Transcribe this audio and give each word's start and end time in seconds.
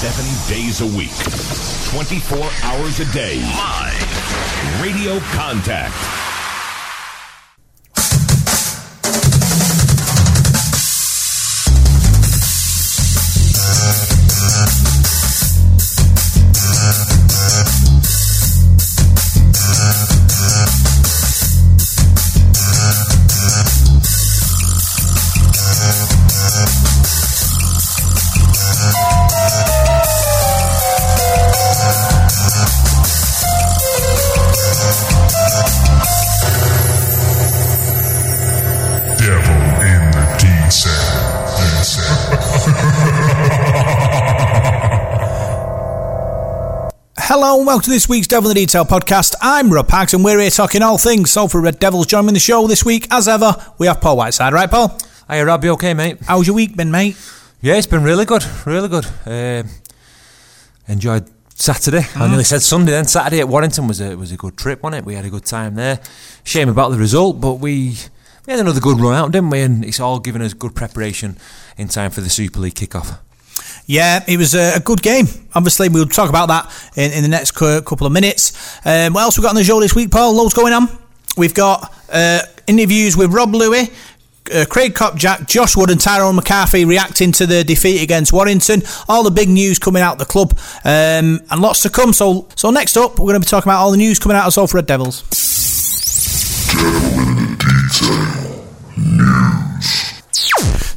Seven 0.00 0.48
days 0.48 0.80
a 0.80 0.86
week, 0.86 1.12
24 1.92 2.38
hours 2.62 3.00
a 3.00 3.12
day. 3.12 3.38
Live. 3.42 4.80
Radio 4.80 5.20
Contact. 5.36 6.29
Hello 47.42 47.56
and 47.56 47.66
welcome 47.66 47.84
to 47.84 47.90
this 47.90 48.06
week's 48.06 48.26
Devil 48.26 48.50
in 48.50 48.54
the 48.54 48.60
Detail 48.60 48.84
podcast. 48.84 49.34
I'm 49.40 49.72
Rob 49.72 49.88
Pags 49.88 50.12
and 50.12 50.22
we're 50.22 50.40
here 50.40 50.50
talking 50.50 50.82
all 50.82 50.98
things 50.98 51.30
Salford 51.30 51.62
Red 51.62 51.78
Devils. 51.78 52.04
Joining 52.04 52.34
the 52.34 52.38
show 52.38 52.66
this 52.66 52.84
week, 52.84 53.06
as 53.10 53.26
ever, 53.28 53.56
we 53.78 53.86
have 53.86 53.98
Paul 53.98 54.18
Whiteside. 54.18 54.52
Right, 54.52 54.70
Paul? 54.70 54.98
Hey, 55.26 55.40
Rob, 55.40 55.64
you 55.64 55.70
okay, 55.70 55.94
mate? 55.94 56.18
How's 56.20 56.46
your 56.46 56.54
week 56.54 56.76
been, 56.76 56.90
mate? 56.90 57.16
Yeah, 57.62 57.76
it's 57.76 57.86
been 57.86 58.02
really 58.02 58.26
good, 58.26 58.44
really 58.66 58.88
good. 58.88 59.06
Uh, 59.24 59.62
enjoyed 60.86 61.30
Saturday. 61.54 62.02
I 62.14 62.28
nearly 62.28 62.44
said 62.44 62.60
Sunday. 62.60 62.92
Then 62.92 63.06
Saturday 63.06 63.40
at 63.40 63.48
Warrington 63.48 63.88
was 63.88 64.02
a 64.02 64.16
was 64.16 64.32
a 64.32 64.36
good 64.36 64.58
trip, 64.58 64.82
wasn't 64.82 65.02
it? 65.02 65.06
We 65.06 65.14
had 65.14 65.24
a 65.24 65.30
good 65.30 65.46
time 65.46 65.76
there. 65.76 65.98
Shame 66.44 66.68
about 66.68 66.90
the 66.90 66.98
result, 66.98 67.40
but 67.40 67.54
we 67.54 67.96
we 68.46 68.50
had 68.52 68.60
another 68.60 68.80
good 68.80 69.00
run 69.00 69.14
out, 69.14 69.32
didn't 69.32 69.48
we? 69.48 69.62
And 69.62 69.82
it's 69.82 69.98
all 69.98 70.18
given 70.18 70.42
us 70.42 70.52
good 70.52 70.74
preparation 70.74 71.38
in 71.78 71.88
time 71.88 72.10
for 72.10 72.20
the 72.20 72.28
Super 72.28 72.60
League 72.60 72.74
kick-off. 72.74 73.18
Yeah, 73.86 74.24
it 74.26 74.36
was 74.36 74.54
a, 74.54 74.80
good 74.80 75.02
game. 75.02 75.26
Obviously, 75.54 75.88
we'll 75.88 76.06
talk 76.06 76.28
about 76.28 76.46
that 76.46 76.72
in, 76.96 77.12
in 77.12 77.22
the 77.22 77.28
next 77.28 77.52
couple 77.52 78.06
of 78.06 78.12
minutes. 78.12 78.78
Um, 78.84 79.12
what 79.14 79.22
else 79.22 79.36
we 79.36 79.42
got 79.42 79.50
on 79.50 79.56
the 79.56 79.64
show 79.64 79.80
this 79.80 79.94
week, 79.94 80.10
Paul? 80.10 80.34
Loads 80.34 80.54
going 80.54 80.72
on. 80.72 80.88
We've 81.36 81.54
got 81.54 81.92
uh, 82.12 82.40
interviews 82.66 83.16
with 83.16 83.32
Rob 83.32 83.54
Lui, 83.54 83.88
uh, 84.52 84.64
Craig 84.68 84.94
Kopczak, 84.94 85.48
Josh 85.48 85.76
Wood, 85.76 85.90
and 85.90 86.00
Tyrone 86.00 86.36
McCarthy 86.36 86.84
reacting 86.84 87.32
to 87.32 87.46
the 87.46 87.64
defeat 87.64 88.02
against 88.02 88.32
Warrington. 88.32 88.82
All 89.08 89.22
the 89.22 89.30
big 89.30 89.48
news 89.48 89.78
coming 89.78 90.02
out 90.02 90.14
of 90.14 90.18
the 90.18 90.24
club, 90.24 90.58
um, 90.84 91.40
and 91.50 91.60
lots 91.60 91.82
to 91.82 91.90
come. 91.90 92.12
So, 92.12 92.48
so 92.56 92.70
next 92.70 92.96
up, 92.96 93.18
we're 93.18 93.26
going 93.26 93.40
to 93.40 93.40
be 93.40 93.46
talking 93.46 93.70
about 93.70 93.80
all 93.80 93.90
the 93.90 93.96
news 93.96 94.18
coming 94.18 94.36
out 94.36 94.46
of 94.46 94.52
Salford 94.52 94.74
Red 94.74 94.86
Devils. 94.86 95.24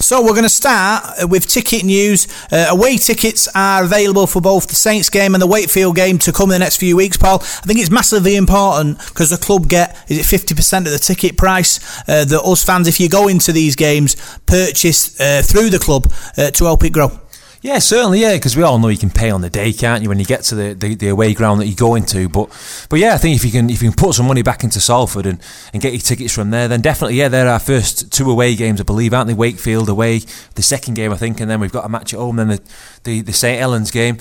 So 0.03 0.21
we're 0.21 0.31
going 0.31 0.43
to 0.43 0.49
start 0.49 1.29
with 1.29 1.47
ticket 1.47 1.85
news. 1.85 2.27
Uh, 2.51 2.65
away 2.69 2.97
tickets 2.97 3.47
are 3.55 3.85
available 3.85 4.27
for 4.27 4.41
both 4.41 4.67
the 4.67 4.75
Saints 4.75 5.09
game 5.09 5.33
and 5.33 5.41
the 5.41 5.47
Wakefield 5.47 5.95
game 5.95 6.17
to 6.19 6.33
come 6.33 6.49
in 6.49 6.55
the 6.55 6.59
next 6.59 6.75
few 6.75 6.97
weeks, 6.97 7.15
Paul. 7.15 7.39
I 7.41 7.65
think 7.65 7.79
it's 7.79 7.89
massively 7.89 8.35
important 8.35 8.97
because 8.97 9.29
the 9.29 9.37
club 9.37 9.69
get 9.69 9.97
is 10.09 10.19
it 10.19 10.25
fifty 10.25 10.53
percent 10.53 10.87
of 10.87 10.91
the 10.91 10.99
ticket 10.99 11.37
price 11.37 11.79
uh, 12.09 12.25
that 12.25 12.41
us 12.43 12.65
fans, 12.65 12.89
if 12.89 12.99
you 12.99 13.07
go 13.07 13.29
into 13.29 13.53
these 13.53 13.77
games, 13.77 14.17
purchase 14.45 15.17
uh, 15.21 15.41
through 15.41 15.69
the 15.69 15.79
club 15.79 16.11
uh, 16.37 16.51
to 16.51 16.65
help 16.65 16.83
it 16.83 16.91
grow. 16.91 17.09
Yeah, 17.63 17.79
certainly, 17.79 18.19
yeah, 18.19 18.33
because 18.33 18.57
we 18.57 18.63
all 18.63 18.77
know 18.77 18.89
you 18.89 18.97
can 18.97 19.09
pay 19.09 19.29
on 19.29 19.39
the 19.39 19.49
day, 19.49 19.71
can't 19.71 20.03
you, 20.03 20.09
when 20.09 20.19
you 20.19 20.25
get 20.25 20.41
to 20.43 20.55
the, 20.55 20.73
the, 20.73 20.95
the 20.95 21.07
away 21.07 21.33
ground 21.33 21.61
that 21.61 21.67
you 21.67 21.75
go 21.75 21.95
into. 21.95 22.27
But 22.27 22.49
but 22.89 22.99
yeah, 22.99 23.13
I 23.13 23.17
think 23.17 23.37
if 23.37 23.45
you 23.45 23.51
can 23.51 23.69
if 23.69 23.81
you 23.81 23.89
can 23.89 23.95
put 23.95 24.15
some 24.15 24.27
money 24.27 24.41
back 24.41 24.65
into 24.65 24.81
Salford 24.81 25.25
and, 25.25 25.39
and 25.71 25.81
get 25.81 25.93
your 25.93 26.01
tickets 26.01 26.33
from 26.33 26.49
there, 26.49 26.67
then 26.67 26.81
definitely, 26.81 27.15
yeah, 27.15 27.29
they're 27.29 27.47
our 27.47 27.59
first 27.59 28.11
two 28.11 28.29
away 28.29 28.55
games, 28.55 28.81
I 28.81 28.83
believe, 28.83 29.13
aren't 29.13 29.29
they? 29.29 29.33
Wakefield 29.33 29.87
away, 29.87 30.19
the 30.55 30.61
second 30.61 30.95
game, 30.95 31.13
I 31.13 31.15
think, 31.15 31.39
and 31.39 31.49
then 31.49 31.61
we've 31.61 31.71
got 31.71 31.85
a 31.85 31.89
match 31.89 32.13
at 32.13 32.19
home, 32.19 32.35
then 32.35 32.49
the 32.49 32.61
the, 33.05 33.21
the 33.21 33.33
St 33.33 33.57
Helens 33.57 33.91
game. 33.91 34.17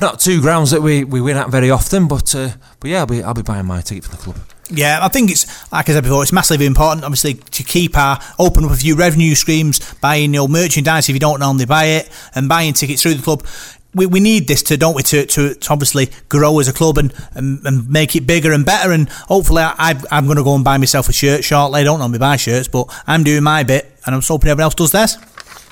Not 0.00 0.20
two 0.20 0.40
grounds 0.40 0.70
that 0.70 0.80
we, 0.80 1.02
we 1.02 1.20
win 1.20 1.36
at 1.36 1.50
very 1.50 1.72
often, 1.72 2.06
but 2.06 2.32
uh, 2.32 2.50
but 2.78 2.90
yeah, 2.90 3.00
I'll 3.00 3.06
be 3.06 3.24
I'll 3.24 3.34
be 3.34 3.42
buying 3.42 3.66
my 3.66 3.80
ticket 3.80 4.04
for 4.04 4.10
the 4.12 4.18
club. 4.18 4.36
Yeah, 4.70 4.98
I 5.00 5.08
think 5.08 5.30
it's 5.30 5.72
like 5.72 5.88
I 5.88 5.92
said 5.92 6.02
before, 6.02 6.22
it's 6.22 6.32
massively 6.32 6.66
important, 6.66 7.04
obviously, 7.04 7.34
to 7.34 7.62
keep 7.62 7.96
our 7.96 8.20
open 8.38 8.64
up 8.64 8.70
a 8.70 8.76
few 8.76 8.96
revenue 8.96 9.34
streams, 9.34 9.94
buying 9.94 10.34
your 10.34 10.48
merchandise 10.48 11.08
if 11.08 11.14
you 11.14 11.20
don't 11.20 11.40
normally 11.40 11.64
buy 11.64 11.84
it, 11.84 12.10
and 12.34 12.48
buying 12.48 12.74
tickets 12.74 13.02
through 13.02 13.14
the 13.14 13.22
club. 13.22 13.46
We, 13.94 14.04
we 14.04 14.20
need 14.20 14.46
this 14.46 14.62
to, 14.64 14.76
don't 14.76 14.94
we, 14.94 15.02
to, 15.04 15.24
to, 15.24 15.54
to 15.54 15.72
obviously 15.72 16.10
grow 16.28 16.58
as 16.58 16.68
a 16.68 16.74
club 16.74 16.98
and, 16.98 17.14
and, 17.34 17.64
and 17.64 17.88
make 17.88 18.14
it 18.14 18.26
bigger 18.26 18.52
and 18.52 18.64
better. 18.64 18.92
And 18.92 19.08
hopefully, 19.08 19.62
I, 19.62 19.98
I'm 20.10 20.26
going 20.26 20.36
to 20.36 20.44
go 20.44 20.54
and 20.54 20.62
buy 20.62 20.76
myself 20.76 21.08
a 21.08 21.12
shirt 21.12 21.42
shortly. 21.42 21.80
I 21.80 21.84
don't 21.84 21.98
normally 21.98 22.18
buy 22.18 22.36
shirts, 22.36 22.68
but 22.68 22.86
I'm 23.06 23.24
doing 23.24 23.42
my 23.42 23.62
bit, 23.62 23.90
and 24.04 24.14
I'm 24.14 24.20
hoping 24.20 24.50
everyone 24.50 24.64
else 24.64 24.74
does 24.74 24.92
theirs. 24.92 25.16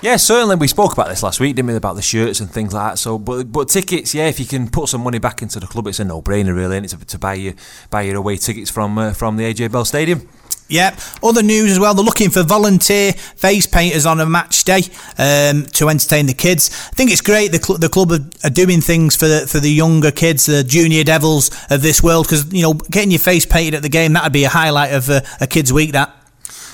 Yeah, 0.03 0.17
certainly. 0.17 0.57
We 0.57 0.69
spoke 0.69 0.93
about 0.93 1.09
this 1.09 1.23
last 1.23 1.41
week, 1.41 1.57
didn't 1.57 1.69
we? 1.69 1.75
About 1.75 1.97
the 1.97 2.03
shirts 2.03 2.41
and 2.41 2.51
things 2.51 2.75
like 2.75 2.93
that. 2.93 2.99
So, 2.99 3.19
but 3.19 3.51
but 3.51 3.69
tickets, 3.69 4.15
yeah, 4.15 4.27
if 4.27 4.39
you 4.39 4.47
can 4.47 4.69
put 4.69 4.89
some 4.89 5.03
money 5.03 5.19
back 5.19 5.41
into 5.41 5.59
the 5.59 5.67
club, 5.67 5.87
it's 5.87 6.01
a 6.01 6.05
no-brainer, 6.05 6.55
really, 6.55 6.77
and 6.77 6.89
to, 6.89 6.99
to 7.05 7.19
buy 7.19 7.35
you 7.35 7.55
buy 7.91 8.03
your 8.03 8.17
away 8.17 8.37
tickets 8.37 8.71
from 8.71 8.99
uh, 8.99 9.13
from 9.15 9.37
the 9.37 9.45
AJ 9.45 9.73
Bell 9.73 9.85
Stadium. 9.85 10.29
Yep. 10.69 10.99
Other 11.23 11.43
news 11.43 11.71
as 11.71 11.79
well. 11.79 11.95
They're 11.95 12.05
looking 12.05 12.31
for 12.31 12.43
volunteer 12.43 13.13
face 13.13 13.67
painters 13.67 14.05
on 14.05 14.19
a 14.19 14.27
match 14.27 14.65
day 14.65 14.83
um, 15.17 15.65
to 15.75 15.89
entertain 15.89 16.27
the 16.27 16.35
kids. 16.35 16.71
I 16.93 16.95
think 16.97 17.13
it's 17.13 17.21
great. 17.21 17.53
The, 17.53 17.59
cl- 17.59 17.79
the 17.79 17.89
club 17.89 18.11
are, 18.11 18.25
are 18.45 18.51
doing 18.51 18.81
things 18.81 19.15
for 19.15 19.29
the 19.29 19.47
for 19.47 19.61
the 19.61 19.71
younger 19.71 20.11
kids, 20.11 20.47
the 20.47 20.65
junior 20.65 21.05
devils 21.05 21.51
of 21.71 21.83
this 21.83 22.03
world. 22.03 22.27
Because 22.27 22.53
you 22.53 22.63
know, 22.63 22.75
getting 22.75 23.13
your 23.13 23.21
face 23.21 23.47
painted 23.47 23.77
at 23.77 23.83
the 23.83 23.89
game 23.89 24.15
that 24.15 24.25
would 24.25 24.33
be 24.33 24.45
a 24.45 24.49
highlight 24.49 24.93
of 24.93 25.09
a, 25.09 25.23
a 25.41 25.47
kid's 25.47 25.73
week. 25.73 25.93
That. 25.93 26.15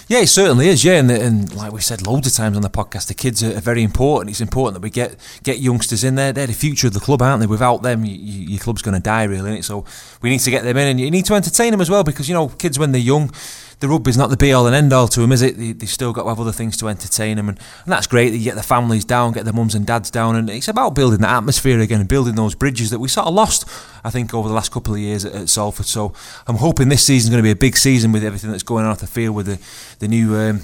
Yeah, 0.09 0.21
it 0.21 0.29
certainly 0.29 0.69
is. 0.69 0.85
Yeah, 0.85 0.99
and, 0.99 1.11
and 1.11 1.55
like 1.55 1.73
we 1.73 1.81
said 1.81 2.07
loads 2.07 2.27
of 2.27 2.33
times 2.35 2.57
on 2.57 2.63
the 2.63 2.71
podcast, 2.71 3.09
the 3.09 3.15
kids 3.15 3.43
are, 3.43 3.57
are 3.57 3.61
very 3.61 3.83
important. 3.83 4.31
It's 4.31 4.41
important 4.41 4.75
that 4.75 4.83
we 4.83 4.91
get 4.91 5.17
get 5.43 5.59
youngsters 5.59 6.05
in 6.05 6.17
there. 6.17 6.33
They're 6.33 6.47
the 6.47 6.53
future 6.53 6.87
of 6.87 6.93
the 6.93 7.01
club, 7.01 7.23
aren't 7.23 7.41
they? 7.41 7.47
Without 7.47 7.83
them, 7.83 8.05
you, 8.05 8.15
you, 8.15 8.49
your 8.49 8.61
club's 8.61 8.83
going 8.83 8.95
to 8.95 9.01
die, 9.01 9.25
really. 9.25 9.63
So 9.63 9.85
we 10.21 10.31
need 10.31 10.41
to 10.41 10.51
get 10.51 10.65
them 10.65 10.77
in, 10.77 10.89
and 10.89 11.01
you 11.01 11.11
need 11.11 11.27
to 11.27 11.35
entertain 11.35 11.71
them 11.71 11.81
as 11.81 11.91
well, 11.91 12.05
because 12.05 12.29
you 12.29 12.35
know, 12.35 12.49
kids 12.49 12.79
when 12.79 12.93
they're 12.93 13.01
young. 13.01 13.33
The 13.83 13.89
rugby's 13.89 14.17
not 14.17 14.31
the 14.31 14.37
be 14.37 14.53
all 14.53 14.69
and 14.69 14.77
end 14.77 14.93
all 14.93 15.09
to 15.09 15.21
them, 15.21 15.33
is 15.33 15.43
it? 15.43 15.59
They, 15.59 15.73
they've 15.73 15.89
still 15.91 16.13
got 16.13 16.23
to 16.23 16.29
have 16.29 16.39
other 16.39 16.53
things 16.53 16.77
to 16.77 16.89
entertain 16.89 17.37
them, 17.37 17.49
and, 17.49 17.59
and 17.59 17.93
that's 17.93 18.07
great 18.07 18.31
that 18.31 18.37
you 18.37 18.45
get 18.45 18.55
the 18.55 18.63
families 18.63 19.05
down, 19.05 19.33
get 19.33 19.45
the 19.45 19.53
mums 19.53 19.75
and 19.75 19.85
dads 19.85 20.09
down, 20.09 20.37
and 20.37 20.49
it's 20.49 20.69
about 20.69 20.95
building 20.95 21.19
that 21.23 21.37
atmosphere 21.37 21.81
again 21.81 21.99
and 21.99 22.09
building 22.09 22.37
those 22.37 22.55
bridges 22.55 22.91
that 22.91 23.01
we 23.01 23.09
sort 23.09 23.27
of 23.27 23.35
lost, 23.35 23.69
I 24.05 24.11
think, 24.11 24.33
over 24.35 24.47
the 24.49 24.55
last 24.55 24.71
couple 24.71 24.95
of 24.95 25.01
years 25.01 25.25
at, 25.25 25.35
at 25.35 25.49
Salford. 25.49 25.87
So 25.87 26.13
I'm 26.47 26.59
hoping 26.59 26.91
this 26.91 27.05
season's 27.05 27.31
going 27.31 27.43
to 27.43 27.47
be 27.47 27.51
a 27.51 27.57
big 27.57 27.77
season 27.77 28.13
with 28.13 28.23
everything 28.23 28.53
that's 28.53 28.63
going 28.63 28.85
on 28.85 28.93
off 28.93 29.01
the 29.01 29.09
field 29.09 29.35
with 29.35 29.47
the 29.47 29.59
the 29.99 30.07
new. 30.07 30.37
Um, 30.37 30.61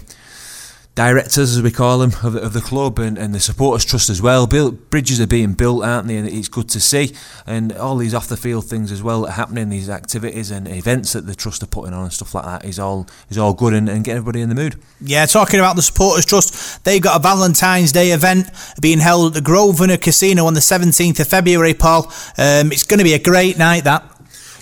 directors, 0.99 1.57
as 1.57 1.63
we 1.63 1.71
call 1.71 1.99
them, 1.99 2.11
of 2.25 2.33
the, 2.33 2.41
of 2.43 2.53
the 2.53 2.61
club 2.61 2.99
and, 2.99 3.17
and 3.17 3.33
the 3.33 3.39
supporters 3.39 3.85
trust 3.85 4.11
as 4.11 4.21
well. 4.21 4.49
Built, 4.49 4.91
bridges 4.91 5.21
are 5.21 5.29
being 5.29 5.53
built, 5.53 5.85
aren't 5.85 6.09
they? 6.09 6.17
And 6.17 6.29
it's 6.29 6.49
good 6.49 6.69
to 6.71 6.81
see. 6.81 7.15
And 7.47 7.73
all 7.73 7.97
these 7.97 8.15
off 8.15 8.27
the 8.27 8.37
field 8.37 8.67
things 8.67 8.91
as 8.91 9.01
well 9.01 9.21
that 9.21 9.29
are 9.29 9.33
happening, 9.35 9.69
these 9.69 9.89
activities 9.89 10.51
and 10.51 10.67
events 10.67 11.13
that 11.13 11.25
the 11.25 11.37
trust 11.37 11.63
are 11.63 11.67
putting 11.67 11.95
on 11.95 12.03
and 12.03 12.13
stuff 12.13 12.35
like 12.35 12.45
that 12.45 12.65
is 12.65 12.81
all 12.81 13.07
is 13.31 13.39
all 13.39 13.55
good 13.55 13.75
and, 13.75 13.89
and 13.89 14.03
get 14.03 14.17
everybody 14.17 14.41
in 14.41 14.49
the 14.49 14.57
mood. 14.57 14.75
Yeah, 15.01 15.25
talking 15.27 15.61
about 15.61 15.77
the 15.77 15.83
supporters 15.83 16.27
trust, 16.27 16.85
they've 16.85 17.01
got 17.01 17.15
a 17.15 17.23
Valentine's 17.23 17.93
Day 17.93 18.11
event 18.11 18.51
being 18.81 18.99
held 18.99 19.29
at 19.29 19.35
the 19.35 19.41
Grosvenor 19.41 19.99
Casino 19.99 20.47
on 20.47 20.55
the 20.55 20.61
17th 20.61 21.21
of 21.21 21.29
February. 21.29 21.75
Paul, 21.75 22.07
um, 22.37 22.73
it's 22.73 22.83
going 22.83 22.99
to 22.99 23.05
be 23.05 23.15
a 23.15 23.23
great 23.23 23.57
night. 23.57 23.85
That. 23.85 24.18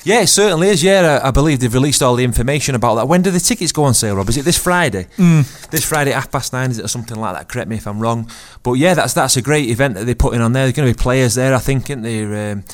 Yeah, 0.06 0.20
it 0.20 0.28
certainly 0.28 0.68
is. 0.68 0.84
Yeah, 0.84 1.18
I 1.20 1.28
I 1.28 1.30
believe 1.32 1.58
they've 1.58 1.74
released 1.74 2.00
all 2.00 2.14
the 2.14 2.22
information 2.22 2.76
about 2.76 2.94
that. 2.94 3.08
When 3.08 3.22
do 3.22 3.32
the 3.32 3.40
tickets 3.40 3.72
go 3.72 3.82
on 3.82 3.92
sale, 3.92 4.14
Rob? 4.14 4.28
Is 4.28 4.36
it 4.36 4.44
this 4.44 4.56
Friday? 4.56 5.08
Mm. 5.16 5.70
This 5.70 5.84
Friday 5.84 6.12
at 6.12 6.14
half 6.14 6.30
past 6.30 6.52
nine, 6.52 6.70
is 6.70 6.78
it 6.78 6.84
or 6.84 6.88
something 6.88 7.18
like 7.18 7.34
that? 7.34 7.48
Correct 7.48 7.68
me 7.68 7.74
if 7.74 7.88
I'm 7.88 7.98
wrong. 7.98 8.30
But 8.62 8.74
yeah, 8.74 8.94
that's 8.94 9.14
that's 9.14 9.36
a 9.36 9.42
great 9.42 9.68
event 9.68 9.94
that 9.94 10.04
they're 10.04 10.14
putting 10.14 10.40
on 10.40 10.52
there. 10.52 10.62
There's 10.62 10.76
going 10.76 10.88
to 10.88 10.96
be 10.96 11.02
players 11.02 11.34
there, 11.34 11.52
I 11.56 11.58
think, 11.58 11.90
and 11.90 12.04
they're. 12.04 12.52
Um, 12.52 12.64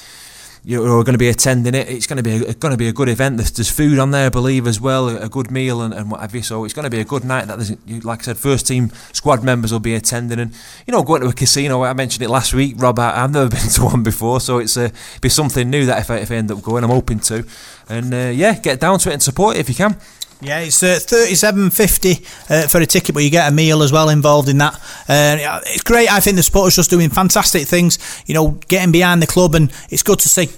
you 0.65 0.81
are 0.81 1.03
going 1.03 1.15
to 1.15 1.19
be 1.19 1.29
attending 1.29 1.75
it. 1.75 1.89
It's 1.89 2.07
going 2.07 2.19
to 2.19 2.23
be 2.23 2.37
a, 2.37 2.55
going 2.55 2.71
to 2.71 2.79
be 2.79 2.87
a 2.87 2.93
good 2.93 3.09
event. 3.09 3.37
There's, 3.37 3.51
there's 3.51 3.71
food 3.71 3.99
on 3.99 4.13
there, 4.13 4.27
I 4.27 4.29
believe, 4.29 4.69
as 4.69 4.81
well, 4.81 5.09
a, 5.09 5.29
good 5.29 5.51
meal 5.51 5.83
and, 5.83 5.93
and 5.93 6.09
what 6.09 6.21
have 6.21 6.35
you. 6.35 6.43
So 6.43 6.65
it's 6.65 6.73
going 6.73 6.85
to 6.85 6.91
be 6.91 7.01
a 7.01 7.05
good 7.05 7.25
night. 7.25 7.47
That 7.47 7.59
like 8.05 8.21
I 8.21 8.23
said, 8.23 8.37
first 8.37 8.69
team 8.69 8.91
squad 9.13 9.43
members 9.43 9.73
will 9.73 9.81
be 9.81 9.95
attending, 9.95 10.39
and 10.39 10.53
you 10.87 10.93
know, 10.93 11.03
going 11.03 11.23
to 11.23 11.29
a 11.29 11.33
casino. 11.33 11.83
I 11.83 11.93
mentioned 11.95 12.23
it 12.23 12.31
last 12.31 12.55
week, 12.55 12.77
Rob. 12.79 12.99
I, 13.01 13.25
I've 13.25 13.33
never 13.33 13.51
been 13.57 13.69
to 13.69 13.83
one 13.83 14.05
before, 14.05 14.41
so 14.41 14.59
it's 14.59 14.77
uh, 14.77 14.91
be 15.21 15.29
something 15.29 15.69
new 15.69 15.85
that 15.87 15.99
if 15.99 16.11
I, 16.11 16.19
if 16.19 16.31
I 16.31 16.37
end 16.37 16.53
up 16.53 16.63
going, 16.63 16.85
I'm 16.85 16.91
hoping 16.91 17.19
to. 17.21 17.45
And 17.89 18.15
uh, 18.15 18.31
yeah, 18.33 18.59
get 18.59 18.79
down 18.79 19.01
to 19.01 19.11
it 19.11 19.15
and 19.15 19.23
support 19.23 19.57
it 19.57 19.61
if 19.61 19.69
you 19.69 19.75
can. 19.75 19.97
Yeah, 20.43 20.59
it's 20.59 20.83
uh, 20.83 20.99
thirty-seven 21.01 21.71
fifty 21.71 22.15
uh, 22.51 22.67
for 22.67 22.81
a 22.81 22.87
ticket, 22.87 23.15
but 23.15 23.23
you 23.23 23.31
get 23.31 23.49
a 23.49 23.55
meal 23.55 23.81
as 23.81 23.93
well 23.93 24.09
involved 24.09 24.49
in 24.49 24.59
that. 24.59 24.75
Uh, 25.09 25.61
it's 25.67 25.85
great. 25.85 26.13
I 26.13 26.19
think 26.19 26.35
the 26.35 26.43
supporters 26.43 26.75
just 26.75 26.91
doing 26.91 27.11
fantastic 27.11 27.69
things. 27.69 28.25
You 28.27 28.35
know, 28.35 28.49
getting 28.67 28.91
behind 28.91 29.23
the 29.23 29.29
club, 29.29 29.55
and 29.55 29.73
it's 29.89 30.03
good 30.03 30.19
to 30.19 30.29
see. 30.29 30.49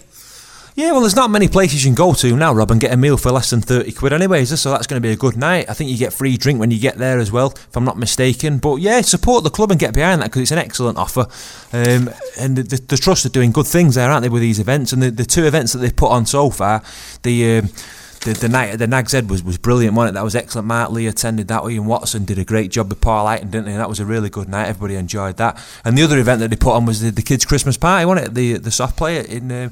Yeah, 0.74 0.90
well, 0.90 1.02
there's 1.02 1.14
not 1.14 1.30
many 1.30 1.48
places 1.48 1.84
you 1.84 1.90
can 1.90 1.94
go 1.94 2.14
to 2.14 2.34
now, 2.34 2.52
Rob, 2.52 2.70
and 2.70 2.80
get 2.80 2.92
a 2.92 2.96
meal 2.96 3.16
for 3.16 3.30
less 3.30 3.50
than 3.50 3.60
30 3.60 3.92
quid 3.92 4.12
anyways, 4.12 4.58
so 4.58 4.72
that's 4.72 4.88
going 4.88 5.00
to 5.00 5.06
be 5.06 5.12
a 5.12 5.16
good 5.16 5.36
night. 5.36 5.70
I 5.70 5.72
think 5.72 5.88
you 5.88 5.96
get 5.96 6.12
free 6.12 6.36
drink 6.36 6.58
when 6.58 6.72
you 6.72 6.80
get 6.80 6.96
there 6.96 7.20
as 7.20 7.30
well, 7.30 7.52
if 7.54 7.76
I'm 7.76 7.84
not 7.84 7.96
mistaken. 7.96 8.58
But 8.58 8.76
yeah, 8.76 9.00
support 9.02 9.44
the 9.44 9.50
club 9.50 9.70
and 9.70 9.78
get 9.78 9.94
behind 9.94 10.20
that 10.20 10.30
because 10.30 10.42
it's 10.42 10.50
an 10.50 10.58
excellent 10.58 10.98
offer. 10.98 11.28
Um, 11.72 12.10
and 12.40 12.56
the, 12.56 12.82
the, 12.88 12.96
Trust 12.96 13.24
are 13.24 13.28
doing 13.28 13.52
good 13.52 13.68
things 13.68 13.94
there, 13.94 14.10
aren't 14.10 14.24
they, 14.24 14.28
with 14.28 14.42
these 14.42 14.58
events? 14.58 14.92
And 14.92 15.00
the, 15.00 15.12
the 15.12 15.24
two 15.24 15.46
events 15.46 15.74
that 15.74 15.78
they've 15.78 15.94
put 15.94 16.10
on 16.10 16.26
so 16.26 16.50
far, 16.50 16.82
the... 17.22 17.58
Um, 17.58 17.68
the, 18.24 18.32
the 18.32 18.48
night 18.48 18.70
at 18.70 18.78
the 18.78 18.86
Nag's 18.86 19.12
Head 19.12 19.30
was, 19.30 19.42
was 19.42 19.58
brilliant, 19.58 19.94
wasn't 19.94 20.14
it? 20.14 20.18
That 20.18 20.24
was 20.24 20.34
excellent. 20.34 20.66
Mark 20.66 20.90
Lee 20.90 21.06
attended 21.06 21.48
that. 21.48 21.68
Ian 21.68 21.86
Watson 21.86 22.24
did 22.24 22.38
a 22.38 22.44
great 22.44 22.70
job 22.70 22.88
with 22.88 23.00
Paul 23.00 23.24
Lighton, 23.26 23.50
didn't 23.50 23.68
he? 23.68 23.76
That 23.76 23.88
was 23.88 24.00
a 24.00 24.04
really 24.04 24.30
good 24.30 24.48
night. 24.48 24.68
Everybody 24.68 24.96
enjoyed 24.96 25.36
that. 25.36 25.62
And 25.84 25.96
the 25.96 26.02
other 26.02 26.18
event 26.18 26.40
that 26.40 26.48
they 26.48 26.56
put 26.56 26.74
on 26.74 26.86
was 26.86 27.00
the, 27.00 27.10
the 27.10 27.22
kids' 27.22 27.44
Christmas 27.44 27.76
party, 27.76 28.04
wasn't 28.04 28.28
it? 28.28 28.34
The 28.34 28.58
the 28.58 28.70
soft 28.70 28.96
player 28.96 29.22
in. 29.22 29.52
Uh, 29.52 29.68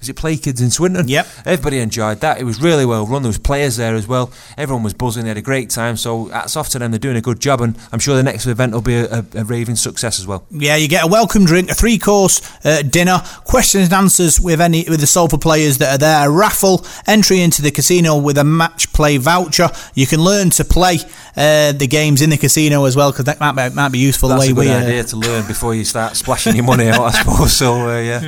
is 0.00 0.08
it 0.08 0.16
Play 0.16 0.36
Kids 0.36 0.60
in 0.60 0.70
Swinton? 0.70 1.08
Yep. 1.08 1.26
Everybody 1.44 1.78
enjoyed 1.78 2.20
that. 2.20 2.40
It 2.40 2.44
was 2.44 2.60
really 2.60 2.86
well 2.86 3.06
run. 3.06 3.22
There 3.22 3.28
was 3.28 3.38
players 3.38 3.76
there 3.76 3.94
as 3.94 4.06
well. 4.06 4.30
Everyone 4.56 4.82
was 4.82 4.94
buzzing. 4.94 5.24
They 5.24 5.28
had 5.30 5.36
a 5.36 5.42
great 5.42 5.70
time. 5.70 5.96
So 5.96 6.26
hats 6.26 6.56
off 6.56 6.68
to 6.70 6.78
them. 6.78 6.90
They're 6.90 6.98
doing 6.98 7.16
a 7.16 7.20
good 7.20 7.40
job, 7.40 7.60
and 7.60 7.76
I'm 7.92 7.98
sure 7.98 8.16
the 8.16 8.22
next 8.22 8.46
event 8.46 8.72
will 8.72 8.80
be 8.80 8.96
a, 8.96 9.06
a, 9.06 9.24
a 9.36 9.44
raving 9.44 9.76
success 9.76 10.18
as 10.18 10.26
well. 10.26 10.46
Yeah, 10.50 10.76
you 10.76 10.88
get 10.88 11.04
a 11.04 11.06
welcome 11.06 11.44
drink, 11.44 11.70
a 11.70 11.74
three 11.74 11.98
course 11.98 12.40
uh, 12.64 12.82
dinner, 12.82 13.22
questions 13.44 13.86
and 13.86 13.94
answers 13.94 14.40
with 14.40 14.60
any 14.60 14.84
with 14.88 15.00
the 15.00 15.06
Salford 15.06 15.40
players 15.40 15.78
that 15.78 15.94
are 15.94 15.98
there, 15.98 16.28
a 16.28 16.30
raffle, 16.30 16.84
entry 17.06 17.40
into 17.40 17.62
the 17.62 17.70
casino 17.70 18.16
with 18.16 18.38
a 18.38 18.44
match 18.44 18.92
play 18.92 19.16
voucher. 19.16 19.68
You 19.94 20.06
can 20.06 20.20
learn 20.20 20.50
to 20.50 20.64
play 20.64 20.98
uh, 21.36 21.72
the 21.72 21.86
games 21.86 22.22
in 22.22 22.30
the 22.30 22.36
casino 22.36 22.84
as 22.84 22.96
well 22.96 23.12
because 23.12 23.26
that 23.26 23.40
might 23.40 23.68
be, 23.68 23.74
might 23.74 23.90
be 23.90 23.98
useful. 23.98 24.28
That's 24.28 24.46
the 24.46 24.54
way 24.54 24.68
a 24.68 24.70
good 24.70 24.80
we, 24.80 24.86
idea 24.86 25.00
uh, 25.00 25.06
to 25.06 25.16
learn 25.16 25.46
before 25.46 25.74
you 25.74 25.84
start 25.84 26.16
splashing 26.16 26.56
your 26.56 26.64
money 26.64 26.88
out, 26.88 27.00
I 27.00 27.10
suppose. 27.10 27.52
So 27.52 27.74
uh, 27.74 28.00
yeah. 28.00 28.20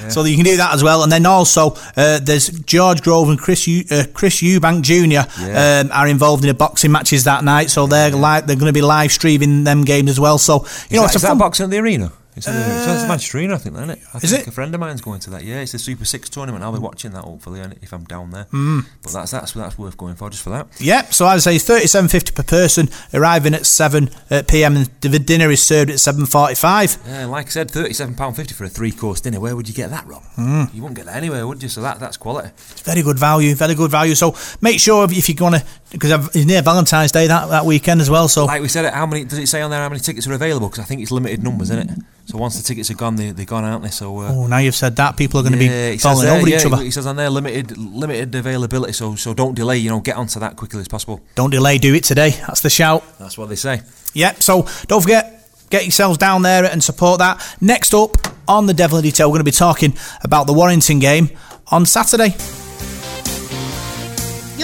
yeah. 0.00 0.08
so 0.08 0.24
you 0.24 0.36
can 0.36 0.44
do 0.44 0.56
that 0.56 0.74
as 0.74 0.82
well, 0.82 1.02
and 1.02 1.12
then 1.14 1.26
also 1.26 1.76
uh, 1.96 2.18
there's 2.20 2.48
George 2.48 3.02
Grove 3.02 3.28
and 3.28 3.38
Chris 3.38 3.66
U- 3.66 3.84
uh, 3.90 4.04
Chris 4.12 4.42
Eubank 4.42 4.82
Jr. 4.82 5.28
Yeah. 5.40 5.82
Um, 5.84 5.92
are 5.92 6.08
involved 6.08 6.42
in 6.44 6.48
the 6.48 6.54
boxing 6.54 6.92
matches 6.92 7.24
that 7.24 7.44
night, 7.44 7.70
so 7.70 7.86
they're 7.86 8.10
li- 8.10 8.40
they're 8.44 8.56
going 8.56 8.66
to 8.66 8.72
be 8.72 8.82
live 8.82 9.12
streaming 9.12 9.64
them 9.64 9.84
games 9.84 10.10
as 10.10 10.18
well. 10.20 10.38
So 10.38 10.54
you 10.54 10.66
is 10.66 10.90
know, 10.92 11.02
that, 11.02 11.14
it's 11.14 11.24
a 11.24 11.28
fun- 11.28 11.38
boxing 11.38 11.64
at 11.64 11.70
the 11.70 11.78
arena. 11.78 12.12
It's, 12.36 12.48
uh, 12.48 12.52
it's 12.52 13.08
Manchester 13.08 13.38
I 13.38 13.58
think, 13.58 13.76
isn't 13.76 13.90
it? 13.90 13.98
I 14.12 14.16
is 14.18 14.30
think 14.30 14.42
it? 14.42 14.48
A 14.48 14.50
friend 14.50 14.74
of 14.74 14.80
mine's 14.80 15.00
going 15.00 15.20
to 15.20 15.30
that. 15.30 15.44
Yeah, 15.44 15.60
it's 15.60 15.72
the 15.72 15.78
Super 15.78 16.04
Six 16.04 16.28
tournament. 16.28 16.64
I'll 16.64 16.72
be 16.72 16.78
watching 16.78 17.12
that 17.12 17.24
hopefully 17.24 17.60
if 17.80 17.92
I'm 17.92 18.04
down 18.04 18.30
there. 18.30 18.46
Mm. 18.52 18.86
But 19.02 19.12
that's 19.12 19.30
that's 19.30 19.52
that's 19.52 19.78
worth 19.78 19.96
going 19.96 20.16
for 20.16 20.30
just 20.30 20.42
for 20.42 20.50
that. 20.50 20.66
Yeah. 20.80 21.02
So 21.04 21.28
as 21.28 21.46
I 21.46 21.50
say, 21.50 21.56
it's 21.56 21.64
thirty-seven 21.64 22.08
fifty 22.08 22.32
per 22.32 22.42
person. 22.42 22.88
Arriving 23.12 23.54
at 23.54 23.66
seven 23.66 24.10
uh, 24.30 24.42
p.m. 24.48 24.76
and 24.76 24.86
the 25.00 25.18
dinner 25.18 25.50
is 25.50 25.62
served 25.62 25.90
at 25.90 26.00
seven 26.00 26.26
forty-five. 26.26 26.98
Yeah, 27.06 27.26
like 27.26 27.46
I 27.46 27.50
said, 27.50 27.70
thirty-seven 27.70 28.14
pound 28.16 28.36
fifty 28.36 28.54
for 28.54 28.64
a 28.64 28.68
three-course 28.68 29.20
dinner. 29.20 29.38
Where 29.38 29.54
would 29.54 29.68
you 29.68 29.74
get 29.74 29.90
that, 29.90 30.06
Rob? 30.06 30.22
Mm. 30.36 30.74
You 30.74 30.82
wouldn't 30.82 30.96
get 30.96 31.06
that 31.06 31.16
anywhere, 31.16 31.46
would 31.46 31.62
you? 31.62 31.68
So 31.68 31.82
that 31.82 32.00
that's 32.00 32.16
quality. 32.16 32.48
It's 32.72 32.82
very 32.82 33.02
good 33.02 33.18
value. 33.18 33.54
Very 33.54 33.74
good 33.74 33.90
value. 33.90 34.14
So 34.14 34.34
make 34.60 34.80
sure 34.80 35.04
if 35.04 35.28
you 35.28 35.34
want 35.40 35.56
to, 35.56 35.64
because 35.94 36.36
it's 36.36 36.44
near 36.44 36.60
Valentine's 36.60 37.12
Day 37.12 37.26
that, 37.28 37.48
that 37.48 37.64
weekend 37.64 38.00
as 38.00 38.10
well. 38.10 38.28
So 38.28 38.44
like 38.44 38.60
we 38.60 38.68
said, 38.68 38.92
how 38.92 39.06
many 39.06 39.24
does 39.24 39.38
it 39.38 39.46
say 39.46 39.62
on 39.62 39.70
there? 39.70 39.80
How 39.80 39.88
many 39.88 40.00
tickets 40.00 40.26
are 40.26 40.32
available? 40.32 40.68
Because 40.68 40.84
I 40.84 40.86
think 40.86 41.00
it's 41.00 41.10
limited 41.10 41.42
numbers, 41.42 41.70
isn't 41.70 41.90
it? 41.90 41.98
So 42.26 42.38
once 42.38 42.56
the 42.56 42.62
tickets 42.62 42.90
are 42.90 42.94
gone, 42.94 43.16
they, 43.16 43.30
they're 43.30 43.46
gone, 43.46 43.64
aren't 43.64 43.82
they? 43.82 43.90
So 43.90 44.18
uh, 44.18 44.32
oh, 44.32 44.46
now 44.46 44.58
you've 44.58 44.74
said 44.74 44.96
that, 44.96 45.16
people 45.16 45.40
are 45.40 45.42
going 45.42 45.58
to 45.58 45.64
yeah, 45.64 45.92
be 45.92 45.98
falling 45.98 46.26
there, 46.26 46.38
over 46.38 46.48
yeah, 46.48 46.58
each 46.58 46.66
other. 46.66 46.82
He 46.82 46.90
says 46.90 47.06
on 47.06 47.16
there 47.16 47.30
limited 47.30 47.76
limited 47.76 48.34
availability. 48.34 48.92
So 48.92 49.14
so 49.14 49.34
don't 49.34 49.54
delay. 49.54 49.78
You 49.78 49.90
know, 49.90 50.00
get 50.00 50.16
onto 50.16 50.40
that 50.40 50.56
quickly 50.56 50.80
as 50.80 50.88
possible. 50.88 51.20
Don't 51.34 51.50
delay. 51.50 51.78
Do 51.78 51.94
it 51.94 52.04
today. 52.04 52.30
That's 52.30 52.60
the 52.60 52.70
shout. 52.70 53.04
That's 53.18 53.38
what 53.38 53.48
they 53.48 53.56
say. 53.56 53.82
Yep. 54.14 54.42
So 54.42 54.66
don't 54.86 55.02
forget, 55.02 55.48
get 55.70 55.84
yourselves 55.84 56.18
down 56.18 56.42
there 56.42 56.64
and 56.64 56.82
support 56.82 57.18
that. 57.18 57.56
Next 57.60 57.94
up 57.94 58.16
on 58.48 58.66
the 58.66 58.74
Devil 58.74 58.98
in 58.98 59.04
Detail, 59.04 59.28
we're 59.28 59.34
going 59.34 59.40
to 59.40 59.44
be 59.44 59.50
talking 59.50 59.94
about 60.22 60.46
the 60.46 60.52
Warrington 60.52 60.98
game 60.98 61.30
on 61.70 61.86
Saturday. 61.86 62.34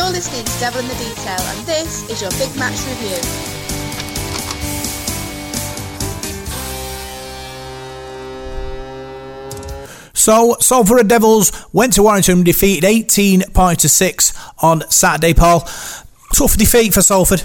You're 0.01 0.09
listening 0.09 0.47
to 0.47 0.61
Devil 0.61 0.81
in 0.81 0.89
the 0.89 0.95
Detail, 0.95 1.39
and 1.39 1.67
this 1.67 2.09
is 2.09 2.23
your 2.23 2.31
big 2.31 2.49
match 2.59 2.73
review. 2.89 3.21
So, 10.15 10.57
Salford 10.59 11.07
Devils 11.07 11.53
went 11.75 11.93
to 11.93 12.03
Warrington, 12.03 12.45
defeated 12.45 12.87
18 12.87 13.43
points 13.53 13.83
to 13.83 13.91
6 13.91 14.33
on 14.63 14.89
Saturday, 14.89 15.35
Paul. 15.35 15.69
Tough 16.33 16.57
defeat 16.57 16.95
for 16.95 17.03
Salford. 17.03 17.43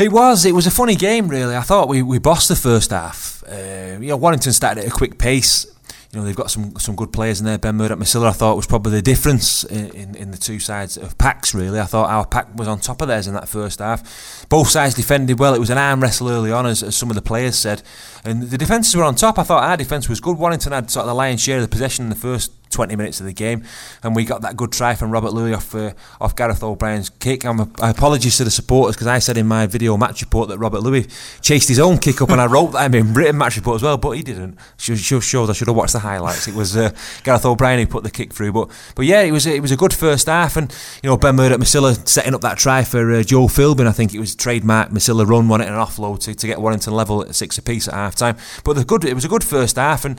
It 0.00 0.10
was. 0.10 0.46
It 0.46 0.54
was 0.54 0.66
a 0.66 0.70
funny 0.70 0.94
game, 0.94 1.28
really. 1.28 1.54
I 1.54 1.60
thought 1.60 1.88
we, 1.88 2.00
we 2.00 2.18
bossed 2.18 2.48
the 2.48 2.56
first 2.56 2.90
half. 2.90 3.44
Uh, 3.46 3.98
you 4.00 4.08
know, 4.08 4.16
Warrington 4.16 4.54
started 4.54 4.86
at 4.86 4.90
a 4.90 4.94
quick 4.94 5.18
pace. 5.18 5.66
You 6.12 6.20
know, 6.20 6.26
they've 6.26 6.36
got 6.36 6.50
some 6.50 6.76
some 6.78 6.94
good 6.94 7.10
players 7.10 7.40
in 7.40 7.46
there. 7.46 7.56
Ben 7.56 7.76
Murdoch 7.76 7.98
Masila, 7.98 8.28
I 8.28 8.32
thought, 8.32 8.54
was 8.54 8.66
probably 8.66 8.92
the 8.92 9.00
difference 9.00 9.64
in, 9.64 9.88
in, 9.92 10.14
in, 10.14 10.30
the 10.30 10.36
two 10.36 10.58
sides 10.58 10.98
of 10.98 11.16
packs, 11.16 11.54
really. 11.54 11.80
I 11.80 11.84
thought 11.84 12.10
our 12.10 12.26
pack 12.26 12.54
was 12.54 12.68
on 12.68 12.80
top 12.80 13.00
of 13.00 13.08
theirs 13.08 13.26
in 13.26 13.32
that 13.32 13.48
first 13.48 13.78
half. 13.78 14.46
Both 14.50 14.68
sides 14.68 14.94
defended 14.94 15.38
well. 15.38 15.54
It 15.54 15.58
was 15.58 15.70
an 15.70 15.78
arm 15.78 16.02
wrestle 16.02 16.28
early 16.28 16.52
on, 16.52 16.66
as, 16.66 16.82
as 16.82 16.94
some 16.94 17.08
of 17.08 17.16
the 17.16 17.22
players 17.22 17.56
said. 17.58 17.82
And 18.26 18.42
the 18.42 18.58
defences 18.58 18.94
were 18.94 19.04
on 19.04 19.14
top. 19.14 19.38
I 19.38 19.42
thought 19.42 19.64
our 19.64 19.78
defence 19.78 20.06
was 20.06 20.20
good. 20.20 20.36
Warrington 20.36 20.72
had 20.72 20.90
sort 20.90 21.04
of 21.04 21.08
the 21.08 21.14
lion's 21.14 21.40
share 21.42 21.56
of 21.56 21.62
the 21.62 21.68
possession 21.68 22.04
in 22.04 22.10
the 22.10 22.14
first 22.14 22.52
20 22.72 22.96
minutes 22.96 23.20
of 23.20 23.26
the 23.26 23.32
game, 23.32 23.64
and 24.02 24.16
we 24.16 24.24
got 24.24 24.42
that 24.42 24.56
good 24.56 24.72
try 24.72 24.94
from 24.94 25.10
Robert 25.10 25.32
Lui 25.32 25.54
off 25.54 25.74
uh, 25.74 25.92
off 26.20 26.34
Gareth 26.34 26.62
O'Brien's 26.62 27.10
kick. 27.10 27.44
I'm 27.44 27.60
apologies 27.60 28.36
to 28.38 28.44
the 28.44 28.50
supporters 28.50 28.96
because 28.96 29.06
I 29.06 29.18
said 29.18 29.36
in 29.36 29.46
my 29.46 29.66
video 29.66 29.96
match 29.96 30.20
report 30.20 30.48
that 30.48 30.58
Robert 30.58 30.80
Lui 30.80 31.06
chased 31.40 31.68
his 31.68 31.78
own 31.78 31.98
kick 31.98 32.20
up, 32.22 32.30
and 32.30 32.40
I 32.40 32.46
wrote 32.46 32.72
that 32.72 32.94
in 32.94 33.14
written 33.14 33.38
match 33.38 33.56
report 33.56 33.76
as 33.76 33.82
well, 33.82 33.96
but 33.96 34.12
he 34.12 34.22
didn't. 34.22 34.58
Shows 34.78 35.50
I 35.50 35.52
should 35.52 35.68
have 35.68 35.76
watched 35.76 35.92
the 35.92 36.00
highlights. 36.00 36.48
It 36.48 36.54
was 36.54 36.76
uh, 36.76 36.90
Gareth 37.24 37.44
O'Brien 37.44 37.78
who 37.78 37.86
put 37.86 38.04
the 38.04 38.10
kick 38.10 38.32
through, 38.32 38.52
but 38.52 38.70
but 38.94 39.06
yeah, 39.06 39.20
it 39.22 39.32
was 39.32 39.46
it 39.46 39.62
was 39.62 39.70
a 39.70 39.76
good 39.76 39.92
first 39.92 40.26
half, 40.26 40.56
and 40.56 40.74
you 41.02 41.10
know 41.10 41.16
Ben 41.16 41.36
Murdoch 41.36 41.60
Masila 41.60 42.08
setting 42.08 42.34
up 42.34 42.40
that 42.40 42.58
try 42.58 42.84
for 42.84 43.12
uh, 43.12 43.22
Joe 43.22 43.46
Philbin. 43.46 43.86
I 43.86 43.92
think 43.92 44.14
it 44.14 44.18
was 44.18 44.34
trademark 44.34 44.90
Masila 44.90 45.26
run, 45.26 45.48
won 45.48 45.60
it 45.60 45.68
an 45.68 45.74
offload 45.74 46.20
to, 46.20 46.34
to 46.34 46.46
get 46.46 46.60
Warrington 46.60 46.92
level 46.92 47.22
at 47.22 47.34
six 47.34 47.58
apiece 47.58 47.88
at 47.88 47.94
half 47.94 48.14
time. 48.14 48.36
But 48.64 48.74
the 48.74 48.84
good, 48.84 49.04
it 49.04 49.14
was 49.14 49.24
a 49.24 49.28
good 49.28 49.44
first 49.44 49.76
half, 49.76 50.04
and 50.04 50.18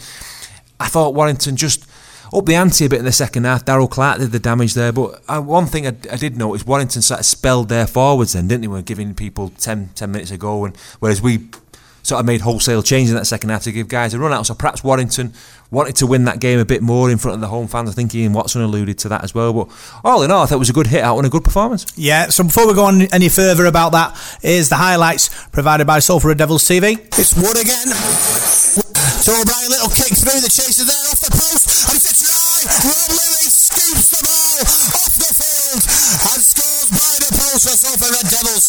I 0.79 0.87
thought 0.87 1.13
Warrington 1.13 1.55
just 1.55 1.87
up 2.35 2.45
the 2.45 2.55
ante 2.55 2.85
a 2.85 2.89
bit 2.89 2.99
in 2.99 3.05
the 3.05 3.11
second 3.11 3.45
half. 3.45 3.65
Daryl 3.65 3.89
Clark 3.89 4.19
did 4.19 4.31
the 4.31 4.39
damage 4.39 4.73
there, 4.73 4.91
but 4.91 5.21
uh, 5.27 5.41
one 5.41 5.65
thing 5.65 5.85
I, 5.85 5.95
I, 6.11 6.17
did 6.17 6.37
notice, 6.37 6.65
Warrington 6.65 7.01
sort 7.01 7.19
of 7.19 7.25
spelled 7.25 7.69
their 7.69 7.87
forwards 7.87 8.33
then, 8.33 8.47
didn't 8.47 8.61
they? 8.61 8.67
We 8.67 8.75
were 8.75 8.81
giving 8.81 9.13
people 9.13 9.49
10, 9.57 9.89
10 9.95 10.11
minutes 10.11 10.31
ago, 10.31 10.65
and 10.65 10.75
whereas 10.99 11.21
we 11.21 11.49
sort 12.03 12.19
of 12.19 12.25
made 12.25 12.41
wholesale 12.41 12.83
changes 12.83 13.11
in 13.11 13.17
that 13.17 13.25
second 13.25 13.49
half 13.49 13.63
to 13.63 13.71
give 13.71 13.87
guys 13.87 14.13
a 14.13 14.19
run 14.19 14.33
out. 14.33 14.45
So 14.45 14.53
perhaps 14.53 14.83
Warrington 14.83 15.33
wanted 15.71 15.95
to 15.97 16.07
win 16.07 16.25
that 16.25 16.39
game 16.39 16.59
a 16.59 16.65
bit 16.65 16.81
more 16.81 17.09
in 17.09 17.17
front 17.17 17.35
of 17.35 17.41
the 17.41 17.47
home 17.47 17.67
fans. 17.67 17.89
I 17.89 17.93
think 17.93 18.13
Ian 18.13 18.33
Watson 18.33 18.61
alluded 18.61 18.99
to 18.99 19.09
that 19.09 19.23
as 19.23 19.33
well. 19.33 19.53
But 19.53 19.69
all 20.03 20.21
in 20.21 20.29
all, 20.29 20.43
I 20.43 20.45
thought 20.45 20.55
it 20.55 20.59
was 20.59 20.69
a 20.69 20.73
good 20.73 20.87
hit 20.87 21.01
out 21.01 21.17
and 21.17 21.25
a 21.25 21.29
good 21.29 21.43
performance. 21.43 21.85
Yeah, 21.95 22.27
so 22.27 22.43
before 22.43 22.67
we 22.67 22.73
go 22.73 22.85
on 22.85 23.03
any 23.13 23.29
further 23.29 23.65
about 23.65 23.93
that, 23.93 24.39
is 24.43 24.69
the 24.69 24.75
highlights 24.75 25.47
provided 25.47 25.87
by 25.87 25.99
Salford 25.99 26.37
Devils 26.37 26.63
TV. 26.63 26.99
It's 27.17 27.35
Wood 27.35 27.59
again. 27.59 28.92
So 29.21 29.35
O'Brien, 29.35 29.69
little 29.69 29.93
kick 29.93 30.15
through 30.17 30.41
the 30.41 30.49
chaser 30.49 30.87
there 30.87 31.05
off 31.13 31.19
the 31.21 31.31
post, 31.31 31.89
and 31.89 31.95
it's 31.95 32.09
a 32.09 32.15
try. 32.15 32.65
Rob 32.87 33.11
Lui 33.13 33.45
scoops 33.47 34.07
the 34.15 34.21
ball 34.23 34.55
off 34.97 35.13
the 35.19 35.31
field 35.31 35.83
and 36.33 36.41
scores 36.43 36.87
by 36.91 37.13
the 37.21 37.31
post 37.35 37.63
for 37.67 37.75
Salford 37.75 38.11
Red 38.15 38.27
Devils. 38.31 38.65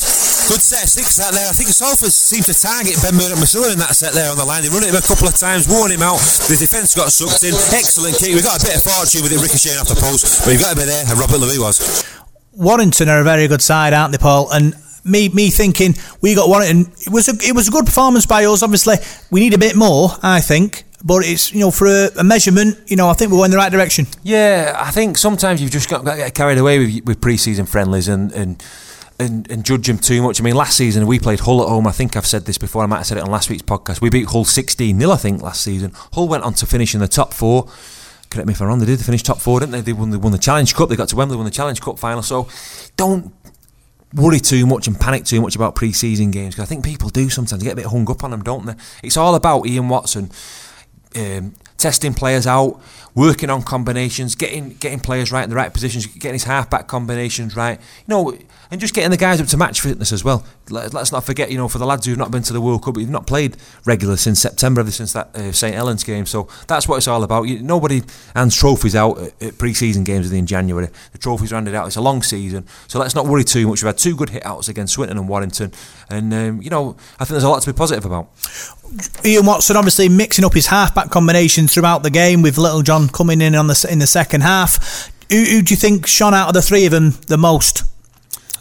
Good 0.50 0.62
set 0.62 0.84
of 0.84 0.90
six 0.90 1.16
that 1.16 1.32
there. 1.34 1.48
I 1.48 1.54
think 1.54 1.70
Salford 1.70 2.12
seemed 2.12 2.46
to 2.46 2.54
target 2.54 2.98
Ben 3.02 3.14
Murdoch 3.14 3.38
Masila 3.38 3.72
in 3.72 3.80
that 3.80 3.96
set 3.96 4.12
there 4.12 4.30
on 4.30 4.36
the 4.36 4.44
line. 4.44 4.62
They 4.62 4.70
run 4.70 4.84
him 4.84 4.94
a 4.94 5.02
couple 5.02 5.26
of 5.26 5.34
times, 5.34 5.66
worn 5.66 5.90
him 5.90 6.02
out. 6.02 6.20
The 6.46 6.58
defence 6.58 6.94
got 6.94 7.10
sucked 7.10 7.42
in. 7.42 7.54
Excellent 7.74 8.18
kick. 8.18 8.34
We 8.34 8.42
got 8.42 8.60
a 8.60 8.64
bit 8.64 8.76
of 8.78 8.84
fortune 8.84 9.24
with 9.24 9.32
it 9.32 9.40
ricocheting 9.42 9.80
off 9.80 9.88
the 9.90 9.98
post, 9.98 10.44
but 10.44 10.52
you've 10.52 10.62
got 10.62 10.74
to 10.74 10.80
be 10.80 10.86
there, 10.86 11.02
and 11.06 11.16
Robert 11.18 11.40
Lui 11.40 11.58
was. 11.58 11.80
Warrington 12.54 13.08
are 13.08 13.20
a 13.20 13.26
very 13.26 13.48
good 13.48 13.62
side, 13.62 13.90
aren't 13.92 14.12
they, 14.12 14.22
Paul? 14.22 14.50
And 14.54 14.78
me 15.04 15.28
me 15.28 15.50
thinking 15.50 15.94
we 16.20 16.34
got 16.34 16.48
Warrington. 16.48 16.92
It 17.06 17.10
was 17.10 17.28
a 17.28 17.32
it 17.46 17.54
was 17.54 17.68
a 17.68 17.70
good 17.70 17.86
performance 17.86 18.26
by 18.26 18.44
us. 18.44 18.62
Obviously, 18.62 18.96
we 19.30 19.40
need 19.40 19.54
a 19.54 19.58
bit 19.58 19.76
more. 19.76 20.10
I 20.22 20.40
think. 20.40 20.84
But 21.06 21.26
it's 21.26 21.52
you 21.52 21.60
know 21.60 21.70
for 21.70 21.86
a, 21.86 22.08
a 22.18 22.24
measurement, 22.24 22.78
you 22.86 22.96
know 22.96 23.10
I 23.10 23.12
think 23.12 23.30
we're 23.30 23.38
going 23.38 23.46
in 23.46 23.50
the 23.52 23.58
right 23.58 23.70
direction. 23.70 24.06
Yeah, 24.22 24.74
I 24.78 24.90
think 24.90 25.18
sometimes 25.18 25.60
you've 25.60 25.70
just 25.70 25.90
got, 25.90 26.02
got 26.02 26.12
to 26.12 26.16
get 26.16 26.34
carried 26.34 26.56
away 26.56 26.78
with, 26.78 27.04
with 27.04 27.20
pre-season 27.20 27.66
friendlies 27.66 28.08
and, 28.08 28.32
and 28.32 28.64
and, 29.18 29.50
and 29.50 29.64
judge 29.64 29.86
them 29.86 29.98
too 29.98 30.22
much. 30.22 30.40
I 30.40 30.44
mean, 30.44 30.54
last 30.54 30.76
season 30.76 31.06
we 31.06 31.18
played 31.18 31.40
Hull 31.40 31.62
at 31.62 31.68
home. 31.68 31.86
I 31.86 31.92
think 31.92 32.16
I've 32.16 32.26
said 32.26 32.46
this 32.46 32.58
before. 32.58 32.82
I 32.82 32.86
might 32.86 32.98
have 32.98 33.06
said 33.06 33.18
it 33.18 33.24
on 33.24 33.30
last 33.30 33.50
week's 33.50 33.62
podcast. 33.62 34.00
We 34.00 34.10
beat 34.10 34.26
Hull 34.30 34.44
16 34.44 34.98
0 34.98 35.10
I 35.12 35.16
think, 35.16 35.42
last 35.42 35.60
season. 35.60 35.92
Hull 36.12 36.26
went 36.26 36.42
on 36.42 36.54
to 36.54 36.66
finish 36.66 36.94
in 36.94 37.00
the 37.00 37.08
top 37.08 37.32
four. 37.32 37.68
Correct 38.30 38.46
me 38.48 38.52
if 38.52 38.60
I'm 38.60 38.68
wrong, 38.68 38.80
they 38.80 38.86
did. 38.86 38.98
finish 39.00 39.22
top 39.22 39.40
four, 39.40 39.60
didn't 39.60 39.72
they? 39.72 39.80
They 39.80 39.92
won, 39.92 40.10
they 40.10 40.16
won 40.16 40.32
the 40.32 40.38
Challenge 40.38 40.74
Cup. 40.74 40.88
They 40.88 40.96
got 40.96 41.08
to 41.10 41.16
Wembley, 41.16 41.36
won 41.36 41.44
the 41.44 41.52
Challenge 41.52 41.80
Cup 41.80 41.98
final. 41.98 42.22
So 42.22 42.48
don't 42.96 43.32
worry 44.14 44.40
too 44.40 44.66
much 44.66 44.86
and 44.86 44.98
panic 44.98 45.24
too 45.24 45.40
much 45.40 45.56
about 45.56 45.74
pre-season 45.74 46.30
games 46.30 46.54
because 46.54 46.66
I 46.66 46.68
think 46.68 46.84
people 46.84 47.08
do 47.08 47.28
sometimes. 47.28 47.62
Get 47.62 47.72
a 47.72 47.76
bit 47.76 47.86
hung 47.86 48.08
up 48.10 48.24
on 48.24 48.30
them, 48.30 48.42
don't 48.42 48.66
they? 48.66 48.74
It's 49.02 49.16
all 49.16 49.34
about 49.34 49.66
Ian 49.66 49.88
Watson. 49.88 50.30
Um, 51.16 51.54
testing 51.84 52.14
players 52.14 52.46
out, 52.46 52.80
working 53.14 53.50
on 53.50 53.62
combinations, 53.62 54.34
getting 54.34 54.70
getting 54.70 54.98
players 54.98 55.30
right 55.30 55.44
in 55.44 55.50
the 55.50 55.56
right 55.56 55.70
positions, 55.70 56.06
getting 56.06 56.32
his 56.32 56.44
halfback 56.44 56.86
combinations 56.86 57.54
right. 57.54 57.78
You 57.78 58.08
know, 58.08 58.38
and 58.70 58.80
just 58.80 58.94
getting 58.94 59.10
the 59.10 59.18
guys 59.18 59.38
up 59.38 59.48
to 59.48 59.58
match 59.58 59.82
fitness 59.82 60.10
as 60.10 60.24
well. 60.24 60.46
Let, 60.70 60.94
us 60.94 61.12
not 61.12 61.24
forget, 61.24 61.50
you 61.50 61.58
know, 61.58 61.68
for 61.68 61.76
the 61.76 61.84
lads 61.84 62.06
who've 62.06 62.16
not 62.16 62.30
been 62.30 62.42
to 62.44 62.54
the 62.54 62.60
World 62.62 62.82
Cup, 62.82 62.96
who've 62.96 63.10
not 63.10 63.26
played 63.26 63.58
regular 63.84 64.16
since 64.16 64.40
September, 64.40 64.80
ever 64.80 64.90
since 64.90 65.12
that 65.12 65.36
uh, 65.36 65.52
St 65.52 65.74
Helens 65.74 66.04
game. 66.04 66.24
So 66.24 66.48
that's 66.66 66.88
what 66.88 66.96
it's 66.96 67.06
all 67.06 67.22
about. 67.22 67.42
You, 67.42 67.60
nobody 67.60 68.02
hands 68.34 68.56
trophies 68.56 68.96
out 68.96 69.18
at, 69.18 69.42
at 69.42 69.58
pre-season 69.58 70.04
games 70.04 70.32
in 70.32 70.46
January. 70.46 70.88
The 71.12 71.18
trophies 71.18 71.52
are 71.52 71.56
handed 71.56 71.74
out. 71.74 71.86
It's 71.86 71.96
a 71.96 72.00
long 72.00 72.22
season, 72.22 72.64
so 72.88 72.98
let's 72.98 73.14
not 73.14 73.26
worry 73.26 73.44
too 73.44 73.68
much. 73.68 73.82
We've 73.82 73.88
had 73.88 73.98
two 73.98 74.16
good 74.16 74.30
hit 74.30 74.46
outs 74.46 74.68
against 74.68 74.94
Swinton 74.94 75.18
and 75.18 75.28
Warrington, 75.28 75.72
and 76.08 76.32
um, 76.32 76.62
you 76.62 76.70
know, 76.70 76.96
I 77.20 77.26
think 77.26 77.34
there's 77.34 77.44
a 77.44 77.50
lot 77.50 77.60
to 77.62 77.72
be 77.72 77.76
positive 77.76 78.06
about. 78.06 78.30
Ian 79.24 79.46
Watson 79.46 79.76
obviously 79.76 80.08
mixing 80.08 80.44
up 80.44 80.54
his 80.54 80.66
halfback 80.66 81.10
combinations 81.10 81.72
throughout 81.72 82.02
the 82.02 82.10
game 82.10 82.42
with 82.42 82.58
Littlejohn 82.58 83.08
coming 83.08 83.40
in 83.40 83.54
on 83.54 83.66
the 83.66 83.88
in 83.90 83.98
the 83.98 84.06
second 84.06 84.42
half. 84.42 85.10
Who, 85.30 85.42
who 85.42 85.62
do 85.62 85.72
you 85.72 85.76
think 85.76 86.06
shone 86.06 86.34
out 86.34 86.48
of 86.48 86.54
the 86.54 86.62
three 86.62 86.84
of 86.86 86.92
them 86.92 87.14
the 87.26 87.38
most? 87.38 87.82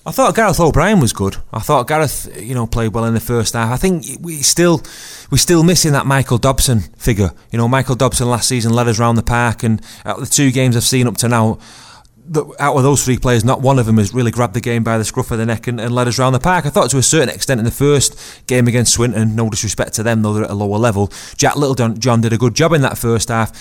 I 0.05 0.11
thought 0.11 0.35
Gareth 0.35 0.59
O'Brien 0.59 0.99
was 0.99 1.13
good. 1.13 1.37
I 1.53 1.59
thought 1.59 1.87
Gareth, 1.87 2.29
you 2.37 2.53
know, 2.53 2.67
played 2.67 2.93
well 2.93 3.05
in 3.05 3.13
the 3.13 3.21
first 3.21 3.53
half. 3.53 3.71
I 3.71 3.77
think 3.77 4.05
we 4.19 4.41
still 4.41 4.81
we're 5.31 5.37
still 5.37 5.63
missing 5.63 5.93
that 5.93 6.05
Michael 6.05 6.37
Dobson 6.37 6.81
figure. 6.97 7.31
You 7.51 7.57
know, 7.57 7.69
Michael 7.69 7.95
Dobson 7.95 8.29
last 8.29 8.49
season 8.49 8.73
led 8.73 8.89
us 8.89 8.99
around 8.99 9.15
the 9.15 9.23
park, 9.23 9.63
and 9.63 9.79
the 10.03 10.27
two 10.29 10.51
games 10.51 10.75
I've 10.75 10.83
seen 10.83 11.07
up 11.07 11.15
to 11.17 11.29
now, 11.29 11.57
the, 12.25 12.45
out 12.59 12.75
of 12.75 12.83
those 12.83 13.03
three 13.03 13.17
players, 13.17 13.43
not 13.43 13.61
one 13.61 13.79
of 13.79 13.85
them 13.85 13.97
has 13.97 14.13
really 14.13 14.31
grabbed 14.31 14.53
the 14.53 14.61
game 14.61 14.83
by 14.83 14.97
the 14.97 15.03
scruff 15.03 15.31
of 15.31 15.37
the 15.37 15.45
neck 15.45 15.67
and, 15.67 15.79
and 15.79 15.93
led 15.93 16.07
us 16.07 16.19
around 16.19 16.33
the 16.33 16.39
park. 16.39 16.65
I 16.65 16.69
thought 16.69 16.89
to 16.91 16.97
a 16.97 17.03
certain 17.03 17.33
extent 17.33 17.59
in 17.59 17.65
the 17.65 17.71
first 17.71 18.45
game 18.47 18.67
against 18.67 18.93
Swinton, 18.93 19.35
no 19.35 19.49
disrespect 19.49 19.93
to 19.95 20.03
them, 20.03 20.21
though 20.21 20.33
they're 20.33 20.45
at 20.45 20.49
a 20.49 20.55
lower 20.55 20.77
level, 20.77 21.11
Jack 21.35 21.55
Littlejohn 21.55 22.21
did 22.21 22.33
a 22.33 22.37
good 22.37 22.55
job 22.55 22.73
in 22.73 22.81
that 22.81 22.97
first 22.97 23.29
half. 23.29 23.51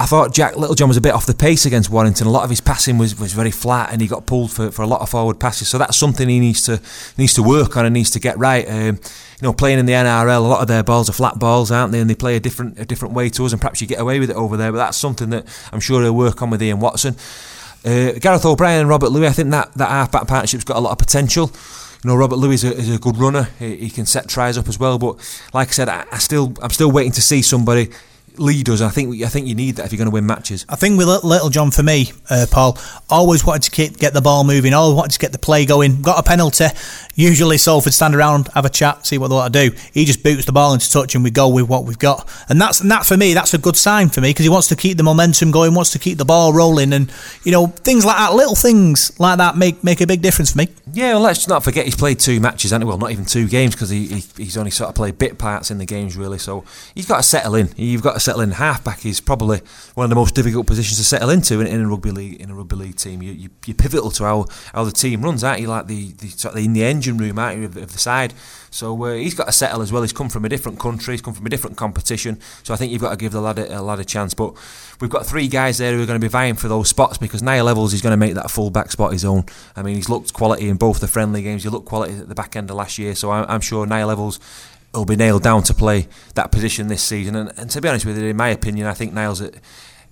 I 0.00 0.06
thought 0.06 0.34
Jack 0.34 0.56
Littlejohn 0.56 0.88
was 0.88 0.96
a 0.96 1.00
bit 1.00 1.12
off 1.12 1.26
the 1.26 1.34
pace 1.34 1.64
against 1.64 1.88
Warrington. 1.88 2.26
A 2.26 2.30
lot 2.30 2.42
of 2.42 2.50
his 2.50 2.60
passing 2.60 2.98
was, 2.98 3.20
was 3.20 3.34
very 3.34 3.52
flat, 3.52 3.92
and 3.92 4.00
he 4.00 4.08
got 4.08 4.26
pulled 4.26 4.50
for, 4.50 4.72
for 4.72 4.82
a 4.82 4.86
lot 4.86 5.00
of 5.00 5.08
forward 5.08 5.38
passes. 5.38 5.68
So 5.68 5.78
that's 5.78 5.96
something 5.96 6.28
he 6.28 6.40
needs 6.40 6.64
to 6.64 6.80
needs 7.16 7.34
to 7.34 7.42
work 7.42 7.76
on 7.76 7.84
and 7.84 7.94
needs 7.94 8.10
to 8.10 8.18
get 8.18 8.36
right. 8.36 8.68
Um, 8.68 8.96
you 8.96 9.42
know, 9.42 9.52
playing 9.52 9.78
in 9.78 9.86
the 9.86 9.92
NRL, 9.92 10.38
a 10.38 10.40
lot 10.40 10.60
of 10.60 10.66
their 10.66 10.82
balls 10.82 11.08
are 11.08 11.12
flat 11.12 11.38
balls, 11.38 11.70
aren't 11.70 11.92
they? 11.92 12.00
And 12.00 12.10
they 12.10 12.16
play 12.16 12.34
a 12.34 12.40
different 12.40 12.80
a 12.80 12.84
different 12.84 13.14
way 13.14 13.28
to 13.28 13.44
us, 13.44 13.52
and 13.52 13.60
perhaps 13.60 13.80
you 13.80 13.86
get 13.86 14.00
away 14.00 14.18
with 14.18 14.30
it 14.30 14.36
over 14.36 14.56
there. 14.56 14.72
But 14.72 14.78
that's 14.78 14.96
something 14.96 15.30
that 15.30 15.46
I'm 15.72 15.78
sure 15.78 16.02
he'll 16.02 16.16
work 16.16 16.42
on 16.42 16.50
with 16.50 16.60
Ian 16.60 16.80
Watson. 16.80 17.14
Uh, 17.84 18.12
Gareth 18.20 18.44
O'Brien 18.44 18.80
and 18.80 18.88
Robert 18.88 19.10
Lui, 19.10 19.26
I 19.26 19.30
think 19.30 19.50
that 19.50 19.72
that 19.74 19.88
halfback 19.88 20.28
partnership's 20.28 20.64
got 20.64 20.76
a 20.76 20.80
lot 20.80 20.92
of 20.92 20.98
potential. 20.98 21.50
You 22.04 22.10
know, 22.10 22.16
Robert 22.16 22.36
Lui 22.36 22.54
is 22.54 22.64
a, 22.64 22.72
is 22.72 22.94
a 22.94 22.98
good 22.98 23.16
runner. 23.16 23.48
He, 23.58 23.76
he, 23.76 23.90
can 23.90 24.06
set 24.06 24.28
tries 24.28 24.58
up 24.58 24.68
as 24.68 24.78
well. 24.78 24.98
But 24.98 25.16
like 25.52 25.68
I 25.68 25.72
said, 25.72 25.88
I, 25.88 26.04
I 26.10 26.18
still 26.18 26.54
I'm 26.62 26.70
still 26.70 26.90
waiting 26.90 27.12
to 27.12 27.22
see 27.22 27.42
somebody 27.42 27.90
leaders. 28.38 28.82
I 28.82 28.90
think 28.90 29.22
I 29.22 29.28
think 29.28 29.46
you 29.46 29.54
need 29.54 29.76
that 29.76 29.86
if 29.86 29.92
you're 29.92 29.98
going 29.98 30.10
to 30.10 30.12
win 30.12 30.26
matches. 30.26 30.66
I 30.68 30.76
think 30.76 30.98
with 30.98 31.06
Littlejohn 31.06 31.70
for 31.70 31.82
me, 31.82 32.12
uh, 32.30 32.46
Paul, 32.50 32.78
always 33.08 33.44
wanted 33.44 33.62
to 33.64 33.70
keep, 33.70 33.98
get 33.98 34.12
the 34.12 34.20
ball 34.20 34.44
moving, 34.44 34.74
always 34.74 34.96
wanted 34.96 35.12
to 35.12 35.18
get 35.18 35.32
the 35.32 35.38
play 35.38 35.64
going. 35.64 36.02
Got 36.02 36.18
a 36.18 36.22
penalty. 36.22 36.66
Usually 37.14 37.58
Salford 37.58 37.92
stand 37.92 38.14
around, 38.14 38.48
have 38.54 38.64
a 38.64 38.70
chat, 38.70 39.06
see 39.06 39.18
what 39.18 39.28
they 39.28 39.34
want 39.34 39.52
to 39.52 39.70
do. 39.70 39.76
He 39.92 40.04
just 40.04 40.22
boots 40.22 40.44
the 40.44 40.52
ball 40.52 40.72
into 40.72 40.90
touch, 40.90 41.14
and 41.14 41.22
we 41.22 41.30
go 41.30 41.48
with 41.48 41.68
what 41.68 41.84
we've 41.84 41.98
got. 41.98 42.28
And 42.48 42.60
that's 42.60 42.80
and 42.80 42.90
that 42.90 43.04
for 43.04 43.16
me, 43.16 43.34
that's 43.34 43.54
a 43.54 43.58
good 43.58 43.76
sign 43.76 44.08
for 44.08 44.20
me 44.20 44.30
because 44.30 44.44
he 44.44 44.50
wants 44.50 44.68
to 44.68 44.76
keep 44.76 44.96
the 44.96 45.02
momentum 45.02 45.50
going, 45.50 45.74
wants 45.74 45.92
to 45.92 45.98
keep 45.98 46.18
the 46.18 46.24
ball 46.24 46.52
rolling, 46.52 46.92
and 46.92 47.12
you 47.44 47.52
know 47.52 47.66
things 47.66 48.04
like 48.04 48.16
that, 48.16 48.34
little 48.34 48.54
things 48.54 49.18
like 49.20 49.38
that 49.38 49.56
make 49.56 49.84
make 49.84 50.00
a 50.00 50.06
big 50.06 50.22
difference 50.22 50.52
for 50.52 50.58
me. 50.58 50.68
Yeah, 50.92 51.14
well, 51.14 51.22
let's 51.22 51.48
not 51.48 51.64
forget 51.64 51.84
he's 51.84 51.96
played 51.96 52.18
two 52.18 52.40
matches, 52.40 52.70
hasn't 52.70 52.84
he? 52.84 52.88
Well, 52.88 52.98
not 52.98 53.10
even 53.12 53.24
two 53.24 53.48
games 53.48 53.74
because 53.74 53.90
he, 53.90 54.06
he, 54.06 54.24
he's 54.36 54.56
only 54.56 54.70
sort 54.70 54.88
of 54.88 54.94
played 54.94 55.18
bit 55.18 55.38
parts 55.38 55.70
in 55.70 55.78
the 55.78 55.86
games 55.86 56.16
really. 56.16 56.38
So 56.38 56.64
he's 56.94 57.06
got 57.06 57.18
to 57.18 57.22
settle 57.22 57.54
in. 57.54 57.70
You've 57.76 58.02
got 58.02 58.14
to 58.14 58.20
settle 58.22 58.40
in. 58.40 58.52
Halfback 58.52 59.04
is 59.04 59.20
probably 59.20 59.60
one 59.94 60.04
of 60.04 60.10
the 60.10 60.16
most 60.16 60.34
difficult 60.34 60.66
positions 60.66 60.98
to 60.98 61.04
settle 61.04 61.30
into 61.30 61.60
in, 61.60 61.66
in 61.66 61.80
a 61.80 61.88
rugby 61.88 62.10
league 62.10 62.40
in 62.40 62.50
a 62.50 62.54
rugby 62.54 62.76
league 62.76 62.96
team. 62.96 63.22
You, 63.22 63.32
you 63.32 63.50
you're 63.66 63.76
pivotal 63.76 64.10
to 64.12 64.24
how, 64.24 64.46
how 64.72 64.84
the 64.84 64.92
team 64.92 65.22
runs, 65.22 65.44
aren't 65.44 65.60
you? 65.60 65.68
Like 65.68 65.86
the, 65.86 66.12
the 66.12 66.52
in 66.56 66.72
the 66.72 66.84
engine 66.84 67.18
room, 67.18 67.38
aren't 67.38 67.58
you, 67.58 67.64
of, 67.66 67.76
of 67.76 67.92
the 67.92 67.98
side. 67.98 68.34
So 68.70 69.04
uh, 69.04 69.12
he's 69.12 69.34
got 69.34 69.44
to 69.46 69.52
settle 69.52 69.82
as 69.82 69.92
well. 69.92 70.02
He's 70.02 70.14
come 70.14 70.30
from 70.30 70.46
a 70.46 70.48
different 70.48 70.78
country. 70.78 71.12
He's 71.12 71.20
come 71.20 71.34
from 71.34 71.44
a 71.44 71.50
different 71.50 71.76
competition. 71.76 72.40
So 72.62 72.72
I 72.72 72.78
think 72.78 72.90
you've 72.90 73.02
got 73.02 73.10
to 73.10 73.16
give 73.16 73.32
the 73.32 73.40
lad 73.40 73.58
a, 73.58 73.78
a 73.78 73.82
lad 73.82 74.00
a 74.00 74.04
chance. 74.04 74.32
But 74.32 74.54
we've 75.00 75.10
got 75.10 75.26
three 75.26 75.46
guys 75.46 75.76
there 75.78 75.92
who 75.92 76.02
are 76.02 76.06
going 76.06 76.18
to 76.18 76.24
be 76.24 76.30
vying 76.30 76.54
for 76.54 76.68
those 76.68 76.88
spots 76.88 77.18
because 77.18 77.42
Niall 77.42 77.66
Evalds 77.66 77.92
is 77.92 78.00
going 78.00 78.12
to 78.12 78.16
make 78.16 78.34
that 78.34 78.50
full 78.50 78.70
back 78.70 78.90
spot 78.90 79.12
his 79.12 79.26
own. 79.26 79.44
I 79.76 79.82
mean, 79.82 79.96
he's 79.96 80.08
looked 80.08 80.32
quality 80.32 80.68
in 80.68 80.76
both 80.76 81.00
the 81.00 81.08
friendly 81.08 81.42
games. 81.42 81.64
He 81.64 81.68
looked 81.68 81.86
quality 81.86 82.14
at 82.14 82.28
the 82.28 82.34
back 82.34 82.56
end 82.56 82.70
of 82.70 82.76
last 82.76 82.98
year. 82.98 83.14
So 83.14 83.30
I'm, 83.30 83.44
I'm 83.48 83.60
sure 83.60 83.84
Niall 83.84 84.16
Evalds 84.16 84.38
will 84.94 85.04
be 85.04 85.16
nailed 85.16 85.42
down 85.42 85.62
to 85.64 85.74
play 85.74 86.08
that 86.34 86.52
position 86.52 86.88
this 86.88 87.02
season. 87.02 87.34
And, 87.34 87.52
and 87.56 87.70
to 87.70 87.80
be 87.80 87.88
honest 87.88 88.04
with 88.04 88.18
you, 88.18 88.26
in 88.26 88.36
my 88.36 88.48
opinion, 88.48 88.86
I 88.86 88.94
think 88.94 89.12
Niall's 89.12 89.40
at 89.40 89.54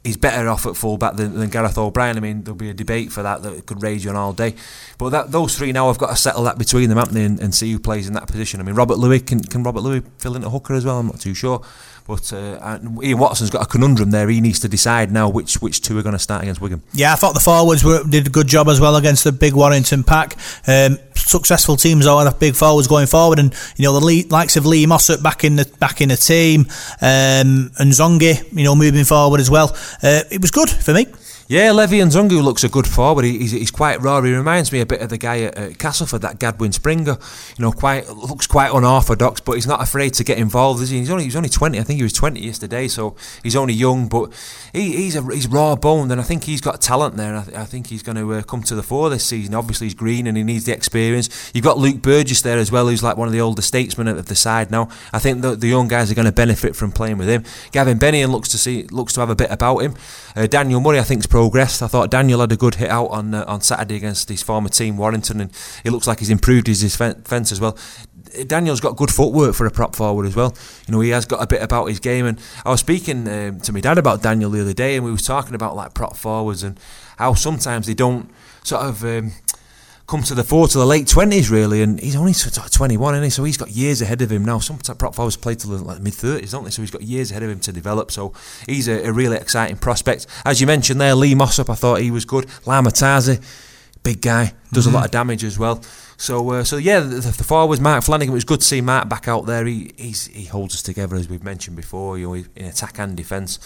he's 0.05 0.17
better 0.17 0.49
off 0.49 0.67
at 0.67 0.77
fullback 0.77 1.17
than, 1.17 1.35
than 1.35 1.51
Gareth 1.51 1.77
O'Brien. 1.77 2.17
I 2.17 2.21
mean, 2.21 2.43
there'll 2.43 2.57
be 2.57 2.71
a 2.71 2.75
debate 2.75 3.13
for 3.13 3.23
that 3.23 3.43
that 3.43 3.67
could 3.67 3.83
rage 3.83 4.07
on 4.07 4.17
all 4.17 4.33
day. 4.33 4.55
But 4.99 5.11
that, 5.11 5.33
those 5.33 5.57
three 5.57 5.73
now 5.73 5.89
have 5.89 5.99
got 5.99 6.11
to 6.11 6.17
settle 6.17 6.45
that 6.45 6.59
between 6.59 6.89
them, 6.89 6.99
haven't 6.99 7.15
they, 7.15 7.25
and, 7.25 7.41
and, 7.41 7.55
see 7.55 7.71
who 7.73 7.79
plays 7.79 8.09
in 8.09 8.15
that 8.15 8.27
position. 8.27 8.61
I 8.61 8.63
mean, 8.63 8.75
Robert 8.75 8.99
Lui 8.99 9.21
can 9.21 9.41
can 9.41 9.63
Robert 9.63 9.81
Lui 9.81 10.03
fill 10.19 10.37
in 10.37 10.45
a 10.45 10.51
hooker 10.51 10.75
as 10.75 10.85
well? 10.85 10.99
I'm 10.99 11.07
not 11.07 11.21
too 11.21 11.35
sure. 11.35 11.63
But 12.07 12.33
uh, 12.33 12.79
Ian 13.03 13.19
Watson's 13.19 13.51
got 13.51 13.63
a 13.63 13.67
conundrum 13.67 14.11
there. 14.11 14.29
He 14.29 14.41
needs 14.41 14.59
to 14.61 14.69
decide 14.69 15.13
now 15.13 15.29
which 15.29 15.57
which 15.63 15.81
two 15.81 15.97
are 15.99 16.03
going 16.03 16.15
to 16.15 16.19
start 16.19 16.43
against 16.43 16.61
Wigan. 16.61 16.83
Yeah, 16.93 17.13
I 17.13 17.17
thought 17.17 17.35
the 17.35 17.41
forwards 17.41 17.85
were, 17.85 18.03
did 18.03 18.27
a 18.27 18.31
good 18.31 18.49
job 18.49 18.69
as 18.69 18.81
well 18.81 18.97
against 18.97 19.23
the 19.23 19.33
big 19.33 19.55
Warrington 19.55 20.03
pack. 20.03 20.37
Um, 20.67 20.99
successful 21.31 21.77
teams 21.77 22.07
all 22.07 22.25
have 22.25 22.39
big 22.39 22.55
forwards 22.55 22.89
going 22.89 23.07
forward, 23.07 23.39
and 23.39 23.55
you 23.77 23.85
know 23.85 23.99
the 23.99 24.27
likes 24.31 24.57
of 24.57 24.67
Lee 24.67 24.87
Mossop 24.87 25.23
back 25.23 25.45
in 25.45 25.57
the 25.57 25.65
back 25.79 26.01
in 26.01 26.11
the 26.11 26.17
team, 26.17 26.67
um, 27.01 27.71
and 27.79 27.93
Zongi, 27.93 28.43
you 28.53 28.65
know, 28.65 28.75
moving 28.75 29.05
forward 29.05 29.41
as 29.41 29.51
well. 29.51 29.77
Uh, 30.03 30.23
it 30.31 30.41
was 30.41 30.51
good 30.51 30.69
for 30.69 30.93
me. 30.93 31.07
Yeah, 31.51 31.73
Levy 31.73 31.99
Nzoungou 31.99 32.45
looks 32.45 32.63
a 32.63 32.69
good 32.69 32.87
forward. 32.87 33.25
He, 33.25 33.39
he's, 33.39 33.51
he's 33.51 33.73
quite 33.73 34.01
raw. 34.01 34.23
He 34.23 34.33
reminds 34.33 34.71
me 34.71 34.79
a 34.79 34.87
bit 34.87 35.01
of 35.01 35.09
the 35.09 35.19
guy 35.19 35.41
at, 35.41 35.59
at 35.59 35.79
Castleford, 35.79 36.23
that 36.23 36.39
Gadwin 36.39 36.73
Springer. 36.73 37.17
You 37.59 37.63
know, 37.63 37.73
quite 37.73 38.09
looks 38.09 38.47
quite 38.47 38.73
unorthodox, 38.73 39.41
but 39.41 39.55
he's 39.55 39.67
not 39.67 39.83
afraid 39.83 40.15
to 40.15 40.23
get 40.23 40.39
involved. 40.39 40.81
Is 40.81 40.91
he? 40.91 40.99
He's 40.99 41.11
only 41.11 41.25
he's 41.25 41.35
only 41.35 41.49
twenty. 41.49 41.81
I 41.81 41.83
think 41.83 41.97
he 41.97 42.05
was 42.05 42.13
twenty 42.13 42.39
yesterday, 42.39 42.87
so 42.87 43.17
he's 43.43 43.57
only 43.57 43.75
young, 43.75 44.07
but 44.07 44.33
he, 44.73 44.93
he's 44.93 45.17
a, 45.17 45.23
he's 45.25 45.49
raw 45.49 45.75
boned, 45.75 46.13
and 46.13 46.21
I 46.21 46.25
think 46.25 46.45
he's 46.45 46.61
got 46.61 46.81
talent 46.81 47.17
there. 47.17 47.35
I, 47.35 47.43
th- 47.43 47.57
I, 47.57 47.65
think 47.65 47.89
he's 47.89 48.05
going 48.05 48.15
to 48.15 48.33
uh, 48.33 48.43
come 48.43 48.63
to 48.63 48.77
the 48.77 48.85
fore 48.85 49.11
this 49.11 49.27
season. 49.27 49.57
Obviously, 49.57 49.87
he's 49.89 49.95
green 49.95 50.29
and 50.29 50.37
he 50.37 50.45
needs 50.45 50.67
the 50.67 50.73
experience. 50.73 51.51
You've 51.53 51.65
got 51.65 51.79
Luke 51.79 52.01
Burgess 52.01 52.43
there 52.43 52.59
as 52.59 52.71
well, 52.71 52.87
who's 52.87 53.03
like 53.03 53.17
one 53.17 53.27
of 53.27 53.33
the 53.33 53.41
older 53.41 53.63
statesmen 53.63 54.07
of 54.07 54.27
the 54.27 54.37
side 54.37 54.71
now. 54.71 54.89
I 55.13 55.19
think 55.19 55.43
the, 55.43 55.57
the 55.57 55.67
young 55.67 55.89
guys 55.89 56.13
are 56.13 56.15
going 56.15 56.27
to 56.27 56.33
benefit 56.33 56.77
from 56.77 56.93
playing 56.93 57.19
with 57.19 57.29
him. 57.29 57.43
Gavin 57.73 57.99
Bennion 57.99 58.31
looks 58.31 58.51
to 58.51 58.57
see 58.57 58.85
looks 58.85 59.15
to 59.15 59.21
have 59.21 59.31
a 59.31 59.35
bit 59.35 59.51
about 59.51 59.79
him. 59.79 59.97
Uh, 60.37 60.47
Daniel 60.47 60.81
Murray, 60.81 61.01
I 61.01 61.03
think, 61.03 61.23
has 61.23 61.27
progressed. 61.41 61.83
I 61.83 61.87
thought 61.87 62.11
Daniel 62.11 62.41
had 62.41 62.53
a 62.53 62.57
good 62.57 62.75
hit 62.75 62.91
out 62.91 63.07
on 63.07 63.33
uh, 63.33 63.45
on 63.49 63.63
Saturday 63.63 63.97
against 63.97 64.29
his 64.29 64.43
former 64.43 64.69
team 64.69 64.99
Warrington, 64.99 65.41
and 65.41 65.51
it 65.85 65.91
looks 65.91 66.07
like 66.07 66.19
he's 66.19 66.29
improved 66.29 66.67
his 66.67 66.81
defence 66.83 67.51
as 67.51 67.61
well. 67.61 67.79
Daniel's 68.47 68.81
got 68.81 68.97
good 68.97 69.11
footwork 69.11 69.55
for 69.55 69.67
a 69.67 69.71
prop 69.71 69.97
forward 69.97 70.27
as 70.27 70.37
well. 70.37 70.55
You 70.87 70.93
know, 70.93 71.01
he 71.01 71.09
has 71.11 71.25
got 71.25 71.43
a 71.43 71.47
bit 71.47 71.63
about 71.63 71.87
his 71.87 71.99
game. 71.99 72.27
And 72.27 72.39
I 72.65 72.71
was 72.71 72.81
speaking 72.81 73.27
um, 73.27 73.59
to 73.61 73.73
my 73.73 73.81
dad 73.81 73.99
about 73.99 74.23
Daniel 74.23 74.51
the 74.51 74.61
other 74.61 74.75
day, 74.75 74.97
and 74.97 75.05
we 75.05 75.11
were 75.11 75.17
talking 75.17 75.55
about 75.55 75.75
like 75.75 75.95
prop 75.95 76.17
forwards 76.17 76.63
and 76.63 76.79
how 77.17 77.33
sometimes 77.33 77.87
they 77.87 77.95
don't 77.95 78.31
sort 78.63 78.83
of. 78.83 79.03
Um, 79.03 79.33
come 80.11 80.25
to 80.25 80.35
the 80.35 80.43
fore 80.43 80.67
to 80.67 80.77
the 80.77 80.85
late 80.85 81.07
twenties 81.07 81.51
really, 81.51 81.83
and 81.83 82.01
he's 82.01 82.17
only 82.17 82.35
twenty 82.35 82.97
one, 82.97 83.15
isn't 83.15 83.23
he? 83.23 83.31
So 83.31 83.45
he's 83.45 83.57
got 83.57 83.71
years 83.71 84.03
ahead 84.03 84.21
of 84.23 84.33
him 84.33 84.45
now. 84.45 84.59
Some 84.59 84.79
prop 84.79 85.15
forwards 85.15 85.37
play 85.37 85.55
till 85.55 85.71
the 85.71 85.85
like, 85.85 86.01
mid 86.01 86.15
thirties, 86.15 86.51
don't 86.51 86.65
they? 86.65 86.71
So 86.71 86.83
he's 86.83 86.91
got 86.91 87.03
years 87.03 87.31
ahead 87.31 87.45
of 87.45 87.51
him 87.51 87.61
to 87.61 87.73
develop. 87.73 88.11
So 88.11 88.33
he's 88.67 88.89
a, 88.89 89.07
a 89.07 89.13
really 89.13 89.37
exciting 89.37 89.77
prospect. 89.77 90.27
As 90.45 90.61
you 90.61 90.67
mentioned 90.67 91.01
there, 91.01 91.15
Lee 91.15 91.37
Mossop, 91.37 91.71
I 91.71 91.77
thought 91.77 92.01
he 92.01 92.11
was 92.11 92.25
good. 92.25 92.47
Lama 92.67 92.91
Tasi, 92.91 93.41
big 94.03 94.21
guy, 94.21 94.53
does 94.73 94.87
mm-hmm. 94.87 94.97
a 94.97 94.99
lot 94.99 95.05
of 95.05 95.13
damage 95.13 95.45
as 95.45 95.61
well. 95.61 95.81
So, 96.21 96.51
uh, 96.51 96.65
so 96.65 96.77
yeah, 96.77 97.01
the, 97.01 97.21
the 97.21 97.45
forwards, 97.45 97.81
Mark 97.81 98.05
Flanagan. 98.05 98.33
It 98.33 98.35
was 98.35 98.45
good 98.45 98.61
to 98.61 98.67
see 98.67 98.83
Mark 98.83 99.09
back 99.09 99.27
out 99.27 99.47
there. 99.47 99.65
He 99.65 99.91
he 99.97 100.45
holds 100.45 100.75
us 100.75 100.83
together 100.83 101.17
as 101.17 101.31
we've 101.31 101.43
mentioned 101.43 101.77
before. 101.77 102.19
You 102.19 102.27
know, 102.27 102.35
in 102.35 102.67
attack 102.67 102.99
and 102.99 103.17
defence. 103.17 103.59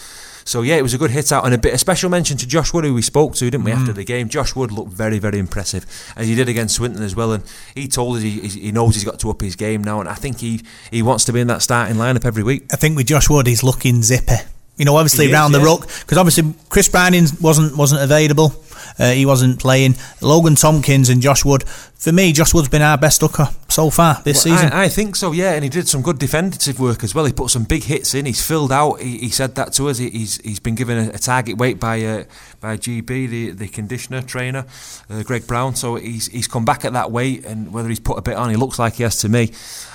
So 0.45 0.61
yeah, 0.61 0.75
it 0.75 0.81
was 0.81 0.93
a 0.93 0.97
good 0.97 1.11
hit 1.11 1.33
out 1.33 1.43
and 1.43 1.53
a 1.53 1.57
bit. 1.57 1.73
A 1.73 1.77
special 1.77 2.09
mention 2.09 2.37
to 2.37 2.47
Josh 2.47 2.73
Wood, 2.73 2.85
who 2.85 2.93
we 2.93 3.01
spoke 3.01 3.35
to, 3.35 3.49
didn't 3.49 3.65
we, 3.65 3.71
mm. 3.71 3.75
after 3.75 3.91
the 3.91 4.05
game? 4.05 4.29
Josh 4.29 4.55
Wood 4.55 4.71
looked 4.71 4.93
very, 4.93 5.19
very 5.19 5.37
impressive, 5.37 5.85
as 6.15 6.29
he 6.29 6.35
did 6.35 6.47
against 6.47 6.75
Swinton 6.75 7.03
as 7.03 7.13
well. 7.13 7.33
And 7.33 7.43
he 7.73 7.89
told 7.89 8.15
us 8.15 8.23
he, 8.23 8.39
he 8.47 8.71
knows 8.71 8.95
he's 8.95 9.03
got 9.03 9.19
to 9.19 9.29
up 9.29 9.41
his 9.41 9.57
game 9.57 9.83
now, 9.83 9.99
and 9.99 10.07
I 10.07 10.13
think 10.13 10.39
he 10.39 10.61
he 10.91 11.01
wants 11.01 11.25
to 11.25 11.33
be 11.33 11.41
in 11.41 11.47
that 11.47 11.61
starting 11.61 11.97
lineup 11.97 12.23
every 12.23 12.43
week. 12.43 12.67
I 12.71 12.77
think 12.77 12.95
with 12.95 13.07
Josh 13.07 13.29
Wood, 13.29 13.47
he's 13.47 13.63
looking 13.63 14.01
zippy. 14.01 14.35
You 14.77 14.85
know, 14.85 14.95
obviously 14.95 15.31
around 15.31 15.53
the 15.53 15.61
ruck 15.61 15.81
because 15.81 16.17
obviously 16.17 16.53
Chris 16.69 16.89
Browning 16.89 17.25
wasn't 17.41 17.77
wasn't 17.77 18.01
available. 18.01 18.53
Uh, 18.99 19.11
he 19.11 19.25
wasn't 19.25 19.59
playing. 19.59 19.95
Logan 20.21 20.55
Tomkins 20.55 21.09
and 21.09 21.21
Josh 21.21 21.43
Wood. 21.45 21.63
For 21.67 22.11
me, 22.11 22.33
Josh 22.33 22.53
Wood's 22.53 22.69
been 22.69 22.81
our 22.81 22.97
best 22.97 23.21
hooker 23.21 23.49
so 23.67 23.89
far 23.89 24.21
this 24.23 24.45
Well, 24.45 24.55
season. 24.55 24.73
I, 24.73 24.83
I 24.83 24.89
think 24.89 25.15
so, 25.15 25.31
yeah, 25.31 25.53
and 25.53 25.63
he 25.63 25.69
did 25.69 25.87
some 25.87 26.01
good 26.01 26.19
defensive 26.19 26.79
work 26.79 27.03
as 27.03 27.15
well. 27.15 27.25
He 27.25 27.33
put 27.33 27.49
some 27.49 27.63
big 27.63 27.83
hits 27.83 28.13
in. 28.13 28.25
He's 28.25 28.45
filled 28.45 28.71
out. 28.71 29.01
He, 29.01 29.17
he 29.17 29.29
said 29.29 29.55
that 29.55 29.73
to 29.73 29.89
us. 29.89 29.97
He, 29.97 30.09
he's 30.09 30.37
he's 30.41 30.59
been 30.59 30.75
given 30.75 31.09
a, 31.09 31.11
a 31.13 31.17
target 31.17 31.57
weight 31.57 31.79
by 31.79 32.03
uh, 32.03 32.23
by 32.59 32.77
GB, 32.77 33.07
the 33.07 33.51
the 33.51 33.67
conditioner 33.67 34.21
trainer, 34.21 34.65
uh, 35.09 35.23
Greg 35.23 35.47
Brown. 35.47 35.75
So 35.75 35.95
he's 35.95 36.27
he's 36.27 36.47
come 36.47 36.65
back 36.65 36.85
at 36.85 36.93
that 36.93 37.11
weight, 37.11 37.45
and 37.45 37.73
whether 37.73 37.89
he's 37.89 37.99
put 37.99 38.17
a 38.17 38.21
bit 38.21 38.35
on, 38.35 38.49
he 38.49 38.55
looks 38.55 38.77
like 38.77 38.95
he 38.95 39.03
has 39.03 39.17
to 39.21 39.29
me. 39.29 39.51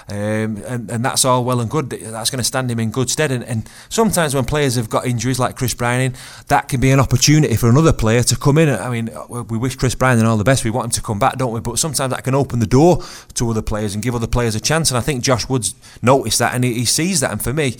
Um, 0.08 0.60
and, 0.66 0.90
and 0.90 1.04
that's 1.04 1.24
all 1.24 1.44
well 1.44 1.60
and 1.60 1.70
good. 1.70 1.90
That's 1.90 2.30
going 2.30 2.38
to 2.38 2.44
stand 2.44 2.68
him 2.68 2.80
in 2.80 2.90
good 2.90 3.08
stead. 3.08 3.30
And, 3.30 3.44
and 3.44 3.70
sometimes 3.88 4.34
when 4.34 4.44
players 4.44 4.74
have 4.74 4.90
got 4.90 5.06
injuries 5.06 5.38
like 5.38 5.54
Chris 5.54 5.72
Browning, 5.72 6.14
that 6.48 6.68
can 6.68 6.80
be 6.80 6.90
an 6.90 6.98
opportunity 6.98 7.54
for 7.54 7.68
another 7.68 7.92
player 7.92 8.24
to 8.24 8.36
come 8.36 8.58
in. 8.58 8.68
I 8.80 8.90
mean, 8.90 9.10
uh, 9.10 9.42
we 9.42 9.58
wish 9.58 9.76
Chris 9.76 9.94
Browning 9.94 10.24
all 10.24 10.36
the 10.36 10.44
best. 10.44 10.64
We 10.64 10.70
want 10.70 10.86
him 10.86 10.90
to 10.92 11.02
come 11.02 11.18
back, 11.18 11.36
don't 11.36 11.52
we? 11.52 11.60
But 11.60 11.78
sometimes 11.78 12.10
that 12.12 12.24
can 12.24 12.34
open 12.34 12.58
the 12.58 12.66
door 12.66 13.02
to 13.34 13.50
other 13.50 13.62
players 13.62 13.94
and 13.94 14.02
give 14.02 14.14
other 14.14 14.26
players 14.26 14.54
a 14.54 14.60
chance. 14.60 14.90
And 14.90 14.98
I 14.98 15.00
think 15.00 15.22
Josh 15.22 15.48
Woods 15.48 15.74
noticed 16.02 16.38
that 16.38 16.54
and 16.54 16.64
he, 16.64 16.74
he 16.74 16.84
sees 16.84 17.20
that. 17.20 17.32
And 17.32 17.42
for 17.42 17.52
me, 17.52 17.76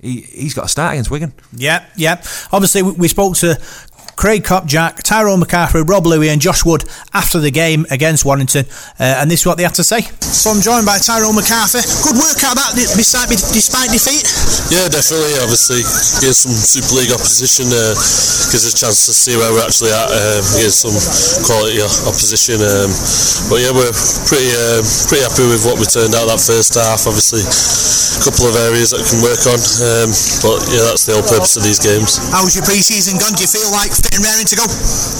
he, 0.00 0.20
he's 0.20 0.54
got 0.54 0.62
to 0.62 0.68
start 0.68 0.92
against 0.92 1.10
Wigan. 1.10 1.32
Yeah, 1.52 1.86
yeah. 1.96 2.22
Obviously, 2.52 2.82
we, 2.82 2.92
we 2.92 3.08
spoke 3.08 3.36
to 3.36 3.60
Craig 4.16 4.44
Kopczak, 4.44 5.02
Tyrone 5.02 5.40
McCarthy, 5.40 5.82
Rob 5.82 6.06
Lui, 6.06 6.28
and 6.28 6.40
Josh 6.40 6.64
Wood 6.64 6.84
after 7.12 7.38
the 7.38 7.50
game 7.50 7.86
against 7.90 8.24
Warrington, 8.24 8.64
uh, 8.98 9.20
and 9.20 9.30
this 9.30 9.40
is 9.40 9.46
what 9.46 9.56
they 9.56 9.64
had 9.64 9.74
to 9.74 9.84
say. 9.84 10.02
So 10.20 10.50
I'm 10.50 10.60
joined 10.60 10.86
by 10.86 10.98
Tyrone 10.98 11.34
McCarthy. 11.34 11.82
Good 12.04 12.16
work 12.16 12.40
out 12.44 12.56
that 12.56 12.74
despite, 12.76 13.28
despite 13.28 13.90
defeat. 13.90 14.24
Yeah, 14.70 14.88
definitely. 14.88 15.38
Obviously, 15.40 15.80
against 16.20 16.46
some 16.46 16.54
Super 16.54 17.00
League 17.00 17.12
opposition 17.12 17.68
uh, 17.72 17.94
gives 18.50 18.64
us 18.64 18.74
a 18.74 18.78
chance 18.78 19.06
to 19.06 19.12
see 19.12 19.36
where 19.36 19.50
we're 19.52 19.64
actually 19.64 19.92
at 19.92 20.08
um, 20.08 20.42
against 20.58 20.84
some 20.84 20.96
quality 21.46 21.80
opposition. 21.80 22.60
Um, 22.60 22.90
but 23.50 23.60
yeah, 23.60 23.72
we're 23.72 23.92
pretty 24.28 24.50
uh, 24.52 24.80
pretty 25.10 25.24
happy 25.26 25.46
with 25.48 25.64
what 25.66 25.76
we 25.80 25.86
turned 25.88 26.14
out 26.14 26.30
that 26.30 26.40
first 26.40 26.76
half. 26.76 27.06
Obviously, 27.08 27.44
a 27.44 28.20
couple 28.22 28.46
of 28.46 28.54
areas 28.56 28.92
that 28.92 29.02
we 29.02 29.06
can 29.08 29.20
work 29.24 29.42
on. 29.48 29.58
Um, 29.80 30.08
but 30.44 30.58
yeah, 30.70 30.84
that's 30.86 31.04
the 31.08 31.18
whole 31.18 31.26
purpose 31.26 31.56
of 31.56 31.64
these 31.64 31.80
games. 31.80 32.20
How's 32.30 32.54
your 32.54 32.64
pre-season 32.64 33.18
gone? 33.18 33.34
Do 33.34 33.42
you 33.42 33.50
feel 33.50 33.70
like 33.74 33.90
fit 34.04 34.20
and 34.20 34.24
raring 34.24 34.44
to 34.44 34.56
go? 34.60 34.66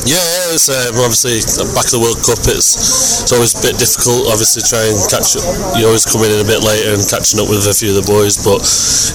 Yeah, 0.04 0.20
yeah 0.20 0.52
it's 0.52 0.68
um, 0.68 1.00
obviously 1.00 1.40
back 1.72 1.88
of 1.88 1.96
the 1.96 2.02
World 2.04 2.20
Cup. 2.20 2.44
It's 2.44 3.24
it's 3.24 3.32
always 3.32 3.56
a 3.56 3.62
bit 3.64 3.80
difficult. 3.80 4.28
Obviously, 4.28 4.60
trying 4.60 4.92
and 4.92 5.08
catch 5.08 5.32
up. 5.40 5.44
You 5.80 5.88
always 5.88 6.04
come 6.04 6.20
in 6.28 6.36
a 6.36 6.44
bit 6.44 6.60
later 6.60 6.92
and 6.92 7.02
catching 7.08 7.40
up 7.40 7.48
with 7.48 7.64
a 7.64 7.72
few 7.72 7.96
of 7.96 8.04
the 8.04 8.06
boys, 8.06 8.36
but 8.44 8.60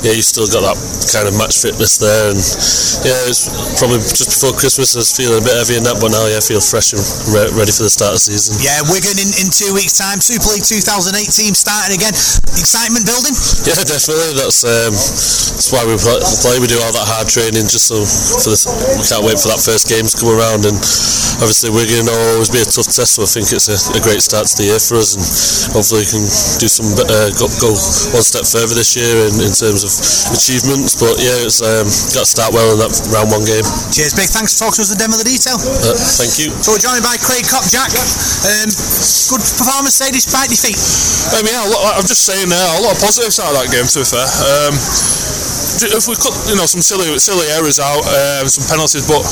yeah, 0.01 0.17
you've 0.17 0.25
still 0.25 0.49
got 0.49 0.65
that 0.65 0.77
kind 1.13 1.29
of 1.29 1.38
match 1.38 1.61
fitness 1.61 2.01
there. 2.01 2.33
And 2.33 2.41
yeah, 3.05 3.29
it's 3.29 3.45
probably 3.77 4.01
just 4.01 4.33
before 4.33 4.57
Christmas. 4.57 4.97
I 4.97 5.05
was 5.05 5.13
feeling 5.13 5.38
a 5.38 5.45
bit 5.45 5.53
heavy 5.53 5.77
in 5.77 5.85
that, 5.85 6.01
but 6.01 6.09
now 6.09 6.25
yeah, 6.25 6.41
I 6.41 6.43
feel 6.43 6.63
fresh 6.63 6.97
and 6.97 7.01
re- 7.29 7.53
ready 7.53 7.69
for 7.69 7.85
the 7.85 7.93
start 7.93 8.17
of 8.17 8.19
the 8.19 8.25
season. 8.33 8.57
Yeah, 8.65 8.81
Wigan 8.89 9.21
in, 9.21 9.29
in 9.38 9.47
two 9.53 9.71
weeks' 9.77 10.01
time, 10.01 10.17
Super 10.17 10.49
League 10.57 10.65
2008 10.65 11.13
team 11.29 11.53
starting 11.53 11.93
again. 11.93 12.15
Excitement 12.57 13.05
building. 13.05 13.35
Yeah, 13.69 13.77
definitely. 13.85 14.33
That's 14.41 14.65
um, 14.65 14.91
that's 14.91 15.69
why 15.69 15.85
we 15.85 15.95
play. 16.01 16.57
We 16.57 16.67
do 16.67 16.81
all 16.81 16.91
that 16.97 17.07
hard 17.07 17.29
training 17.29 17.69
just 17.69 17.88
so 17.91 18.01
for 18.03 18.51
the. 18.51 18.59
We 18.97 19.05
can't 19.05 19.23
wait 19.23 19.38
for 19.38 19.53
that 19.53 19.59
first 19.60 19.92
games 19.92 20.16
come 20.16 20.32
around, 20.32 20.63
and 20.66 20.75
obviously 21.44 21.70
Wigan 21.72 22.08
will 22.08 22.36
always 22.36 22.51
be 22.51 22.63
a 22.63 22.68
tough 22.68 22.88
test. 22.89 23.20
So 23.20 23.24
I 23.24 23.30
think 23.30 23.51
it's 23.51 23.68
a, 23.68 23.78
a 23.96 24.01
great 24.01 24.24
start 24.24 24.48
to 24.48 24.56
the 24.56 24.72
year 24.72 24.82
for 24.82 25.00
us, 25.00 25.16
and 25.16 25.24
hopefully 25.75 26.04
we 26.04 26.10
can 26.10 26.24
do 26.60 26.68
some 26.68 26.89
uh, 26.96 27.30
go, 27.36 27.48
go 27.60 27.72
one 28.16 28.25
step 28.25 28.48
further 28.48 28.75
this 28.75 28.96
year 28.96 29.28
in, 29.28 29.36
in 29.44 29.54
terms 29.54 29.84
of 29.84 29.92
achievements. 30.34 30.96
But 30.98 31.20
yeah, 31.20 31.46
it's 31.46 31.60
um, 31.63 31.88
got 32.16 32.25
to 32.25 32.30
start 32.30 32.51
well 32.56 32.75
in 32.75 32.80
that 32.84 32.92
round 33.12 33.30
one 33.32 33.46
game. 33.46 33.63
Cheers, 33.92 34.16
big 34.16 34.32
thanks 34.32 34.56
for 34.56 34.68
talking 34.68 34.82
to 34.82 34.88
us 34.88 34.92
the 34.92 35.00
demo 35.00 35.16
of 35.16 35.22
the 35.24 35.30
detail. 35.30 35.60
Uh, 35.60 35.96
thank 36.20 36.39
you. 36.39 36.51
So 36.63 36.75
we're 36.75 36.84
joined 36.84 37.04
by 37.04 37.20
Craig 37.20 37.46
Kopczak. 37.48 37.92
Um, 38.48 38.70
good 39.32 39.44
performance 39.44 39.96
say 40.00 40.10
despite 40.12 40.50
defeat. 40.50 40.80
Um, 41.36 41.46
yeah, 41.46 41.62
a 41.63 41.70
lot, 41.70 42.00
I'm 42.00 42.08
just 42.08 42.25
saying 42.25 42.50
there, 42.50 42.58
a 42.58 42.82
lot 42.82 42.96
of 42.96 43.00
positives 43.04 43.38
out 43.39 43.51
of 43.54 43.60
that 43.60 43.70
game. 43.70 43.86
To 43.86 44.00
be 44.01 44.08
fair, 44.08 44.25
um, 44.25 44.74
if 45.88 46.07
we 46.07 46.15
cut, 46.15 46.36
you 46.50 46.55
know, 46.55 46.65
some 46.65 46.81
silly 46.81 47.07
silly 47.19 47.48
errors 47.55 47.79
out, 47.79 48.03
um, 48.03 48.48
some 48.48 48.67
penalties, 48.67 49.07
but 49.07 49.24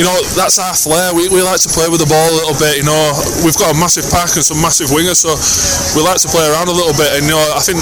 you 0.00 0.08
know, 0.08 0.16
that's 0.32 0.56
our 0.56 0.72
flair. 0.72 1.12
We, 1.12 1.28
we 1.28 1.44
like 1.44 1.60
to 1.60 1.68
play 1.76 1.84
with 1.92 2.00
the 2.00 2.08
ball 2.08 2.24
a 2.32 2.36
little 2.40 2.56
bit. 2.56 2.80
You 2.80 2.88
know, 2.88 3.12
we've 3.44 3.60
got 3.60 3.68
a 3.68 3.76
massive 3.76 4.08
pack 4.08 4.32
and 4.32 4.40
some 4.40 4.56
massive 4.56 4.88
wingers, 4.88 5.20
so 5.20 5.36
we 5.92 6.00
like 6.00 6.16
to 6.24 6.30
play 6.32 6.40
around 6.48 6.72
a 6.72 6.76
little 6.76 6.96
bit. 6.96 7.20
And 7.20 7.28
you 7.28 7.36
know, 7.36 7.44
I 7.52 7.60
think 7.60 7.76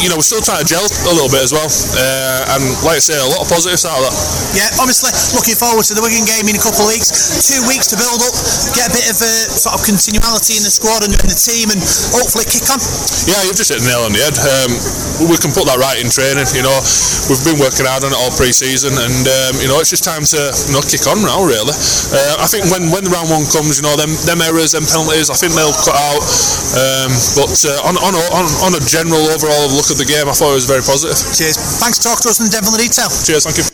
you 0.00 0.08
know 0.08 0.16
we're 0.16 0.24
still 0.24 0.40
trying 0.40 0.64
to 0.64 0.68
gel 0.68 0.80
a 0.80 1.12
little 1.12 1.28
bit 1.28 1.44
as 1.44 1.52
well. 1.52 1.68
Uh, 1.68 2.56
and 2.56 2.64
like 2.80 2.96
I 2.96 3.04
say, 3.04 3.20
a 3.20 3.28
lot 3.28 3.44
of 3.44 3.48
positives 3.52 3.84
out 3.84 4.00
of 4.00 4.08
that. 4.08 4.16
Yeah, 4.56 4.80
obviously 4.80 5.12
looking 5.36 5.58
forward 5.60 5.84
to 5.84 5.92
the 5.92 6.00
Wigan 6.00 6.24
game 6.24 6.48
in 6.48 6.56
a 6.56 6.62
couple 6.64 6.86
of 6.86 6.88
weeks. 6.88 7.12
Two 7.44 7.60
weeks 7.68 7.92
to 7.92 8.00
build 8.00 8.24
up, 8.24 8.32
get 8.72 8.88
a 8.88 8.92
bit 8.96 9.04
of 9.12 9.20
a 9.20 9.34
sort 9.52 9.76
of 9.76 9.84
continuality 9.84 10.56
in 10.56 10.64
the 10.64 10.72
squad 10.72 11.04
and 11.04 11.12
in 11.12 11.28
the 11.28 11.36
team, 11.36 11.68
and 11.68 11.80
hopefully 12.16 12.48
kick 12.48 12.64
on. 12.72 12.80
Yeah, 13.28 13.44
you've 13.44 13.60
just 13.60 13.68
hit 13.68 13.84
the 13.84 13.88
nail 13.92 14.08
on 14.08 14.16
the 14.16 14.24
head. 14.24 14.36
Um, 14.40 14.72
we 15.28 15.36
can 15.36 15.52
put 15.52 15.68
that 15.68 15.76
right 15.76 16.00
in 16.00 16.08
training. 16.08 16.48
You 16.56 16.64
know, 16.64 16.78
we've 17.28 17.44
been 17.44 17.60
working 17.60 17.84
hard 17.84 18.08
on 18.08 18.16
it 18.16 18.18
all 18.18 18.32
pre-season, 18.32 18.96
and 18.96 19.24
um, 19.28 19.52
you 19.60 19.68
know 19.68 19.76
it's 19.82 19.92
just 19.92 20.08
time 20.08 20.24
to 20.24 20.40
you 20.68 20.72
know 20.72 20.82
kick 20.84 21.04
on 21.04 21.20
now. 21.20 21.33
Really, 21.40 21.74
uh, 22.14 22.36
I 22.38 22.46
think 22.46 22.70
when 22.70 22.94
when 22.94 23.02
the 23.02 23.10
round 23.10 23.28
one 23.28 23.42
comes, 23.50 23.76
you 23.76 23.84
know 23.84 23.98
them 23.98 24.14
them 24.22 24.38
errors, 24.38 24.70
them 24.72 24.86
penalties, 24.86 25.28
I 25.28 25.36
think 25.36 25.52
they'll 25.58 25.74
cut 25.82 25.98
out. 25.98 26.22
Um, 26.78 27.10
but 27.34 27.50
uh, 27.66 27.88
on, 27.90 27.98
on, 27.98 28.14
a, 28.14 28.24
on 28.34 28.46
on 28.66 28.72
a 28.78 28.82
general 28.86 29.20
overall 29.34 29.66
look 29.70 29.90
at 29.90 29.98
the 29.98 30.06
game, 30.06 30.30
I 30.30 30.34
thought 30.34 30.54
it 30.54 30.62
was 30.62 30.70
very 30.70 30.82
positive. 30.82 31.18
Cheers. 31.34 31.58
Thanks 31.82 31.98
for 31.98 32.14
talking 32.14 32.24
to 32.26 32.30
us 32.30 32.38
in 32.38 32.46
the 32.46 32.54
devil 32.54 32.70
in 32.74 32.78
the 32.78 32.86
detail. 32.86 33.10
Cheers. 33.10 33.44
Thank 33.46 33.58
you. 33.58 33.66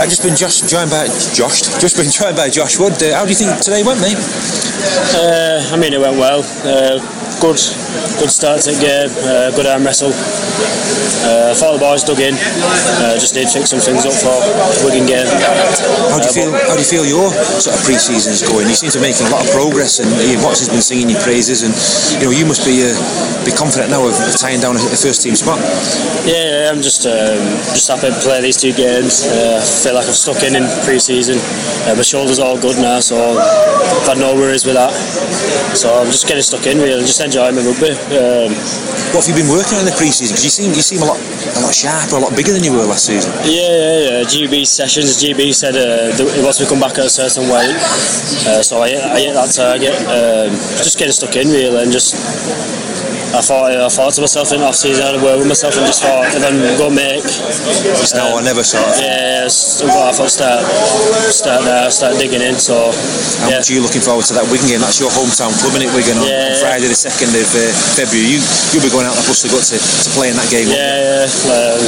I've 0.00 0.10
just 0.10 0.24
been 0.24 0.36
just 0.36 0.68
joined 0.68 0.90
by 0.90 1.06
Josh. 1.36 1.62
Just 1.78 1.96
been 1.96 2.10
joined 2.10 2.36
by 2.36 2.50
Josh 2.50 2.78
Wood. 2.80 2.96
Uh, 2.98 3.14
how 3.14 3.24
do 3.24 3.30
you 3.30 3.38
think 3.38 3.60
today 3.62 3.84
went, 3.84 4.00
mate? 4.00 4.18
Uh, 5.14 5.60
I 5.72 5.76
mean, 5.76 5.92
it 5.92 6.00
went 6.00 6.18
well. 6.18 6.42
Uh, 6.64 6.98
good, 7.40 7.58
good 8.20 8.30
start 8.30 8.60
to 8.62 8.72
the 8.72 8.80
game. 8.80 9.10
Uh, 9.24 9.50
good 9.56 9.66
arm 9.66 9.84
wrestle. 9.84 10.12
Uh, 11.24 11.50
I 11.50 11.54
thought 11.56 11.72
the 11.72 11.80
boys 11.80 12.04
dug 12.04 12.20
in. 12.20 12.36
Uh, 13.00 13.16
just 13.16 13.32
need 13.32 13.48
to 13.48 13.54
fix 13.56 13.72
some 13.72 13.80
things 13.80 14.04
up 14.04 14.12
for 14.12 14.36
Wigan 14.84 15.08
game. 15.08 15.24
How 16.12 16.20
do 16.20 16.28
you 16.28 16.36
feel? 16.36 16.52
How 16.52 16.76
do 16.76 16.82
you 16.84 16.88
feel 16.88 17.04
your 17.08 17.32
sort 17.60 17.76
of 17.76 17.80
pre-season 17.84 18.36
is 18.36 18.44
going? 18.44 18.68
You 18.68 18.76
seem 18.76 18.92
to 18.92 19.00
be 19.00 19.08
making 19.08 19.26
a 19.28 19.32
lot 19.32 19.40
of 19.40 19.50
progress, 19.50 20.04
and 20.04 20.08
Ian 20.20 20.44
Watts 20.44 20.60
has 20.60 20.68
been 20.68 20.84
singing 20.84 21.08
your 21.08 21.20
praises, 21.24 21.64
and 21.64 21.72
you 22.20 22.28
know 22.28 22.32
you 22.36 22.44
must 22.44 22.60
be 22.68 22.84
uh, 22.84 22.92
be 23.44 23.56
confident 23.56 23.88
now 23.88 24.04
of 24.04 24.12
tying 24.36 24.60
down 24.60 24.76
a, 24.76 24.84
a 24.84 24.98
first 25.00 25.24
team 25.24 25.32
spot. 25.32 25.56
Yeah, 26.28 26.68
I'm 26.68 26.84
just 26.84 27.08
um, 27.08 27.40
just 27.72 27.88
happy 27.88 28.12
to 28.12 28.20
play 28.20 28.44
these 28.44 28.60
two 28.60 28.76
games. 28.76 29.24
Uh, 29.24 29.60
I 29.60 29.64
feel 29.64 29.96
like 29.96 30.04
I've 30.04 30.16
stuck 30.16 30.44
in 30.44 30.56
in 30.60 30.68
pre-season. 30.84 31.40
Uh, 31.88 31.96
my 31.96 32.04
shoulder's 32.04 32.38
all 32.38 32.60
good 32.60 32.76
now, 32.76 33.00
so 33.00 33.16
I've 33.16 34.12
had 34.12 34.20
no 34.20 34.36
worries 34.36 34.68
with 34.68 34.73
that. 34.74 34.92
So 35.74 35.90
I'm 35.94 36.10
just 36.10 36.26
getting 36.26 36.42
stuck 36.42 36.66
in, 36.66 36.78
really, 36.78 37.02
just 37.02 37.20
enjoying 37.20 37.54
my 37.54 37.62
rugby. 37.62 37.94
Um, 38.14 38.52
what 39.14 39.22
have 39.22 39.30
you 39.30 39.36
been 39.38 39.50
working 39.50 39.78
on 39.78 39.86
in 39.86 39.88
the 39.90 39.96
pre-season? 39.96 40.34
Because 40.34 40.44
you 40.44 40.50
seem 40.50 40.70
you 40.74 40.82
seem 40.82 41.02
a 41.02 41.08
lot 41.08 41.18
a 41.18 41.60
lot 41.62 41.74
sharper, 41.74 42.18
a 42.18 42.22
lot 42.22 42.34
bigger 42.34 42.52
than 42.52 42.66
you 42.66 42.74
were 42.74 42.86
last 42.86 43.06
season. 43.06 43.30
Yeah, 43.46 43.70
yeah, 43.70 43.98
yeah. 44.20 44.26
GB 44.26 44.66
sessions. 44.66 45.22
GB 45.22 45.54
said 45.54 45.78
uh, 45.78 46.10
he 46.14 46.42
wants 46.42 46.58
me 46.58 46.66
to 46.66 46.70
come 46.70 46.82
back 46.82 46.98
at 46.98 47.06
a 47.06 47.10
certain 47.10 47.46
weight, 47.46 47.74
uh, 48.50 48.62
so 48.62 48.82
I, 48.82 48.90
I 48.98 49.18
hit 49.22 49.34
that 49.34 49.54
target. 49.54 49.94
Um, 50.10 50.50
just 50.82 50.98
getting 50.98 51.14
stuck 51.14 51.34
in 51.36 51.48
really, 51.48 51.82
and 51.82 51.92
just 51.92 52.14
I 53.34 53.42
thought 53.42 53.74
I 53.74 53.88
thought 53.90 54.14
to 54.14 54.20
myself 54.22 54.52
in 54.54 54.62
off 54.62 54.78
season, 54.78 55.02
I 55.02 55.10
had 55.10 55.18
a 55.18 55.22
word 55.24 55.42
with 55.42 55.50
myself 55.50 55.74
and 55.74 55.82
just 55.86 56.02
thought 56.06 56.22
if 56.30 56.38
I'm 56.38 56.54
to 56.54 56.90
make. 56.94 57.26
It's 57.26 58.14
now 58.14 58.30
or 58.38 58.42
never 58.46 58.62
sort 58.62 58.86
of. 58.86 58.94
Yeah, 59.02 59.50
so 59.50 59.90
I 59.90 60.14
thought 60.14 60.30
start 60.30 60.62
start 61.34 61.66
there, 61.66 61.90
start 61.90 62.14
digging 62.22 62.42
in. 62.46 62.54
So 62.62 62.94
How 63.42 63.50
yeah. 63.50 63.58
much 63.58 63.70
are 63.70 63.74
you 63.74 63.82
looking 63.82 64.00
forward 64.06 64.22
to 64.30 64.34
that 64.38 64.46
Wigan 64.54 64.70
game? 64.70 64.80
That's 64.86 65.02
your 65.02 65.10
hometown 65.10 65.50
club, 65.58 65.74
isn't 65.74 65.82
it, 65.82 65.92
Wigan? 65.98 66.14
On, 66.22 66.26
Yeah. 66.30 66.54
on 66.54 66.62
Friday 66.62 66.86
the 66.86 66.94
second 66.94 67.34
of 67.34 67.48
uh, 67.50 67.62
February. 67.98 68.30
You 68.30 68.38
you'll 68.70 68.86
be 68.86 68.92
going 68.94 69.06
out 69.10 69.18
to 69.18 69.24
Buster 69.26 69.50
Gut 69.50 69.66
to, 69.74 69.76
to 69.82 70.08
play 70.14 70.30
in 70.30 70.36
that 70.38 70.46
game. 70.54 70.70
Yeah, 70.70 71.26
yeah. 71.26 71.50
Um, 71.50 71.82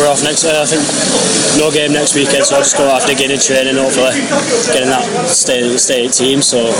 we're 0.00 0.08
off 0.08 0.24
next. 0.24 0.48
Uh, 0.48 0.64
I 0.64 0.66
think 0.66 0.80
no 1.60 1.68
game 1.68 1.92
next 1.92 2.16
weekend, 2.16 2.48
so 2.48 2.56
I'll 2.56 2.64
just 2.64 2.76
go 2.80 2.88
after 2.88 3.12
digging 3.12 3.32
in 3.32 3.40
training, 3.40 3.76
hopefully 3.76 4.16
getting 4.72 4.88
that 4.88 5.04
state 5.28 5.68
stay 5.76 6.08
team. 6.08 6.40
So 6.40 6.72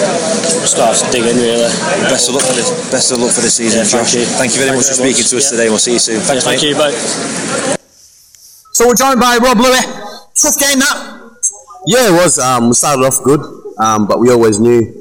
just 0.65 0.77
go 0.81 0.89
have 0.89 0.97
to 1.05 1.09
dig 1.13 1.29
in 1.29 1.37
really. 1.37 1.69
Best 2.09 2.33
of 2.33 2.41
luck 2.41 2.45
for 2.49 2.57
the 2.57 2.65
best 2.89 3.13
of 3.13 3.21
luck 3.21 3.33
for 3.37 3.45
the 3.45 3.53
season, 3.53 3.85
Yeah, 3.85 3.89
thank 4.07 4.15
you. 4.15 4.25
Thank 4.37 4.53
you 4.53 4.59
very 4.59 4.71
Thank 4.71 4.79
much 4.79 4.87
for 4.89 4.95
speaking 4.95 5.23
much. 5.23 5.31
to 5.31 5.37
us 5.37 5.45
Yeah. 5.45 5.51
today. 5.51 5.69
We'll 5.69 5.79
see 5.79 5.93
you 5.93 5.99
soon. 5.99 6.21
Thanks, 6.21 6.45
Yeah, 6.45 6.51
thank 6.51 6.63
mate. 6.63 6.69
you. 6.71 6.75
Bye. 6.77 7.77
So 8.73 8.87
we're 8.87 8.95
joined 8.95 9.21
by 9.21 9.39
Rob 9.39 9.59
Lui. 9.59 9.79
Tough 10.35 10.59
game 10.59 10.79
that. 10.81 10.97
Yeah, 11.87 12.09
it 12.09 12.13
was. 12.13 12.39
Um, 12.39 12.69
we 12.69 12.75
started 12.75 13.05
off 13.05 13.23
good, 13.23 13.41
um, 13.79 14.07
but 14.07 14.19
we 14.21 14.31
always 14.31 14.59
knew 14.61 14.93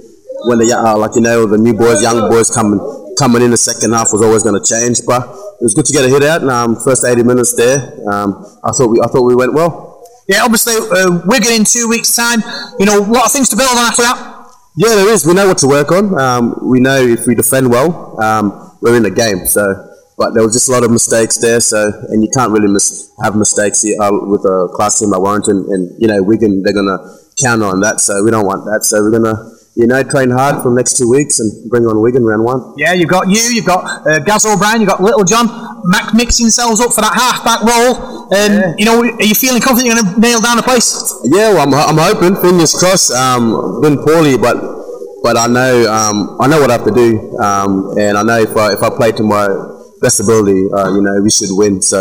when 0.48 0.60
the 0.60 0.72
uh, 0.74 0.98
like 0.98 1.16
you 1.16 1.22
know 1.22 1.46
the 1.46 1.58
new 1.58 1.74
boys, 1.74 2.02
young 2.02 2.30
boys 2.30 2.50
coming 2.52 2.80
coming 3.18 3.42
in 3.42 3.52
the 3.52 3.58
second 3.58 3.92
half 3.94 4.14
was 4.14 4.22
always 4.22 4.44
going 4.44 4.56
to 4.62 4.64
change. 4.66 5.02
But 5.06 5.24
it 5.24 5.64
was 5.64 5.74
good 5.74 5.86
to 5.86 5.94
get 5.94 6.06
a 6.06 6.10
hit 6.10 6.24
out. 6.24 6.42
And, 6.42 6.52
um, 6.52 6.76
first 6.78 7.04
eighty 7.04 7.24
minutes 7.24 7.54
there, 7.56 8.00
um, 8.12 8.46
I 8.64 8.72
thought 8.72 8.88
we 8.88 9.00
I 9.04 9.08
thought 9.08 9.24
we 9.24 9.36
went 9.36 9.54
well. 9.54 10.04
Yeah, 10.28 10.44
obviously 10.44 10.76
uh, 10.76 11.20
Wigan 11.26 11.52
in 11.52 11.64
two 11.66 11.88
weeks' 11.90 12.16
time. 12.16 12.42
You 12.80 12.86
know, 12.86 13.00
a 13.00 13.06
lot 13.06 13.26
of 13.26 13.32
things 13.32 13.50
to 13.50 13.56
build 13.58 13.70
on 13.72 13.78
after 13.78 14.04
that. 14.04 14.32
Yeah, 14.78 14.96
there 14.96 15.10
is. 15.10 15.26
We 15.26 15.34
know 15.34 15.48
what 15.48 15.58
to 15.60 15.68
work 15.68 15.92
on. 15.92 16.20
Um, 16.20 16.60
we 16.62 16.80
know 16.80 16.98
if 17.02 17.28
we 17.28 17.36
defend 17.36 17.70
well, 17.70 18.20
um, 18.22 18.65
we're 18.86 18.96
in 18.98 19.04
the 19.04 19.12
game. 19.12 19.46
So, 19.50 19.66
but 20.18 20.34
there 20.34 20.44
was 20.46 20.54
just 20.54 20.70
a 20.70 20.72
lot 20.72 20.84
of 20.86 20.92
mistakes 20.92 21.38
there. 21.42 21.60
So, 21.60 21.92
and 22.10 22.24
you 22.24 22.30
can't 22.34 22.52
really 22.52 22.72
mis- 22.72 23.12
have 23.24 23.36
mistakes 23.36 23.82
here, 23.82 23.98
uh, 24.00 24.12
with 24.30 24.46
a 24.46 24.70
class 24.78 25.00
team 25.00 25.10
like 25.10 25.20
Warrington, 25.22 25.66
and 25.74 25.90
you 26.00 26.08
know 26.08 26.22
Wigan. 26.22 26.62
They're 26.64 26.74
gonna 26.78 26.98
count 27.42 27.64
on 27.64 27.82
that. 27.82 28.00
So 28.00 28.24
we 28.24 28.32
don't 28.32 28.46
want 28.46 28.64
that. 28.66 28.86
So 28.86 29.02
we're 29.02 29.12
gonna 29.12 29.36
you 29.76 29.88
know 29.88 30.04
train 30.04 30.30
hard 30.32 30.64
for 30.64 30.70
the 30.70 30.76
next 30.76 30.96
two 30.98 31.10
weeks 31.10 31.40
and 31.42 31.50
bring 31.70 31.86
on 31.86 32.00
Wigan 32.00 32.24
round 32.24 32.46
one. 32.46 32.62
Yeah, 32.78 32.94
you've 32.94 33.10
got 33.10 33.28
you, 33.28 33.42
you've 33.52 33.66
got 33.66 34.08
uh, 34.08 34.20
Gaz 34.20 34.46
O'Brien, 34.46 34.80
you've 34.80 34.90
got 34.90 35.02
Littlejohn, 35.02 35.48
Mac 35.84 36.14
mixing 36.14 36.46
themselves 36.46 36.80
up 36.80 36.94
for 36.94 37.02
that 37.02 37.12
half 37.14 37.44
back 37.44 37.62
role. 37.68 38.16
Um, 38.26 38.74
You 38.78 38.86
know, 38.86 39.04
are 39.04 39.24
you 39.24 39.36
feeling 39.36 39.62
confident 39.62 39.94
you're 39.94 40.02
going 40.02 40.16
to 40.16 40.20
nail 40.22 40.40
down 40.42 40.58
the 40.58 40.64
place? 40.64 41.14
Yeah, 41.26 41.54
well, 41.54 41.68
I'm, 41.68 41.74
I'm 41.74 41.98
hoping. 42.00 42.36
Fingers 42.42 42.74
crossed. 42.74 43.12
Um, 43.12 43.82
been 43.82 43.98
poorly, 44.02 44.38
but 44.38 44.56
but 45.26 45.38
I 45.38 45.48
know 45.48 45.92
um, 45.92 46.38
I 46.40 46.46
know 46.46 46.62
what 46.62 46.70
I 46.70 46.74
have 46.78 46.86
to 46.86 46.94
do, 46.94 47.36
um, 47.42 47.98
and 47.98 48.16
I 48.16 48.22
know 48.22 48.38
if 48.46 48.56
I 48.56 48.74
if 48.74 48.84
I 48.84 48.94
play 48.96 49.12
to 49.14 49.24
my 49.24 49.50
best 50.00 50.20
ability, 50.20 50.70
uh, 50.70 50.94
you 50.94 51.02
know, 51.02 51.20
we 51.20 51.32
should 51.32 51.50
win. 51.50 51.82
So, 51.82 51.98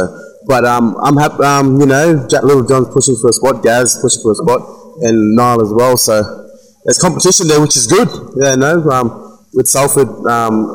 but 0.46 0.66
um, 0.66 0.94
I'm 1.02 1.16
happy. 1.16 1.42
Um, 1.42 1.80
you 1.80 1.86
know, 1.86 2.28
Jack 2.28 2.42
Littlejohn's 2.44 2.92
pushing 2.92 3.16
for 3.16 3.30
a 3.30 3.32
spot, 3.32 3.62
Gaz 3.62 3.96
pushing 4.02 4.20
for 4.20 4.32
a 4.32 4.34
spot, 4.34 4.60
and 5.08 5.34
Niall 5.34 5.62
as 5.62 5.72
well. 5.72 5.96
So 5.96 6.20
there's 6.84 6.98
competition 6.98 7.48
there, 7.48 7.62
which 7.62 7.76
is 7.80 7.86
good. 7.86 8.12
Yeah, 8.36 8.56
no, 8.56 8.84
um, 8.90 9.40
with 9.54 9.68
Salford, 9.68 10.08
um, 10.28 10.68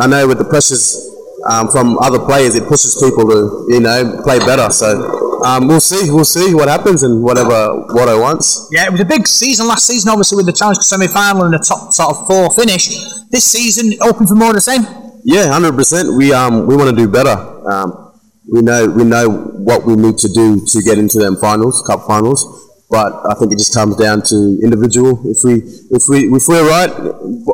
I 0.00 0.06
know 0.06 0.26
with 0.26 0.38
the 0.38 0.48
pressures 0.48 0.96
um, 1.44 1.68
from 1.68 1.98
other 1.98 2.20
players, 2.20 2.54
it 2.54 2.64
pushes 2.68 2.96
people 3.04 3.28
to 3.28 3.66
you 3.68 3.80
know 3.80 4.18
play 4.24 4.38
better. 4.38 4.70
So 4.70 4.96
um, 5.44 5.68
we'll 5.68 5.80
see, 5.80 6.10
we'll 6.10 6.24
see 6.24 6.54
what 6.54 6.68
happens 6.68 7.02
and 7.02 7.22
whatever 7.22 7.82
what 7.92 8.08
I 8.08 8.18
wants. 8.18 8.68
Yeah, 8.70 8.86
it 8.86 8.92
was 8.92 9.00
a 9.00 9.04
big 9.04 9.26
season 9.26 9.66
last 9.66 9.86
season, 9.86 10.10
obviously, 10.10 10.36
with 10.36 10.46
the 10.46 10.52
challenge 10.52 10.78
to 10.78 10.84
semi 10.84 11.08
final 11.08 11.44
and 11.44 11.54
the 11.54 11.58
top 11.58 11.92
sort 11.92 12.10
of 12.10 12.26
four 12.26 12.52
finish. 12.52 12.88
This 13.30 13.44
season, 13.44 13.98
open 14.02 14.26
for 14.26 14.34
more 14.34 14.50
of 14.50 14.54
the 14.54 14.60
same. 14.60 14.82
Yeah, 15.24 15.50
hundred 15.50 15.76
percent. 15.76 16.16
We 16.16 16.32
um 16.32 16.66
we 16.66 16.76
want 16.76 16.90
to 16.90 16.96
do 16.96 17.08
better. 17.08 17.34
Um, 17.70 18.12
we 18.52 18.62
know 18.62 18.88
we 18.88 19.04
know 19.04 19.30
what 19.30 19.84
we 19.84 19.96
need 19.96 20.18
to 20.18 20.28
do 20.28 20.64
to 20.64 20.82
get 20.82 20.98
into 20.98 21.18
them 21.18 21.36
finals, 21.36 21.82
cup 21.86 22.06
finals. 22.06 22.70
But 22.90 23.14
I 23.30 23.34
think 23.34 23.52
it 23.52 23.58
just 23.58 23.72
comes 23.72 23.96
down 23.96 24.22
to 24.24 24.60
individual. 24.62 25.18
If 25.24 25.42
we 25.44 25.62
if 25.90 26.04
we 26.08 26.28
if 26.28 26.46
we're 26.46 26.68
right 26.68 26.90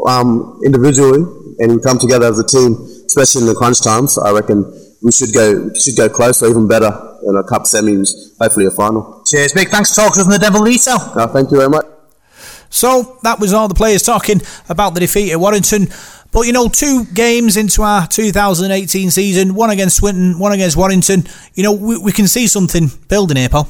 um, 0.07 0.61
individually 0.65 1.23
and 1.61 1.77
we 1.77 1.81
come 1.81 1.99
together 1.99 2.27
as 2.27 2.39
a 2.39 2.47
team, 2.47 2.75
especially 3.07 3.43
in 3.43 3.47
the 3.47 3.55
crunch 3.55 3.81
times, 3.81 4.19
I 4.19 4.33
reckon 4.33 4.65
we 5.03 5.13
should 5.13 5.33
go 5.33 5.73
should 5.75 5.97
go 5.97 6.09
close 6.09 6.43
or 6.43 6.49
even 6.49 6.67
better 6.67 7.08
in 7.27 7.37
a 7.37 7.43
cup 7.45 7.63
semis, 7.63 8.37
hopefully 8.39 8.67
a 8.67 8.71
final. 8.71 9.23
Cheers, 9.27 9.53
big 9.53 9.69
thanks 9.69 9.91
for 9.91 10.03
talking 10.03 10.15
to 10.15 10.21
us 10.21 10.27
on 10.27 10.33
the 10.33 10.39
Devil 10.39 10.65
Detail. 10.65 10.97
Uh, 10.97 11.27
thank 11.27 11.51
you 11.51 11.59
very 11.59 11.69
much. 11.69 11.87
So 12.71 13.19
that 13.23 13.41
was 13.41 13.53
all 13.53 13.69
the 13.69 13.75
players 13.75 14.03
talking 14.03 14.43
about 14.69 14.95
the 14.95 15.01
defeat 15.01 15.33
at 15.33 15.41
Warrington. 15.41 15.89
But 16.31 16.43
you 16.43 16.53
know, 16.53 16.69
two 16.69 17.05
games 17.07 17.57
into 17.57 17.83
our 17.83 18.07
2018 18.07 19.11
season, 19.11 19.55
one 19.55 19.71
against 19.71 19.97
Swinton, 19.97 20.39
one 20.39 20.53
against 20.53 20.77
Warrington, 20.77 21.25
you 21.55 21.63
know, 21.63 21.73
we, 21.73 21.99
we 21.99 22.13
can 22.13 22.29
see 22.29 22.47
something 22.47 22.89
building 23.09 23.39
here, 23.39 23.49
Paul. 23.49 23.69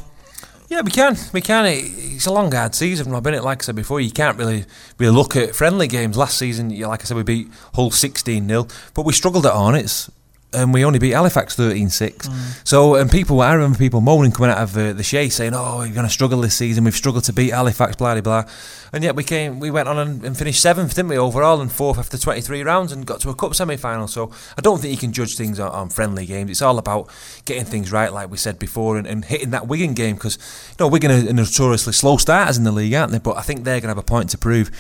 Yeah, 0.69 0.83
we 0.83 0.91
can. 0.91 1.17
We 1.33 1.41
can. 1.41 1.65
It, 1.65 1.85
it's 1.87 2.27
a 2.27 2.33
long, 2.33 2.53
hard 2.53 2.75
season, 2.75 3.11
Rob. 3.11 3.27
It 3.27 3.43
like 3.43 3.63
I 3.63 3.65
said 3.65 3.77
before, 3.77 4.01
you 4.01 4.11
can't 4.11 4.37
really 4.37 4.67
really 4.99 5.15
look 5.15 5.35
at 5.35 5.55
friendly 5.55 5.87
games. 5.87 6.17
Last 6.17 6.37
season, 6.37 6.79
like 6.81 7.01
I 7.01 7.05
said, 7.05 7.17
we 7.17 7.23
beat 7.23 7.49
Hull 7.75 7.91
sixteen 7.91 8.47
0 8.49 8.67
but 8.93 9.07
we 9.07 9.13
struggled 9.13 9.47
at 9.47 9.53
Hornets. 9.53 10.11
And 10.51 10.73
we 10.73 10.83
only 10.83 10.99
beat 10.99 11.11
Halifax 11.11 11.57
13 11.57 11.91
6. 11.91 12.29
So, 12.65 12.95
and 12.95 13.11
people, 13.11 13.43
I 13.43 13.53
remember 13.53 13.77
people 13.77 14.01
moaning 14.01 14.33
coming 14.33 14.51
out 14.51 14.57
of 14.59 14.75
uh, 14.79 14.95
the 14.95 15.03
Shay 15.03 15.29
saying, 15.29 15.53
Oh, 15.55 15.79
we're 15.79 15.93
going 15.93 16.07
to 16.07 16.13
struggle 16.13 16.41
this 16.41 16.55
season. 16.57 16.85
We've 16.85 16.95
struggled 16.95 17.25
to 17.25 17.35
beat 17.35 17.51
Halifax, 17.51 17.97
blah, 17.97 18.15
blah, 18.15 18.23
blah. 18.23 18.51
And 18.91 19.05
yet 19.05 19.15
we 19.15 19.25
came, 19.25 19.61
we 19.61 19.71
went 19.71 19.91
on 19.91 19.99
and, 19.99 20.25
and 20.25 20.39
finished 20.39 20.63
seventh, 20.63 20.95
didn't 20.95 21.11
we, 21.11 21.19
overall, 21.19 21.61
and 21.61 21.71
fourth 21.71 21.99
after 21.99 22.17
23 22.17 22.63
rounds 22.63 22.93
and 22.93 23.05
got 23.05 23.21
to 23.21 23.29
a 23.29 23.35
cup 23.35 23.55
semi 23.55 23.77
final. 23.77 24.09
So, 24.09 24.33
I 24.57 24.63
don't 24.63 24.81
think 24.81 24.91
you 24.91 24.99
can 24.99 25.13
judge 25.13 25.37
things 25.37 25.61
on, 25.61 25.71
on 25.71 25.91
friendly 25.91 26.25
games. 26.25 26.51
It's 26.51 26.63
all 26.63 26.79
about 26.79 27.11
getting 27.45 27.67
things 27.67 27.93
right, 27.93 28.11
like 28.11 28.31
we 28.31 28.39
said 28.39 28.59
before, 28.59 28.97
and, 28.97 29.07
and 29.07 29.27
hitting 29.27 29.51
that 29.51 29.69
Wigan 29.69 29.93
game 29.93 30.15
because, 30.17 30.39
you 30.71 30.77
know, 30.83 30.89
Wigan 30.89 31.11
are 31.11 31.33
notoriously 31.35 31.93
slow 31.93 32.17
starters 32.17 32.57
in 32.57 32.65
the 32.65 32.73
league, 32.73 32.95
aren't 32.95 33.13
they? 33.13 33.19
But 33.19 33.37
I 33.37 33.43
think 33.43 33.65
they're 33.65 33.81
going 33.81 33.89
to 33.89 33.89
have 33.89 33.99
a 33.99 34.03
point 34.03 34.31
to 34.31 34.39
prove. 34.39 34.71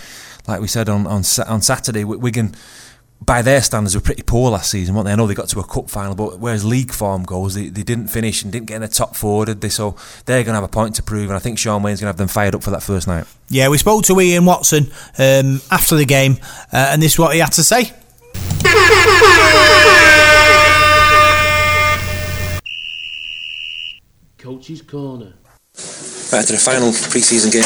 Like 0.47 0.63
we 0.63 0.67
said 0.67 0.89
on, 0.89 1.07
on, 1.07 1.25
on 1.47 1.61
Saturday, 1.61 2.01
Wi- 2.01 2.23
Wigan 2.23 2.55
by 3.21 3.43
their 3.43 3.61
standards, 3.61 3.95
were 3.95 4.01
pretty 4.01 4.23
poor 4.23 4.51
last 4.51 4.71
season, 4.71 4.95
weren't 4.95 5.07
they? 5.07 5.13
I 5.13 5.17
know 5.17 5.27
they 5.27 5.35
got 5.35 5.49
to 5.51 5.61
a 5.61 5.65
cup 5.65 5.91
final, 5.91 6.15
but 6.15 6.39
whereas 6.39 6.65
league 6.65 6.93
form 6.93 7.25
goes, 7.25 7.55
they, 7.55 7.69
they 7.69 7.83
didn't 7.83 8.09
finish 8.09 8.43
and 8.43 8.53
didn't 8.53 8.67
get 8.67 8.77
in 8.77 8.83
the 8.83 8.89
top 8.89 9.17
four, 9.17 9.45
did 9.45 9.61
they? 9.61 9.69
So 9.69 9.97
they're 10.25 10.43
going 10.45 10.55
to 10.55 10.61
have 10.61 10.65
a 10.65 10.69
point 10.69 10.95
to 10.97 11.03
prove, 11.03 11.29
and 11.29 11.37
I 11.37 11.39
think 11.39 11.59
Shaun 11.59 11.83
Wane's 11.83 12.01
going 12.01 12.07
to 12.07 12.13
have 12.13 12.17
them 12.17 12.29
fired 12.29 12.55
up 12.55 12.63
for 12.63 12.71
that 12.71 12.83
first 12.83 13.07
night. 13.07 13.27
Yeah, 13.49 13.69
we 13.69 13.79
spoke 13.79 14.05
to 14.05 14.21
Ian 14.21 14.45
Watson 14.47 14.91
um, 15.19 15.61
after 15.71 15.97
the 15.97 16.07
game, 16.07 16.39
uh, 16.73 16.91
and 16.93 17.03
this 17.03 17.13
is 17.15 17.19
what 17.19 17.35
he 17.35 17.41
had 17.41 17.53
to 17.53 17.65
say. 17.65 17.93
Coach's 24.39 24.83
Corner. 24.83 25.35
Right 26.33 26.47
to 26.47 26.53
the 26.53 26.59
final 26.59 26.93
pre-season 27.11 27.51
game, 27.51 27.63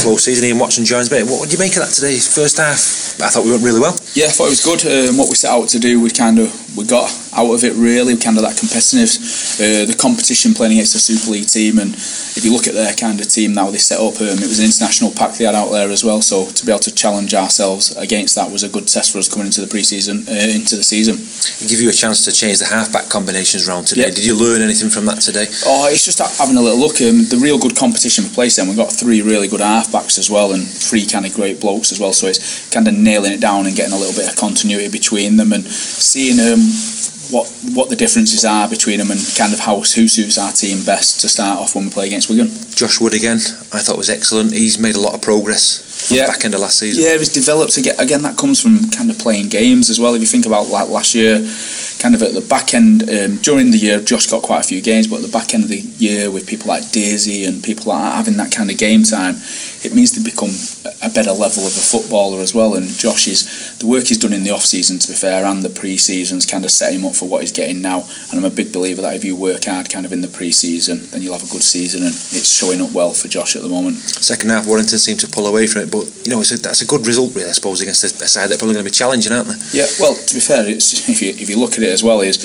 close 0.00 0.24
season. 0.24 0.48
Ian 0.48 0.58
Watson 0.58 0.84
joins 0.84 1.10
me. 1.10 1.22
What, 1.22 1.48
do 1.48 1.52
you 1.52 1.58
make 1.58 1.76
of 1.76 1.82
that 1.86 1.92
today's 1.92 2.26
First 2.32 2.58
half, 2.58 3.20
I 3.20 3.28
thought 3.28 3.44
we 3.44 3.50
went 3.52 3.62
really 3.62 3.80
well. 3.80 3.96
Yeah, 4.14 4.26
I 4.26 4.34
thought 4.34 4.46
it 4.50 4.56
was 4.58 4.64
good. 4.64 4.82
Um, 4.86 5.16
what 5.16 5.28
we 5.28 5.34
set 5.34 5.50
out 5.50 5.68
to 5.70 5.78
do, 5.78 6.00
we 6.00 6.10
kind 6.10 6.38
of 6.38 6.50
we 6.76 6.84
got 6.84 7.10
out 7.36 7.52
of 7.52 7.64
it 7.64 7.74
really. 7.74 8.16
Kind 8.16 8.36
of 8.36 8.42
that 8.42 8.56
competitiveness, 8.56 9.60
uh, 9.60 9.84
the 9.84 9.94
competition 9.94 10.54
playing 10.54 10.72
against 10.72 10.94
a 10.94 10.98
Super 10.98 11.32
League 11.32 11.48
team, 11.48 11.78
and 11.78 11.94
if 11.94 12.44
you 12.44 12.52
look 12.52 12.66
at 12.66 12.74
their 12.74 12.94
kind 12.94 13.20
of 13.20 13.28
team 13.28 13.54
now 13.54 13.70
they 13.70 13.78
set 13.78 13.98
up, 13.98 14.14
um, 14.20 14.38
it 14.38 14.48
was 14.48 14.58
an 14.58 14.66
international 14.66 15.10
pack 15.10 15.34
they 15.34 15.44
had 15.44 15.54
out 15.54 15.70
there 15.70 15.90
as 15.90 16.04
well. 16.04 16.22
So 16.22 16.46
to 16.46 16.66
be 16.66 16.72
able 16.72 16.80
to 16.80 16.94
challenge 16.94 17.34
ourselves 17.34 17.96
against 17.96 18.34
that 18.36 18.50
was 18.50 18.62
a 18.62 18.68
good 18.68 18.88
test 18.88 19.12
for 19.12 19.18
us 19.18 19.28
coming 19.28 19.46
into 19.46 19.60
the 19.60 19.66
pre-season, 19.66 20.24
uh, 20.28 20.54
into 20.54 20.76
the 20.76 20.82
season. 20.82 21.16
It 21.16 21.68
give 21.68 21.80
you 21.80 21.90
a 21.90 21.92
chance 21.92 22.24
to 22.24 22.32
change 22.32 22.58
the 22.58 22.66
half-back 22.66 23.08
combinations 23.08 23.68
round 23.68 23.86
today. 23.86 24.08
Yeah. 24.08 24.14
Did 24.14 24.26
you 24.26 24.38
learn 24.38 24.62
anything 24.62 24.90
from 24.90 25.06
that 25.06 25.20
today? 25.20 25.46
Oh, 25.66 25.88
it's 25.90 26.04
just 26.04 26.18
having 26.38 26.56
a 26.56 26.60
little 26.60 26.78
look. 26.78 27.00
Um, 27.00 27.26
the 27.26 27.40
real 27.42 27.58
good 27.58 27.76
competition 27.76 28.24
we 28.24 28.30
placed 28.30 28.56
then. 28.56 28.68
We've 28.68 28.76
got 28.76 28.92
three 28.92 29.22
really 29.22 29.48
good 29.48 29.60
halfbacks 29.60 30.18
as 30.18 30.30
well, 30.30 30.52
and 30.52 30.66
three 30.66 31.06
kind 31.06 31.26
of 31.26 31.34
great 31.34 31.60
blokes 31.60 31.92
as 31.92 32.00
well. 32.00 32.12
So 32.12 32.26
it's 32.26 32.68
kind 32.70 32.86
of 32.86 32.94
nailing 32.94 33.32
it 33.32 33.40
down 33.40 33.66
and 33.66 33.74
getting 33.74 33.94
a 33.94 33.98
little 33.98 34.14
bit 34.14 34.30
of 34.30 34.36
continuity 34.36 34.88
between 34.88 35.36
them 35.36 35.52
and 35.52 35.64
seeing 35.64 36.38
um, 36.40 36.60
what 37.30 37.46
what 37.74 37.88
the 37.90 37.96
differences 37.96 38.44
are 38.44 38.68
between 38.68 38.98
them 38.98 39.10
and 39.10 39.20
kind 39.36 39.52
of 39.52 39.60
how 39.60 39.76
who 39.76 40.08
suits 40.08 40.38
our 40.38 40.52
team 40.52 40.84
best 40.84 41.20
to 41.20 41.28
start 41.28 41.58
off 41.58 41.74
when 41.74 41.84
we 41.84 41.90
play 41.90 42.06
against 42.06 42.28
Wigan. 42.28 42.48
Josh 42.74 43.00
Wood 43.00 43.14
again, 43.14 43.38
I 43.72 43.80
thought 43.80 43.96
was 43.96 44.10
excellent. 44.10 44.52
He's 44.52 44.78
made 44.78 44.96
a 44.96 45.00
lot 45.00 45.14
of 45.14 45.22
progress. 45.22 45.82
Yeah. 46.10 46.26
back 46.26 46.44
end 46.44 46.52
of 46.52 46.60
last 46.60 46.78
season. 46.78 47.02
Yeah, 47.02 47.16
he's 47.16 47.32
developed 47.32 47.78
again. 47.78 47.94
Again, 47.98 48.20
that 48.22 48.36
comes 48.36 48.60
from 48.60 48.90
kind 48.90 49.10
of 49.10 49.18
playing 49.18 49.48
games 49.48 49.88
as 49.88 49.98
well. 49.98 50.14
If 50.14 50.20
you 50.20 50.26
think 50.26 50.44
about 50.44 50.68
like 50.68 50.90
last 50.90 51.14
year, 51.14 51.38
kind 51.98 52.14
of 52.14 52.22
at 52.22 52.34
the 52.34 52.44
back 52.46 52.74
end 52.74 53.08
um, 53.08 53.36
during 53.38 53.70
the 53.70 53.78
year, 53.78 54.00
Josh 54.00 54.26
got 54.26 54.42
quite 54.42 54.60
a 54.60 54.68
few 54.68 54.82
games, 54.82 55.06
but 55.06 55.16
at 55.16 55.22
the 55.22 55.32
back 55.32 55.54
end 55.54 55.64
of 55.64 55.70
the 55.70 55.78
year 55.78 56.30
with 56.30 56.46
people 56.46 56.68
like 56.68 56.90
Daisy 56.92 57.44
and 57.46 57.62
people 57.64 57.86
like 57.86 58.02
that 58.02 58.16
having 58.16 58.36
that 58.36 58.52
kind 58.52 58.70
of 58.70 58.76
game 58.76 59.02
time, 59.02 59.36
it 59.84 59.94
means 59.94 60.12
they 60.12 60.24
become 60.24 60.50
a 61.02 61.12
better 61.12 61.32
level 61.32 61.66
of 61.66 61.76
a 61.76 61.84
footballer 61.84 62.40
as 62.40 62.54
well. 62.54 62.74
And 62.74 62.88
Josh 62.88 63.28
is 63.28 63.76
the 63.78 63.86
work 63.86 64.06
he's 64.06 64.18
done 64.18 64.32
in 64.32 64.42
the 64.42 64.50
off 64.50 64.64
season, 64.64 64.98
to 64.98 65.08
be 65.08 65.14
fair, 65.14 65.44
and 65.44 65.62
the 65.62 65.68
pre 65.68 65.96
seasons 65.96 66.46
kind 66.46 66.64
of 66.64 66.70
set 66.70 66.92
him 66.92 67.04
up 67.04 67.14
for 67.14 67.28
what 67.28 67.42
he's 67.42 67.52
getting 67.52 67.82
now. 67.82 68.08
And 68.30 68.38
I'm 68.38 68.44
a 68.44 68.54
big 68.54 68.72
believer 68.72 69.02
that 69.02 69.14
if 69.14 69.24
you 69.24 69.36
work 69.36 69.64
hard 69.64 69.90
kind 69.90 70.06
of 70.06 70.12
in 70.12 70.22
the 70.22 70.28
pre 70.28 70.52
season, 70.52 71.04
then 71.10 71.20
you'll 71.20 71.36
have 71.36 71.46
a 71.46 71.52
good 71.52 71.62
season, 71.62 72.02
and 72.02 72.12
it's 72.12 72.56
showing 72.56 72.80
up 72.80 72.92
well 72.92 73.12
for 73.12 73.28
Josh 73.28 73.56
at 73.56 73.62
the 73.62 73.68
moment. 73.68 73.96
Second 73.98 74.50
half, 74.50 74.66
Warrington 74.66 74.98
seemed 74.98 75.20
to 75.20 75.28
pull 75.28 75.46
away 75.46 75.66
from 75.66 75.82
it, 75.82 75.90
but 75.90 76.08
you 76.24 76.32
know, 76.32 76.40
it's 76.40 76.52
a, 76.52 76.56
that's 76.56 76.80
a 76.80 76.86
good 76.86 77.06
result, 77.06 77.34
really, 77.34 77.48
I 77.48 77.52
suppose, 77.52 77.80
against 77.80 78.04
a, 78.04 78.08
side 78.08 78.48
that 78.48 78.56
are 78.56 78.58
probably 78.58 78.74
going 78.74 78.86
to 78.86 78.90
be 78.90 78.94
challenging, 78.94 79.32
aren't 79.32 79.48
they? 79.48 79.78
Yeah, 79.78 79.86
well, 80.00 80.14
to 80.14 80.34
be 80.34 80.40
fair, 80.40 80.66
it's, 80.66 81.08
if 81.14 81.20
you 81.20 81.30
if 81.30 81.50
you 81.50 81.58
look 81.58 81.74
at 81.74 81.82
it 81.82 81.92
as 81.92 82.02
well, 82.02 82.22
is 82.22 82.40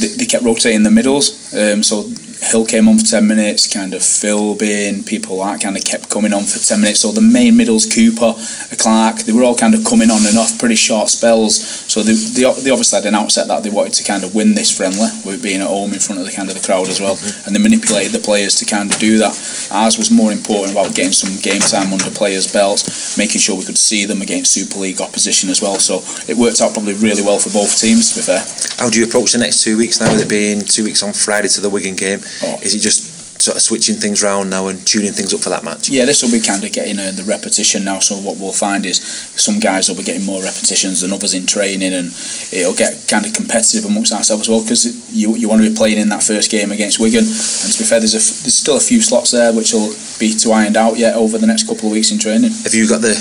they, 0.00 0.08
they 0.16 0.26
kept 0.26 0.44
rotating 0.44 0.82
the 0.82 0.90
middles. 0.90 1.52
Um, 1.52 1.82
so 1.82 2.08
Hill 2.50 2.66
came 2.66 2.88
on 2.88 2.98
for 2.98 3.04
ten 3.04 3.26
minutes, 3.26 3.72
kind 3.72 3.94
of 3.94 4.00
Philbin, 4.00 5.06
people 5.06 5.36
like 5.36 5.62
kind 5.62 5.76
of 5.76 5.84
kept 5.84 6.10
coming 6.10 6.32
on 6.32 6.44
for 6.44 6.58
ten 6.58 6.80
minutes. 6.80 7.00
So 7.00 7.12
the 7.12 7.20
main 7.20 7.56
middles, 7.56 7.86
Cooper, 7.92 8.34
Clark, 8.78 9.20
they 9.20 9.32
were 9.32 9.44
all 9.44 9.56
kind 9.56 9.74
of 9.74 9.84
coming 9.84 10.10
on 10.10 10.24
and 10.26 10.38
off 10.38 10.58
pretty 10.58 10.76
short 10.76 11.08
spells. 11.08 11.83
So 11.94 12.02
they, 12.02 12.18
they, 12.34 12.42
they 12.66 12.74
obviously 12.74 12.98
had 12.98 13.06
an 13.06 13.14
outset 13.14 13.46
that 13.46 13.62
they 13.62 13.70
wanted 13.70 13.94
to 13.94 14.02
kind 14.02 14.26
of 14.26 14.34
win 14.34 14.58
this 14.58 14.66
friendly 14.76 15.06
with 15.22 15.38
being 15.38 15.62
at 15.62 15.70
home 15.70 15.94
in 15.94 16.02
front 16.02 16.18
of 16.18 16.26
the 16.26 16.34
kind 16.34 16.50
of 16.50 16.58
the 16.58 16.66
crowd 16.66 16.90
as 16.90 16.98
well, 16.98 17.14
mm-hmm. 17.14 17.46
and 17.46 17.54
they 17.54 17.62
manipulated 17.62 18.10
the 18.10 18.18
players 18.18 18.58
to 18.58 18.66
kind 18.66 18.90
of 18.90 18.98
do 18.98 19.16
that. 19.22 19.30
Ours 19.70 19.94
was 19.94 20.10
more 20.10 20.34
important 20.34 20.74
about 20.74 20.90
getting 20.98 21.14
some 21.14 21.38
game 21.38 21.62
time 21.62 21.94
under 21.94 22.10
players' 22.10 22.50
belts, 22.50 23.14
making 23.14 23.38
sure 23.38 23.54
we 23.54 23.62
could 23.62 23.78
see 23.78 24.10
them 24.10 24.22
against 24.22 24.50
Super 24.50 24.82
League 24.82 25.00
opposition 25.00 25.46
as 25.54 25.62
well. 25.62 25.78
So 25.78 26.02
it 26.26 26.34
worked 26.34 26.58
out 26.60 26.74
probably 26.74 26.98
really 26.98 27.22
well 27.22 27.38
for 27.38 27.54
both 27.54 27.78
teams. 27.78 28.10
To 28.10 28.18
be 28.18 28.26
fair. 28.26 28.42
How 28.82 28.90
do 28.90 28.98
you 28.98 29.06
approach 29.06 29.30
the 29.30 29.38
next 29.38 29.62
two 29.62 29.78
weeks 29.78 30.00
now, 30.00 30.10
with 30.10 30.26
it 30.26 30.28
being 30.28 30.66
two 30.66 30.82
weeks 30.82 31.06
on 31.06 31.12
Friday 31.14 31.46
to 31.46 31.60
the 31.60 31.70
Wigan 31.70 31.94
game? 31.94 32.18
Oh. 32.42 32.58
Is 32.58 32.74
it 32.74 32.82
just 32.82 33.13
sort 33.40 33.56
of 33.56 33.62
switching 33.62 33.96
things 33.96 34.22
round 34.22 34.50
now 34.50 34.68
and 34.68 34.86
tuning 34.86 35.12
things 35.12 35.34
up 35.34 35.40
for 35.40 35.50
that 35.50 35.64
match? 35.64 35.88
Yeah, 35.88 36.04
this 36.04 36.22
will 36.22 36.30
be 36.30 36.40
kind 36.40 36.64
of 36.64 36.72
getting 36.72 36.98
uh, 36.98 37.12
the 37.12 37.24
repetition 37.24 37.84
now. 37.84 37.98
So 37.98 38.16
what 38.16 38.38
we'll 38.38 38.52
find 38.52 38.86
is 38.86 39.00
some 39.36 39.60
guys 39.60 39.88
will 39.88 39.96
be 39.96 40.02
getting 40.02 40.24
more 40.24 40.42
repetitions 40.42 41.00
than 41.00 41.12
others 41.12 41.34
in 41.34 41.46
training, 41.46 41.92
and 41.92 42.08
it'll 42.52 42.74
get 42.74 43.06
kind 43.08 43.26
of 43.26 43.32
competitive 43.32 43.84
amongst 43.84 44.12
ourselves 44.12 44.42
as 44.42 44.48
well 44.48 44.62
because 44.62 44.84
you 45.12 45.34
you 45.36 45.48
want 45.48 45.62
to 45.62 45.68
be 45.68 45.76
playing 45.76 45.98
in 45.98 46.08
that 46.08 46.22
first 46.22 46.50
game 46.50 46.72
against 46.72 46.98
Wigan. 46.98 47.24
And 47.24 47.70
to 47.72 47.78
be 47.78 47.84
fair, 47.84 48.00
there's 48.00 48.14
a 48.14 48.22
there's 48.44 48.56
still 48.56 48.76
a 48.76 48.84
few 48.84 49.00
slots 49.00 49.30
there 49.30 49.52
which 49.52 49.72
will 49.72 49.92
be 50.18 50.34
to 50.34 50.52
ironed 50.52 50.76
out 50.76 50.96
yet 50.98 51.16
over 51.16 51.38
the 51.38 51.46
next 51.46 51.68
couple 51.68 51.86
of 51.88 51.92
weeks 51.92 52.10
in 52.12 52.18
training. 52.18 52.50
Have 52.64 52.74
you 52.74 52.88
got 52.88 53.00
the 53.00 53.14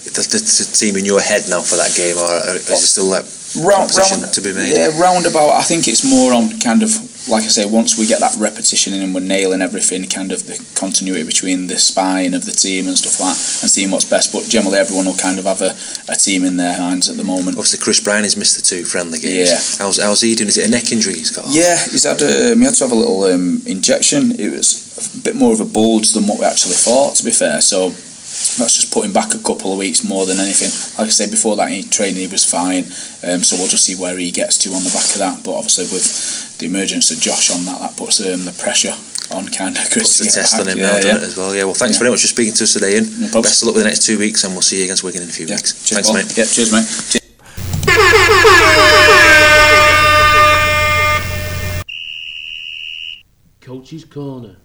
the, 0.00 0.22
the, 0.26 0.40
the 0.40 0.66
team 0.74 0.96
in 0.96 1.04
your 1.04 1.20
head 1.20 1.44
now 1.48 1.60
for 1.60 1.76
that 1.76 1.94
game, 1.94 2.16
or 2.16 2.32
is 2.56 2.68
it 2.70 2.76
still 2.76 3.06
like 3.06 3.26
Round, 3.58 3.90
round, 3.98 4.32
to 4.32 4.40
be 4.40 4.52
made? 4.52 4.76
Yeah, 4.76 4.94
roundabout. 5.00 5.50
I 5.58 5.62
think 5.62 5.88
it's 5.88 6.06
more 6.08 6.32
on 6.32 6.60
kind 6.60 6.84
of 6.84 6.90
like 7.30 7.44
I 7.44 7.48
say, 7.48 7.64
once 7.64 7.98
we 7.98 8.06
get 8.06 8.20
that 8.20 8.36
repetition 8.38 8.92
in 8.92 9.02
and 9.02 9.14
we're 9.14 9.20
nailing 9.20 9.62
everything, 9.62 10.04
kind 10.06 10.32
of 10.32 10.46
the 10.46 10.58
continuity 10.74 11.24
between 11.24 11.68
the 11.68 11.78
spine 11.78 12.34
of 12.34 12.44
the 12.44 12.52
team 12.52 12.88
and 12.88 12.98
stuff 12.98 13.20
like 13.20 13.34
that, 13.34 13.62
and 13.62 13.70
seeing 13.70 13.90
what's 13.90 14.04
best. 14.04 14.32
But 14.32 14.44
generally, 14.44 14.78
everyone 14.78 15.06
will 15.06 15.16
kind 15.16 15.38
of 15.38 15.44
have 15.46 15.62
a, 15.62 15.72
a 16.10 16.16
team 16.16 16.44
in 16.44 16.56
their 16.56 16.74
hands 16.74 17.08
at 17.08 17.16
the 17.16 17.24
moment. 17.24 17.56
Obviously, 17.56 17.78
Chris 17.78 18.00
Brown 18.00 18.24
has 18.24 18.36
missed 18.36 18.56
the 18.56 18.62
two 18.62 18.84
friendly 18.84 19.18
games. 19.18 19.50
Yeah. 19.50 19.84
How's, 19.84 20.02
how's 20.02 20.20
he 20.20 20.34
doing? 20.34 20.48
Is 20.48 20.58
it 20.58 20.68
a 20.68 20.70
neck 20.70 20.92
injury 20.92 21.14
he's 21.14 21.30
got? 21.30 21.46
Yeah, 21.48 21.78
he's 21.78 22.04
had 22.04 22.20
um, 22.22 22.58
he 22.58 22.64
had 22.64 22.74
to 22.74 22.84
have 22.84 22.92
a 22.92 22.98
little 22.98 23.24
um, 23.24 23.62
injection. 23.66 24.32
It 24.38 24.50
was 24.50 24.90
a 24.98 25.22
bit 25.22 25.36
more 25.36 25.52
of 25.52 25.60
a 25.60 25.64
bulge 25.64 26.12
than 26.12 26.26
what 26.26 26.38
we 26.38 26.44
actually 26.44 26.74
thought, 26.74 27.14
to 27.16 27.24
be 27.24 27.30
fair. 27.32 27.60
So 27.60 27.94
that's 28.58 28.76
just 28.80 28.92
putting 28.92 29.12
back 29.12 29.34
a 29.34 29.38
couple 29.38 29.72
of 29.72 29.78
weeks 29.78 30.02
more 30.02 30.26
than 30.26 30.38
anything. 30.38 30.70
Like 30.98 31.08
I 31.08 31.14
said 31.14 31.30
before 31.30 31.56
that, 31.56 31.70
he 31.70 31.82
training 31.82 32.16
he 32.20 32.26
was 32.26 32.44
fine. 32.44 32.84
Um, 33.22 33.42
so 33.44 33.56
we'll 33.56 33.68
just 33.68 33.84
see 33.84 33.94
where 33.96 34.16
he 34.16 34.30
gets 34.30 34.58
to 34.64 34.70
on 34.70 34.82
the 34.82 34.90
back 34.90 35.06
of 35.14 35.18
that. 35.18 35.44
But 35.44 35.54
obviously 35.56 35.84
with 35.92 36.58
the 36.58 36.66
emergence 36.66 37.10
of 37.10 37.18
Josh 37.20 37.50
on 37.50 37.64
that, 37.66 37.80
that 37.80 37.96
puts 37.96 38.20
um, 38.20 38.44
the 38.44 38.52
pressure 38.58 38.94
on 39.30 39.46
kind 39.48 39.76
of 39.78 39.84
Chris. 39.90 40.18
Puts 40.18 40.34
the 40.34 40.40
test 40.40 40.58
on 40.58 40.66
him 40.68 40.78
yeah, 40.78 40.86
now, 40.90 40.96
yeah. 40.96 41.00
doesn't 41.02 41.22
it, 41.22 41.26
as 41.30 41.36
well? 41.36 41.54
Yeah, 41.54 41.64
well, 41.64 41.74
thanks 41.74 41.96
Yeah. 41.96 42.00
very 42.06 42.10
much 42.10 42.22
for 42.22 42.26
speaking 42.32 42.54
to 42.54 42.64
us 42.64 42.72
today, 42.74 42.94
Ian. 42.96 43.06
problem. 43.30 43.42
Best 43.46 43.62
of 43.62 43.66
luck 43.68 43.74
with 43.76 43.84
the 43.84 43.90
next 43.90 44.02
two 44.04 44.18
weeks, 44.18 44.42
and 44.44 44.52
we'll 44.54 44.62
see 44.62 44.78
you 44.78 44.84
against 44.84 45.04
Wigan 45.04 45.22
in 45.22 45.28
a 45.28 45.32
few 45.32 45.46
weeks. 45.46 45.72
Cheers, 45.86 45.94
thanks, 45.94 46.08
Paul. 46.10 46.16
mate. 46.18 46.36
Yeah, 46.36 46.44
cheers, 46.50 46.72
mate. 46.72 46.86
Cheers. 47.10 47.20
Coach's 53.60 54.04
Corner. 54.04 54.56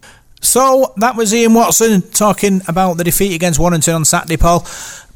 So 0.46 0.94
that 0.98 1.16
was 1.16 1.34
Ian 1.34 1.56
Watson 1.56 2.04
talking 2.12 2.62
about 2.68 2.98
the 2.98 3.04
defeat 3.04 3.34
against 3.34 3.60
Warrington 3.60 3.96
on 3.96 4.06
Saturday, 4.06 4.38
Paul. 4.38 4.66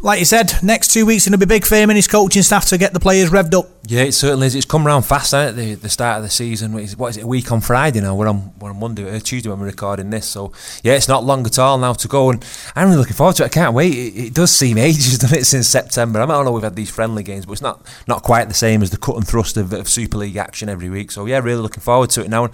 Like 0.01 0.19
you 0.19 0.25
said, 0.25 0.53
next 0.63 0.93
two 0.93 1.05
weeks 1.05 1.27
going 1.27 1.37
to 1.37 1.45
be 1.45 1.45
big 1.45 1.65
for 1.65 1.75
him 1.75 1.89
and 1.89 1.97
his 1.97 2.07
coaching 2.07 2.41
staff 2.41 2.65
to 2.69 2.77
get 2.77 2.93
the 2.93 3.01
players 3.01 3.29
revved 3.29 3.53
up. 3.53 3.67
Yeah, 3.85 4.03
it 4.03 4.13
certainly 4.13 4.47
is. 4.47 4.55
It's 4.55 4.65
come 4.65 4.87
round 4.87 5.05
fast, 5.05 5.33
it? 5.33 5.55
The, 5.55 5.75
the 5.75 5.89
start 5.89 6.17
of 6.17 6.23
the 6.23 6.29
season. 6.29 6.73
What 6.73 6.83
is, 6.83 6.95
what 6.95 7.07
is 7.09 7.17
it? 7.17 7.23
A 7.25 7.27
week 7.27 7.51
on 7.51 7.59
Friday 7.59 7.99
now. 7.99 8.15
We're 8.15 8.29
on 8.29 8.53
we're 8.59 8.69
on 8.69 8.79
Monday, 8.79 9.09
uh, 9.09 9.19
Tuesday 9.19 9.49
when 9.49 9.59
we're 9.59 9.65
recording 9.65 10.09
this. 10.09 10.27
So 10.27 10.53
yeah, 10.83 10.93
it's 10.93 11.09
not 11.09 11.25
long 11.25 11.45
at 11.45 11.59
all 11.59 11.77
now 11.77 11.93
to 11.93 12.07
go, 12.07 12.29
and 12.29 12.45
I'm 12.75 12.87
really 12.87 12.99
looking 12.99 13.15
forward 13.15 13.35
to 13.37 13.43
it. 13.43 13.47
I 13.47 13.49
can't 13.49 13.73
wait. 13.73 13.93
It, 13.93 14.27
it 14.27 14.33
does 14.33 14.55
seem 14.55 14.77
ages, 14.79 15.17
doesn't 15.17 15.37
it, 15.37 15.45
since 15.45 15.67
September? 15.67 16.21
I 16.21 16.25
don't 16.25 16.45
know 16.45 16.51
we've 16.51 16.63
had 16.63 16.75
these 16.77 16.89
friendly 16.89 17.23
games, 17.23 17.45
but 17.45 17.53
it's 17.53 17.61
not 17.61 17.85
not 18.07 18.23
quite 18.23 18.47
the 18.47 18.53
same 18.53 18.81
as 18.81 18.91
the 18.91 18.97
cut 18.97 19.17
and 19.17 19.27
thrust 19.27 19.57
of, 19.57 19.73
of 19.73 19.89
Super 19.89 20.17
League 20.17 20.37
action 20.37 20.69
every 20.69 20.89
week. 20.89 21.11
So 21.11 21.25
yeah, 21.25 21.39
really 21.39 21.61
looking 21.61 21.81
forward 21.81 22.09
to 22.11 22.21
it 22.21 22.29
now. 22.29 22.45
And 22.45 22.53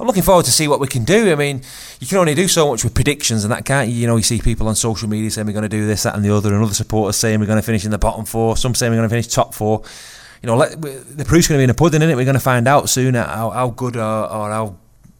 I'm 0.00 0.06
looking 0.06 0.22
forward 0.22 0.46
to 0.46 0.50
see 0.50 0.66
what 0.66 0.80
we 0.80 0.86
can 0.86 1.04
do. 1.04 1.30
I 1.30 1.34
mean, 1.34 1.60
you 2.00 2.06
can 2.06 2.16
only 2.16 2.34
do 2.34 2.48
so 2.48 2.70
much 2.70 2.82
with 2.84 2.94
predictions 2.94 3.44
and 3.44 3.52
that 3.52 3.66
can't 3.66 3.90
you? 3.90 3.96
You 3.96 4.06
know, 4.06 4.16
you 4.16 4.22
see 4.22 4.40
people 4.40 4.66
on 4.66 4.74
social 4.74 5.10
media 5.10 5.30
saying 5.30 5.46
we're 5.46 5.52
going 5.52 5.62
to 5.62 5.68
do 5.68 5.86
this, 5.86 6.04
that, 6.04 6.14
and 6.14 6.24
the 6.24 6.34
other, 6.34 6.54
and 6.54 6.64
other 6.64 6.72
supporters 6.72 7.16
saying 7.16 7.38
we're 7.38 7.44
going 7.44 7.58
to 7.58 7.62
finish 7.62 7.84
in 7.84 7.90
the 7.90 7.98
bottom 7.98 8.24
four. 8.24 8.56
Some 8.56 8.74
saying 8.74 8.90
we're 8.90 8.96
going 8.96 9.10
to 9.10 9.12
finish 9.12 9.26
top 9.26 9.52
four. 9.52 9.82
You 10.42 10.46
know, 10.46 10.56
let, 10.56 10.80
the 10.80 11.26
proof's 11.26 11.48
going 11.48 11.58
to 11.58 11.60
be 11.60 11.64
in 11.64 11.68
the 11.68 11.74
pudding, 11.74 12.00
isn't 12.00 12.08
it? 12.08 12.16
We're 12.16 12.24
going 12.24 12.32
to 12.32 12.40
find 12.40 12.66
out 12.66 12.88
soon 12.88 13.12
how, 13.12 13.50
how 13.50 13.68
good 13.68 13.96
or, 13.96 14.00
or 14.00 14.50
how 14.50 14.76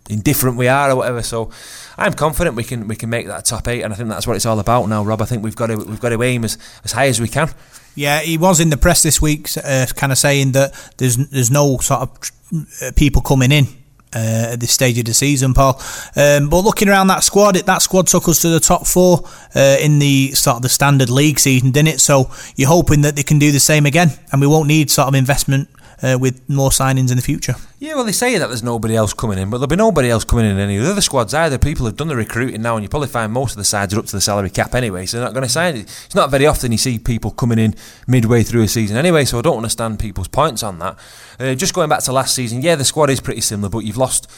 indifferent 0.08 0.56
we 0.56 0.66
are 0.66 0.90
or 0.90 0.96
whatever. 0.96 1.22
So 1.22 1.50
I'm 1.98 2.14
confident 2.14 2.56
we 2.56 2.64
can 2.64 2.88
we 2.88 2.96
can 2.96 3.10
make 3.10 3.26
that 3.26 3.44
top 3.44 3.68
eight, 3.68 3.82
and 3.82 3.92
I 3.92 3.96
think 3.96 4.08
that's 4.08 4.26
what 4.26 4.36
it's 4.36 4.46
all 4.46 4.60
about 4.60 4.88
now, 4.88 5.04
Rob. 5.04 5.20
I 5.20 5.26
think 5.26 5.44
we've 5.44 5.54
got 5.54 5.66
to 5.66 5.76
we've 5.76 6.00
got 6.00 6.08
to 6.08 6.22
aim 6.22 6.42
as, 6.42 6.56
as 6.84 6.92
high 6.92 7.08
as 7.08 7.20
we 7.20 7.28
can. 7.28 7.50
Yeah, 7.94 8.20
he 8.20 8.38
was 8.38 8.60
in 8.60 8.70
the 8.70 8.78
press 8.78 9.02
this 9.02 9.20
week, 9.20 9.46
uh, 9.62 9.84
kind 9.94 10.10
of 10.10 10.16
saying 10.16 10.52
that 10.52 10.72
there's 10.96 11.18
there's 11.28 11.50
no 11.50 11.76
sort 11.76 12.00
of 12.00 12.32
uh, 12.80 12.92
people 12.96 13.20
coming 13.20 13.52
in 13.52 13.66
uh, 14.14 14.52
at 14.52 14.60
this 14.60 14.72
stage 14.72 14.98
of 14.98 15.04
the 15.04 15.14
season, 15.14 15.54
Paul. 15.54 15.80
Um, 16.16 16.48
but 16.48 16.60
looking 16.60 16.88
around 16.88 17.08
that 17.08 17.24
squad, 17.24 17.56
it, 17.56 17.66
that 17.66 17.82
squad 17.82 18.06
took 18.06 18.28
us 18.28 18.42
to 18.42 18.48
the 18.48 18.60
top 18.60 18.86
four 18.86 19.24
uh, 19.54 19.76
in 19.80 19.98
the 19.98 20.32
sort 20.32 20.56
of 20.56 20.62
the 20.62 20.68
standard 20.68 21.10
league 21.10 21.38
season, 21.38 21.70
didn't 21.70 21.88
it? 21.88 22.00
So 22.00 22.30
you're 22.56 22.68
hoping 22.68 23.02
that 23.02 23.16
they 23.16 23.22
can 23.22 23.38
do 23.38 23.52
the 23.52 23.60
same 23.60 23.86
again, 23.86 24.10
and 24.32 24.40
we 24.40 24.46
won't 24.46 24.68
need 24.68 24.90
sort 24.90 25.08
of 25.08 25.14
investment 25.14 25.68
uh, 26.02 26.18
with 26.20 26.48
more 26.48 26.70
signings 26.70 27.10
in 27.10 27.16
the 27.16 27.22
future. 27.22 27.54
Yeah, 27.78 27.94
well, 27.94 28.04
they 28.04 28.12
say 28.12 28.36
that 28.38 28.46
there's 28.48 28.62
nobody 28.62 28.94
else 28.94 29.12
coming 29.12 29.38
in, 29.38 29.50
but 29.50 29.58
there'll 29.58 29.68
be 29.68 29.76
nobody 29.76 30.10
else 30.10 30.24
coming 30.24 30.44
in 30.44 30.58
any 30.58 30.76
of 30.76 30.84
the 30.84 30.90
other 30.90 31.00
squads 31.00 31.32
either. 31.34 31.58
People 31.58 31.86
have 31.86 31.96
done 31.96 32.08
the 32.08 32.16
recruiting 32.16 32.62
now, 32.62 32.76
and 32.76 32.82
you 32.82 32.88
probably 32.88 33.08
find 33.08 33.32
most 33.32 33.52
of 33.52 33.56
the 33.56 33.64
sides 33.64 33.94
are 33.94 33.98
up 33.98 34.06
to 34.06 34.12
the 34.12 34.20
salary 34.20 34.50
cap 34.50 34.74
anyway, 34.74 35.06
so 35.06 35.16
they're 35.16 35.26
not 35.26 35.34
going 35.34 35.46
to 35.46 35.52
sign 35.52 35.76
it. 35.76 35.82
It's 35.82 36.14
not 36.14 36.30
very 36.30 36.46
often 36.46 36.72
you 36.72 36.78
see 36.78 36.98
people 36.98 37.30
coming 37.30 37.58
in 37.58 37.74
midway 38.06 38.42
through 38.42 38.62
a 38.62 38.68
season 38.68 38.96
anyway, 38.96 39.24
so 39.24 39.38
I 39.38 39.42
don't 39.42 39.56
understand 39.56 39.98
people's 39.98 40.28
points 40.28 40.62
on 40.62 40.78
that. 40.78 40.98
Uh, 41.38 41.54
just 41.54 41.74
going 41.74 41.88
back 41.88 42.02
to 42.04 42.12
last 42.12 42.34
season, 42.34 42.62
yeah, 42.62 42.74
the 42.74 42.84
squad 42.84 43.10
is 43.10 43.20
pretty 43.20 43.40
similar, 43.40 43.68
but 43.68 43.80
you've 43.80 43.96
lost. 43.96 44.30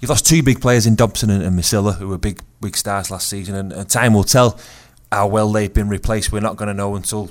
You've 0.00 0.10
lost 0.10 0.26
two 0.26 0.44
big 0.44 0.60
players 0.60 0.86
in 0.86 0.94
Dobson 0.94 1.28
and, 1.28 1.42
and 1.42 1.58
Masila, 1.58 1.96
who 1.96 2.06
were 2.06 2.18
big, 2.18 2.40
big 2.60 2.76
stars 2.76 3.10
last 3.10 3.26
season, 3.26 3.56
and, 3.56 3.72
and 3.72 3.90
time 3.90 4.14
will 4.14 4.22
tell 4.22 4.56
how 5.10 5.26
well 5.26 5.50
they've 5.50 5.72
been 5.72 5.88
replaced. 5.88 6.30
We're 6.30 6.40
not 6.40 6.56
going 6.56 6.68
to 6.68 6.74
know 6.74 6.94
until 6.94 7.30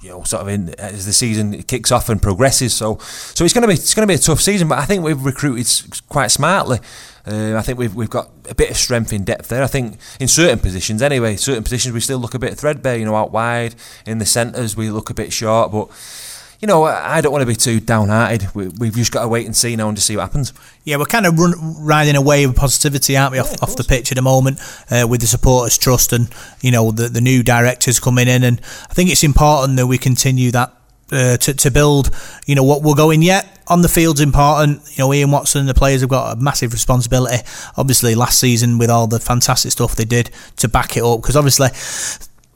you 0.00 0.10
know, 0.10 0.22
sort 0.24 0.42
of 0.42 0.48
in 0.48 0.74
as 0.78 1.06
the 1.06 1.12
season 1.12 1.62
kicks 1.62 1.90
off 1.90 2.08
and 2.08 2.20
progresses. 2.20 2.74
So, 2.74 2.98
so 2.98 3.44
it's 3.44 3.54
going 3.54 3.62
to 3.62 3.68
be 3.68 3.74
it's 3.74 3.94
going 3.94 4.06
to 4.06 4.10
be 4.10 4.16
a 4.16 4.18
tough 4.18 4.40
season. 4.40 4.68
But 4.68 4.78
I 4.78 4.84
think 4.84 5.02
we've 5.04 5.24
recruited 5.24 5.66
quite 6.08 6.28
smartly. 6.28 6.78
Uh, 7.26 7.56
I 7.56 7.62
think 7.62 7.78
we've 7.78 7.94
we've 7.94 8.10
got 8.10 8.30
a 8.48 8.54
bit 8.54 8.70
of 8.70 8.76
strength 8.76 9.12
in 9.12 9.24
depth 9.24 9.48
there. 9.48 9.62
I 9.62 9.66
think 9.66 9.98
in 10.20 10.28
certain 10.28 10.58
positions, 10.58 11.02
anyway, 11.02 11.36
certain 11.36 11.64
positions 11.64 11.92
we 11.92 12.00
still 12.00 12.18
look 12.18 12.34
a 12.34 12.38
bit 12.38 12.56
threadbare. 12.58 12.96
You 12.96 13.04
know, 13.04 13.16
out 13.16 13.32
wide 13.32 13.74
in 14.06 14.18
the 14.18 14.26
centres 14.26 14.76
we 14.76 14.90
look 14.90 15.10
a 15.10 15.14
bit 15.14 15.32
short, 15.32 15.72
but. 15.72 15.88
You 16.66 16.72
know, 16.72 16.82
I 16.82 17.18
I 17.18 17.20
don't 17.20 17.30
want 17.30 17.42
to 17.42 17.46
be 17.46 17.54
too 17.54 17.78
downhearted. 17.78 18.52
We, 18.52 18.66
we've 18.66 18.92
just 18.92 19.12
got 19.12 19.22
to 19.22 19.28
wait 19.28 19.46
and 19.46 19.54
see 19.54 19.76
now 19.76 19.86
and 19.86 19.96
just 19.96 20.08
see 20.08 20.16
what 20.16 20.22
happens. 20.22 20.52
Yeah, 20.82 20.96
we're 20.96 21.04
kind 21.04 21.24
of 21.24 21.38
run, 21.38 21.54
riding 21.78 22.16
a 22.16 22.20
wave 22.20 22.50
of 22.50 22.56
positivity, 22.56 23.16
aren't 23.16 23.30
we, 23.30 23.38
off, 23.38 23.62
off 23.62 23.76
the 23.76 23.84
pitch 23.84 24.10
at 24.10 24.16
the 24.16 24.22
moment 24.22 24.58
uh, 24.90 25.06
with 25.08 25.20
the 25.20 25.28
supporters' 25.28 25.78
trust 25.78 26.12
and, 26.12 26.28
you 26.62 26.72
know, 26.72 26.90
the, 26.90 27.08
the 27.08 27.20
new 27.20 27.44
directors 27.44 28.00
coming 28.00 28.26
in. 28.26 28.42
And 28.42 28.60
I 28.90 28.94
think 28.94 29.10
it's 29.10 29.22
important 29.22 29.76
that 29.76 29.86
we 29.86 29.96
continue 29.96 30.50
that 30.50 30.74
uh, 31.12 31.36
to, 31.36 31.54
to 31.54 31.70
build, 31.70 32.10
you 32.46 32.56
know, 32.56 32.64
what 32.64 32.82
we're 32.82 32.96
going 32.96 33.22
yet. 33.22 33.46
On 33.68 33.82
the 33.82 33.88
field's 33.88 34.20
important. 34.20 34.82
You 34.98 35.04
know, 35.04 35.14
Ian 35.14 35.30
Watson 35.30 35.60
and 35.60 35.68
the 35.68 35.74
players 35.74 36.00
have 36.00 36.10
got 36.10 36.36
a 36.36 36.40
massive 36.40 36.72
responsibility. 36.72 37.44
Obviously, 37.76 38.16
last 38.16 38.40
season 38.40 38.76
with 38.78 38.90
all 38.90 39.06
the 39.06 39.20
fantastic 39.20 39.70
stuff 39.70 39.94
they 39.94 40.04
did 40.04 40.32
to 40.56 40.66
back 40.66 40.96
it 40.96 41.04
up, 41.04 41.22
because 41.22 41.36
obviously 41.36 41.68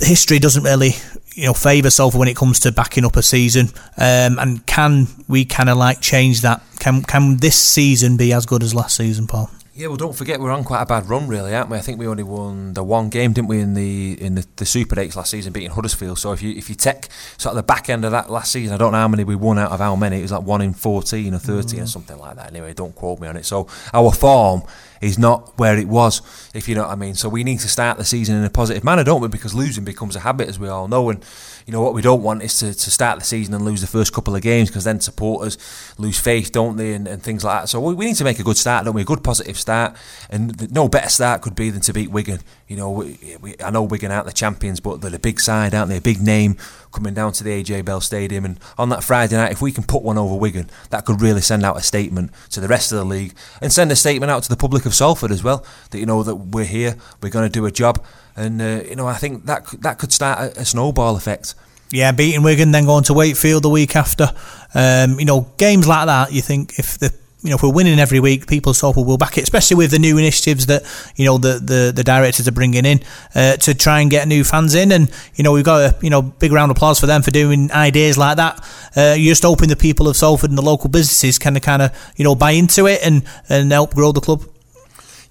history 0.01 0.39
doesn't 0.39 0.63
really 0.65 0.95
you 1.35 1.47
know 1.47 1.55
favour 1.55 1.91
Salford 1.91 2.19
when 2.19 2.29
it 2.29 2.37
comes 2.37 2.61
to 2.61 2.73
backing 2.73 3.05
up 3.05 3.17
a 3.17 3.23
season 3.23 3.69
um, 3.97 4.39
and 4.39 4.67
can 4.67 5.07
we 5.29 5.45
kind 5.45 5.69
of 5.69 5.77
like 5.77 6.01
change 6.01 6.41
that 6.43 6.63
can 6.79 7.03
can 7.03 7.37
this 7.39 7.59
season 7.59 8.17
be 8.17 8.33
as 8.33 8.47
good 8.47 8.63
as 8.63 8.75
last 8.75 8.97
season 8.97 9.27
Paul 9.27 9.51
Yeah, 9.75 9.87
well, 9.87 9.97
don't 9.97 10.15
forget 10.15 10.41
we're 10.41 10.51
on 10.51 10.65
quite 10.65 10.83
a 10.83 10.87
bad 10.87 11.09
run, 11.09 11.27
really, 11.27 11.55
aren't 11.55 11.71
we? 11.71 11.79
I 11.79 11.81
think 11.81 11.99
we 11.99 12.07
only 12.07 12.25
won 12.25 12.75
the 12.75 12.83
one 12.83 13.09
game, 13.09 13.33
didn't 13.33 13.49
we, 13.49 13.61
in 13.61 13.73
the 13.75 14.21
in 14.21 14.35
the, 14.35 14.45
the 14.57 14.67
Super 14.67 15.01
Eights 15.01 15.17
last 15.17 15.31
season, 15.31 15.53
beating 15.55 15.71
Huddersfield. 15.71 16.19
So 16.19 16.33
if 16.33 16.43
you 16.43 16.53
if 16.53 16.69
you 16.69 16.75
take 16.75 17.09
sort 17.39 17.53
of 17.53 17.57
the 17.57 17.63
back 17.63 17.89
end 17.89 18.05
of 18.05 18.11
that 18.11 18.29
last 18.29 18.53
season, 18.53 18.75
I 18.75 18.79
don't 18.79 18.93
know 18.93 18.99
how 18.99 19.09
many 19.09 19.25
we 19.25 19.37
won 19.37 19.59
out 19.59 19.71
of 19.73 19.79
how 19.79 19.97
many. 19.97 20.19
It 20.19 20.23
was 20.23 20.33
like 20.33 20.43
one 20.43 20.61
in 20.61 20.75
fourteen 20.75 21.33
or 21.33 21.39
thirteen 21.39 21.81
or 21.81 21.87
something 21.87 22.19
like 22.19 22.37
that. 22.37 22.49
Anyway, 22.49 22.75
don't 22.75 22.95
quote 22.95 23.21
me 23.21 23.29
on 23.29 23.37
it. 23.39 23.47
So 23.47 23.69
our 23.95 24.13
form 24.13 24.65
is 25.01 25.19
not 25.19 25.59
where 25.59 25.79
it 25.79 25.89
was, 25.89 26.21
if 26.55 26.69
you 26.69 26.75
know 26.75 26.83
what 26.83 26.91
I 26.91 26.95
mean. 26.95 27.15
So 27.15 27.29
we 27.29 27.43
need 27.43 27.61
to 27.61 27.69
start 27.69 27.97
the 27.97 28.05
season 28.05 28.37
in 28.37 28.45
a 28.45 28.51
positive 28.51 28.85
manner, 28.85 29.03
don't 29.03 29.23
we? 29.23 29.29
Because 29.29 29.55
losing 29.55 29.85
becomes 29.85 30.15
a 30.17 30.21
habit, 30.21 30.49
as 30.49 30.59
we 30.59 30.69
all 30.69 30.89
know, 30.89 31.09
and 31.09 31.25
you 31.71 31.77
know 31.77 31.83
what 31.83 31.95
we 31.95 32.03
don't 32.03 32.25
want 32.25 32.43
is 32.43 32.59
to, 32.59 32.75
to 32.75 32.91
start 32.91 33.21
the 33.21 33.25
season 33.25 33.55
and 33.55 33.65
lose 33.65 33.81
the 33.81 33.87
first 33.87 34.13
couple 34.13 34.35
of 34.35 34.43
games 34.43 34.69
because 34.69 34.83
then 34.83 34.99
supporters 34.99 35.57
lose 35.99 36.19
faith, 36.19 36.51
don't 36.51 36.77
they, 36.77 36.95
and, 36.95 37.07
and 37.07 37.23
things 37.23 37.45
like 37.45 37.61
that. 37.61 37.69
So 37.69 37.79
we, 37.79 37.95
we 37.95 38.07
need 38.07 38.17
to 38.17 38.25
make 38.25 38.41
a 38.41 38.43
good 38.43 38.57
start, 38.57 38.87
don't 38.87 38.95
we? 38.97 39.03
A 39.03 39.05
good 39.05 39.23
positive 39.23 39.57
start, 39.57 39.97
and 40.29 40.73
no 40.73 40.89
better 40.89 41.09
start 41.09 41.43
could 41.43 41.55
be 41.55 41.71
than 41.71 41.81
to 41.83 41.93
beat 41.93 42.11
Wigan. 42.11 42.41
You 42.67 42.77
know, 42.77 42.91
we, 42.91 43.37
we, 43.41 43.55
I 43.65 43.71
know 43.71 43.85
Wigan 43.85 44.11
aren't 44.11 44.27
the 44.27 44.33
champions, 44.33 44.81
but 44.81 45.01
they're 45.01 45.15
a 45.15 45.21
big 45.21 45.39
side, 45.39 45.73
aren't 45.73 45.91
they? 45.91 45.99
A 45.99 46.01
big 46.01 46.21
name 46.21 46.57
coming 46.91 47.15
down 47.15 47.31
to 47.35 47.45
the 47.45 47.63
AJ 47.63 47.85
Bell 47.85 48.01
Stadium, 48.01 48.45
and 48.45 48.59
on 48.77 48.89
that 48.89 49.05
Friday 49.05 49.37
night, 49.37 49.53
if 49.53 49.63
we 49.63 49.71
can 49.71 49.85
put 49.85 50.03
one 50.03 50.19
over 50.19 50.35
Wigan, 50.35 50.69
that 50.91 51.05
could 51.05 51.21
really 51.21 51.41
send 51.41 51.65
out 51.65 51.77
a 51.77 51.83
statement 51.83 52.33
to 52.51 52.59
the 52.59 52.67
rest 52.67 52.91
of 52.91 52.99
the 52.99 53.05
league 53.05 53.33
and 53.63 53.73
send 53.73 53.93
a 53.93 53.97
statement 53.97 54.29
out 54.29 54.43
to 54.43 54.49
the 54.49 54.57
public 54.57 54.87
of 54.87 54.95
Salford 54.95 55.31
as 55.31 55.45
well 55.45 55.65
that 55.91 56.01
you 56.01 56.07
know 56.07 56.25
that 56.25 56.35
we're 56.35 56.65
here, 56.65 56.97
we're 57.23 57.29
going 57.31 57.49
to 57.49 57.53
do 57.53 57.65
a 57.65 57.71
job, 57.71 58.05
and 58.35 58.61
uh, 58.61 58.83
you 58.89 58.97
know 58.97 59.07
I 59.07 59.15
think 59.15 59.47
that 59.47 59.67
that 59.83 59.99
could 59.99 60.13
start 60.13 60.41
a, 60.41 60.63
a 60.63 60.65
snowball 60.65 61.15
effect. 61.15 61.55
Yeah 61.91 62.13
beating 62.13 62.43
Wigan 62.43 62.71
then 62.73 62.87
going 62.87 63.05
to 63.05 63.15
Wakefield 63.15 63.63
the 63.63 63.69
week 63.69 63.97
after. 63.97 64.33
Um, 64.75 65.19
you 65.19 65.25
know 65.25 65.49
games 65.57 65.89
like 65.89 66.07
that 66.07 66.33
you 66.33 66.43
think 66.43 66.79
if 66.79 66.99
the 66.99 67.13
you 67.43 67.51
know 67.51 67.57
if 67.57 67.63
we're 67.63 67.73
winning 67.73 67.99
every 67.99 68.21
week 68.21 68.47
people 68.47 68.75
Salford 68.75 69.07
will 69.07 69.17
back 69.17 69.39
it 69.39 69.43
especially 69.43 69.77
with 69.77 69.91
the 69.91 69.99
new 69.99 70.19
initiatives 70.19 70.67
that 70.67 70.83
you 71.17 71.25
know 71.25 71.39
the 71.39 71.55
the, 71.59 71.93
the 71.95 72.05
directors 72.05 72.47
are 72.47 72.53
bringing 72.53 72.85
in 72.85 73.01
uh, 73.35 73.57
to 73.57 73.75
try 73.75 74.01
and 74.01 74.11
get 74.11 74.29
new 74.29 74.45
fans 74.45 74.75
in. 74.75 74.93
And 74.93 75.11
you 75.35 75.45
know 75.45 75.53
we've 75.53 75.65
got 75.65 75.81
a 75.81 75.97
you 76.03 76.11
know 76.11 76.23
big 76.23 76.53
round 76.53 76.71
of 76.71 76.77
applause 76.77 77.01
for 77.01 77.07
them 77.07 77.23
for 77.23 77.31
doing 77.31 77.73
ideas 77.73 78.19
like 78.19 78.37
that. 78.37 78.61
Uh, 78.97 79.15
you're 79.17 79.33
just 79.33 79.43
hoping 79.43 79.69
the 79.69 79.77
people 79.77 80.09
of 80.09 80.17
Salford 80.17 80.51
and 80.51 80.59
the 80.59 80.63
local 80.63 80.91
businesses 80.91 81.39
can 81.39 81.59
kind 81.61 81.83
of 81.83 82.13
you 82.17 82.25
know 82.25 82.35
buy 82.35 82.53
into 82.53 82.87
it 82.87 83.01
and 83.05 83.25
and 83.49 83.73
help 83.73 83.95
grow 83.95 84.13
the 84.13 84.21
club. 84.21 84.45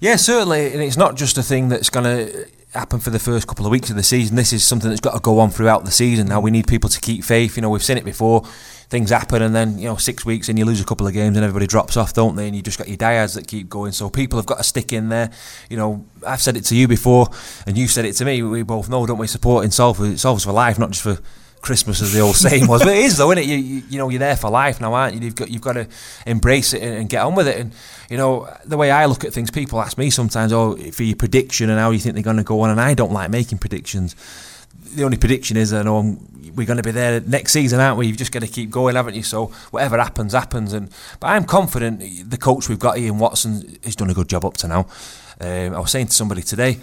Yeah, 0.00 0.16
certainly, 0.16 0.72
and 0.72 0.82
it's 0.82 0.96
not 0.96 1.14
just 1.14 1.36
a 1.36 1.42
thing 1.42 1.68
that's 1.68 1.90
going 1.90 2.04
to 2.04 2.46
happen 2.74 3.00
for 3.00 3.10
the 3.10 3.18
first 3.18 3.48
couple 3.48 3.66
of 3.66 3.72
weeks 3.72 3.90
of 3.90 3.96
the 3.96 4.02
season. 4.02 4.36
This 4.36 4.52
is 4.52 4.64
something 4.64 4.88
that's 4.88 5.00
got 5.00 5.14
to 5.14 5.20
go 5.20 5.40
on 5.40 5.50
throughout 5.50 5.84
the 5.84 5.90
season. 5.90 6.28
Now 6.28 6.40
we 6.40 6.50
need 6.50 6.68
people 6.68 6.88
to 6.90 7.00
keep 7.00 7.24
faith. 7.24 7.56
You 7.56 7.62
know, 7.62 7.70
we've 7.70 7.82
seen 7.82 7.98
it 7.98 8.04
before. 8.04 8.44
Things 8.88 9.10
happen, 9.10 9.40
and 9.40 9.54
then 9.54 9.78
you 9.78 9.84
know, 9.84 9.94
six 9.94 10.24
weeks 10.24 10.48
and 10.48 10.58
you 10.58 10.64
lose 10.64 10.80
a 10.80 10.84
couple 10.84 11.06
of 11.06 11.12
games, 11.12 11.36
and 11.36 11.44
everybody 11.44 11.68
drops 11.68 11.96
off, 11.96 12.12
don't 12.12 12.34
they? 12.34 12.48
And 12.48 12.56
you 12.56 12.62
just 12.62 12.76
got 12.76 12.88
your 12.88 12.96
diehards 12.96 13.34
that 13.34 13.46
keep 13.46 13.68
going. 13.68 13.92
So 13.92 14.10
people 14.10 14.36
have 14.38 14.46
got 14.46 14.58
to 14.58 14.64
stick 14.64 14.92
in 14.92 15.10
there. 15.10 15.30
You 15.68 15.76
know, 15.76 16.04
I've 16.26 16.40
said 16.40 16.56
it 16.56 16.64
to 16.66 16.76
you 16.76 16.88
before, 16.88 17.28
and 17.68 17.78
you've 17.78 17.92
said 17.92 18.04
it 18.04 18.14
to 18.14 18.24
me. 18.24 18.42
We 18.42 18.62
both 18.64 18.88
know, 18.88 19.06
don't 19.06 19.18
we? 19.18 19.28
Supporting 19.28 19.70
Salford, 19.70 20.18
Salford's 20.18 20.44
for 20.44 20.50
life, 20.52 20.76
not 20.76 20.90
just 20.90 21.02
for 21.02 21.20
Christmas, 21.60 22.02
as 22.02 22.12
the 22.12 22.20
old 22.20 22.34
saying 22.36 22.66
was. 22.66 22.82
But 22.82 22.96
it 22.96 23.04
is, 23.04 23.18
though, 23.18 23.30
isn't 23.30 23.44
it? 23.44 23.46
You, 23.46 23.56
you, 23.58 23.82
you 23.90 23.98
know, 23.98 24.08
you're 24.08 24.18
there 24.18 24.36
for 24.36 24.50
life 24.50 24.80
now, 24.80 24.94
aren't 24.94 25.14
you? 25.14 25.20
You've 25.20 25.36
got 25.36 25.50
you've 25.50 25.62
got 25.62 25.74
to 25.74 25.86
embrace 26.26 26.72
it 26.72 26.82
and, 26.82 26.94
and 26.94 27.08
get 27.08 27.22
on 27.22 27.36
with 27.36 27.46
it. 27.46 27.58
And 27.58 27.72
you 28.10 28.16
know, 28.18 28.52
the 28.66 28.76
way 28.76 28.90
I 28.90 29.06
look 29.06 29.24
at 29.24 29.32
things, 29.32 29.50
people 29.50 29.80
ask 29.80 29.96
me 29.96 30.10
sometimes, 30.10 30.52
"Oh, 30.52 30.76
for 30.92 31.04
your 31.04 31.16
prediction 31.16 31.70
and 31.70 31.78
how 31.78 31.90
you 31.92 31.98
think 31.98 32.14
they're 32.14 32.22
going 32.24 32.36
to 32.36 32.42
go 32.42 32.60
on," 32.60 32.70
and 32.70 32.80
I 32.80 32.92
don't 32.94 33.12
like 33.12 33.30
making 33.30 33.58
predictions. 33.58 34.14
The 34.94 35.04
only 35.04 35.16
prediction 35.16 35.56
is, 35.56 35.72
I 35.72 35.82
know 35.82 35.96
I'm- 35.98 36.18
we're 36.56 36.66
going 36.66 36.78
to 36.78 36.82
be 36.82 36.90
there 36.90 37.20
next 37.20 37.52
season, 37.52 37.78
aren't 37.78 37.96
we? 37.96 38.08
You've 38.08 38.16
just 38.16 38.32
got 38.32 38.40
to 38.40 38.48
keep 38.48 38.70
going, 38.70 38.96
haven't 38.96 39.14
you? 39.14 39.22
So 39.22 39.52
whatever 39.70 39.96
happens, 39.98 40.32
happens. 40.32 40.72
And 40.72 40.90
but 41.20 41.28
I'm 41.28 41.44
confident 41.44 42.02
the 42.28 42.36
coach 42.36 42.68
we've 42.68 42.78
got, 42.80 42.98
Ian 42.98 43.18
Watson, 43.18 43.78
has 43.84 43.94
done 43.94 44.10
a 44.10 44.14
good 44.14 44.28
job 44.28 44.44
up 44.44 44.56
to 44.58 44.66
now. 44.68 44.86
Um, 45.40 45.74
I 45.76 45.78
was 45.78 45.92
saying 45.92 46.08
to 46.08 46.12
somebody 46.12 46.42
today, 46.42 46.80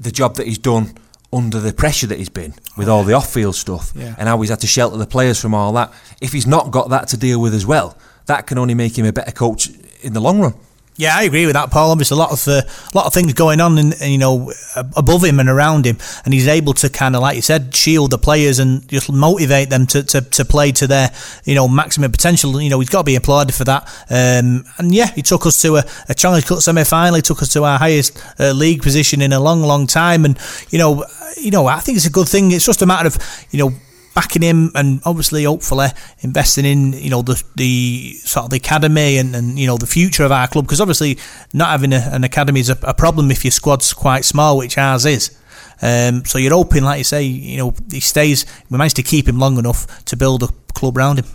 the 0.00 0.10
job 0.10 0.34
that 0.36 0.46
he's 0.46 0.58
done 0.58 0.94
under 1.32 1.58
the 1.60 1.72
pressure 1.72 2.06
that 2.06 2.18
he's 2.18 2.28
been 2.28 2.54
with 2.76 2.88
all 2.88 3.02
the 3.04 3.12
off-field 3.12 3.54
stuff 3.56 3.92
Yeah. 3.94 4.14
and 4.18 4.28
how 4.28 4.40
he's 4.40 4.50
had 4.50 4.60
to 4.60 4.66
shelter 4.66 4.96
the 4.96 5.06
players 5.06 5.40
from 5.40 5.54
all 5.54 5.72
that. 5.72 5.92
If 6.20 6.32
he's 6.32 6.46
not 6.46 6.70
got 6.70 6.90
that 6.90 7.08
to 7.08 7.16
deal 7.16 7.40
with 7.40 7.54
as 7.54 7.66
well, 7.66 7.96
that 8.26 8.46
can 8.46 8.58
only 8.58 8.74
make 8.74 8.98
him 8.98 9.06
a 9.06 9.12
better 9.12 9.32
coach 9.32 9.70
in 10.02 10.12
the 10.12 10.20
long 10.20 10.40
run. 10.40 10.54
Yeah, 10.96 11.16
I 11.16 11.24
agree 11.24 11.44
with 11.44 11.54
that, 11.54 11.72
Paul. 11.72 11.90
Obviously, 11.90 12.14
a 12.14 12.18
lot 12.18 12.30
of 12.30 12.46
uh, 12.46 12.62
lot 12.94 13.06
of 13.06 13.12
things 13.12 13.32
going 13.32 13.60
on, 13.60 13.78
and 13.78 14.00
you 14.00 14.16
know, 14.16 14.52
above 14.94 15.24
him 15.24 15.40
and 15.40 15.48
around 15.48 15.86
him, 15.86 15.98
and 16.24 16.32
he's 16.32 16.46
able 16.46 16.72
to 16.74 16.88
kind 16.88 17.16
of, 17.16 17.22
like 17.22 17.34
you 17.34 17.42
said, 17.42 17.74
shield 17.74 18.12
the 18.12 18.18
players 18.18 18.60
and 18.60 18.88
just 18.88 19.10
motivate 19.10 19.70
them 19.70 19.86
to, 19.88 20.04
to, 20.04 20.20
to 20.20 20.44
play 20.44 20.70
to 20.70 20.86
their 20.86 21.10
you 21.44 21.56
know 21.56 21.66
maximum 21.66 22.12
potential. 22.12 22.60
You 22.62 22.70
know, 22.70 22.78
he's 22.78 22.90
got 22.90 23.00
to 23.00 23.04
be 23.04 23.16
applauded 23.16 23.56
for 23.56 23.64
that. 23.64 23.88
Um, 24.08 24.66
and 24.78 24.94
yeah, 24.94 25.08
he 25.08 25.22
took 25.22 25.46
us 25.46 25.60
to 25.62 25.78
a, 25.78 25.84
a 26.08 26.14
Challenge 26.14 26.46
Cup 26.46 26.58
semi 26.60 26.84
final. 26.84 27.16
He 27.16 27.22
took 27.22 27.42
us 27.42 27.52
to 27.54 27.64
our 27.64 27.76
highest 27.76 28.16
uh, 28.38 28.52
league 28.52 28.82
position 28.82 29.20
in 29.20 29.32
a 29.32 29.40
long, 29.40 29.62
long 29.62 29.88
time. 29.88 30.24
And 30.24 30.38
you 30.70 30.78
know, 30.78 31.04
you 31.36 31.50
know, 31.50 31.66
I 31.66 31.80
think 31.80 31.96
it's 31.96 32.06
a 32.06 32.10
good 32.10 32.28
thing. 32.28 32.52
It's 32.52 32.66
just 32.66 32.82
a 32.82 32.86
matter 32.86 33.08
of 33.08 33.18
you 33.50 33.58
know 33.58 33.74
backing 34.14 34.42
him 34.42 34.70
and 34.74 35.00
obviously 35.04 35.44
hopefully 35.44 35.88
investing 36.20 36.64
in 36.64 36.92
you 36.92 37.10
know 37.10 37.22
the 37.22 37.42
the 37.56 38.14
sort 38.22 38.44
of 38.44 38.50
the 38.50 38.56
academy 38.56 39.18
and, 39.18 39.34
and 39.34 39.58
you 39.58 39.66
know 39.66 39.76
the 39.76 39.86
future 39.86 40.24
of 40.24 40.32
our 40.32 40.48
club. 40.48 40.64
Because 40.64 40.80
obviously 40.80 41.18
not 41.52 41.70
having 41.70 41.92
a, 41.92 42.08
an 42.12 42.24
academy 42.24 42.60
is 42.60 42.70
a, 42.70 42.78
a 42.82 42.94
problem 42.94 43.30
if 43.30 43.44
your 43.44 43.50
squad's 43.50 43.92
quite 43.92 44.24
small 44.24 44.56
which 44.56 44.78
ours 44.78 45.04
is. 45.04 45.36
Um, 45.82 46.24
so 46.24 46.38
you're 46.38 46.52
hoping 46.52 46.84
like 46.84 46.98
you 46.98 47.04
say 47.04 47.22
you 47.24 47.58
know 47.58 47.74
he 47.90 48.00
stays. 48.00 48.46
We 48.70 48.78
managed 48.78 48.96
to 48.96 49.02
keep 49.02 49.28
him 49.28 49.38
long 49.38 49.58
enough 49.58 50.04
to 50.06 50.16
build 50.16 50.42
a 50.42 50.48
club 50.72 50.96
around 50.96 51.18
him 51.18 51.26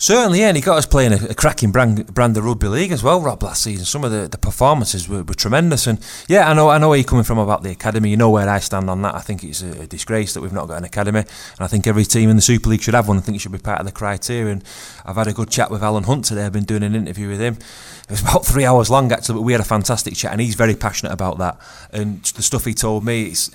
Certainly, 0.00 0.40
yeah, 0.40 0.48
and 0.48 0.56
he 0.56 0.62
got 0.62 0.78
us 0.78 0.86
playing 0.86 1.12
a, 1.12 1.26
a 1.26 1.34
cracking 1.34 1.72
brand, 1.72 2.06
brand 2.14 2.34
of 2.34 2.42
rugby 2.42 2.68
league 2.68 2.90
as 2.90 3.02
well, 3.02 3.20
Rob, 3.20 3.42
last 3.42 3.62
season. 3.62 3.84
Some 3.84 4.02
of 4.02 4.10
the, 4.10 4.28
the 4.28 4.38
performances 4.38 5.06
were, 5.06 5.22
were 5.22 5.34
tremendous, 5.34 5.86
and 5.86 6.00
yeah, 6.26 6.48
I 6.48 6.54
know 6.54 6.70
I 6.70 6.78
know 6.78 6.88
where 6.88 6.96
you're 6.96 7.04
coming 7.04 7.22
from 7.22 7.36
about 7.36 7.62
the 7.62 7.70
academy. 7.70 8.08
You 8.08 8.16
know 8.16 8.30
where 8.30 8.48
I 8.48 8.60
stand 8.60 8.88
on 8.88 9.02
that. 9.02 9.14
I 9.14 9.20
think 9.20 9.44
it's 9.44 9.60
a, 9.60 9.82
a 9.82 9.86
disgrace 9.86 10.32
that 10.32 10.40
we've 10.40 10.54
not 10.54 10.68
got 10.68 10.78
an 10.78 10.84
academy, 10.84 11.18
and 11.18 11.60
I 11.60 11.66
think 11.66 11.86
every 11.86 12.04
team 12.06 12.30
in 12.30 12.36
the 12.36 12.42
Super 12.42 12.70
League 12.70 12.80
should 12.80 12.94
have 12.94 13.08
one. 13.08 13.18
I 13.18 13.20
think 13.20 13.36
it 13.36 13.40
should 13.40 13.52
be 13.52 13.58
part 13.58 13.78
of 13.78 13.84
the 13.84 13.92
criteria. 13.92 14.50
And 14.50 14.64
I've 15.04 15.16
had 15.16 15.28
a 15.28 15.34
good 15.34 15.50
chat 15.50 15.70
with 15.70 15.82
Alan 15.82 16.04
Hunt 16.04 16.24
today. 16.24 16.46
I've 16.46 16.52
been 16.54 16.64
doing 16.64 16.82
an 16.82 16.94
interview 16.94 17.28
with 17.28 17.40
him. 17.40 17.58
It 18.04 18.10
was 18.10 18.20
about 18.22 18.46
three 18.46 18.64
hours 18.64 18.88
long 18.88 19.12
actually, 19.12 19.34
but 19.34 19.42
we 19.42 19.52
had 19.52 19.60
a 19.60 19.64
fantastic 19.64 20.14
chat, 20.14 20.32
and 20.32 20.40
he's 20.40 20.54
very 20.54 20.76
passionate 20.76 21.12
about 21.12 21.36
that. 21.36 21.60
And 21.92 22.24
the 22.24 22.42
stuff 22.42 22.64
he 22.64 22.72
told 22.72 23.04
me, 23.04 23.26
it's 23.26 23.50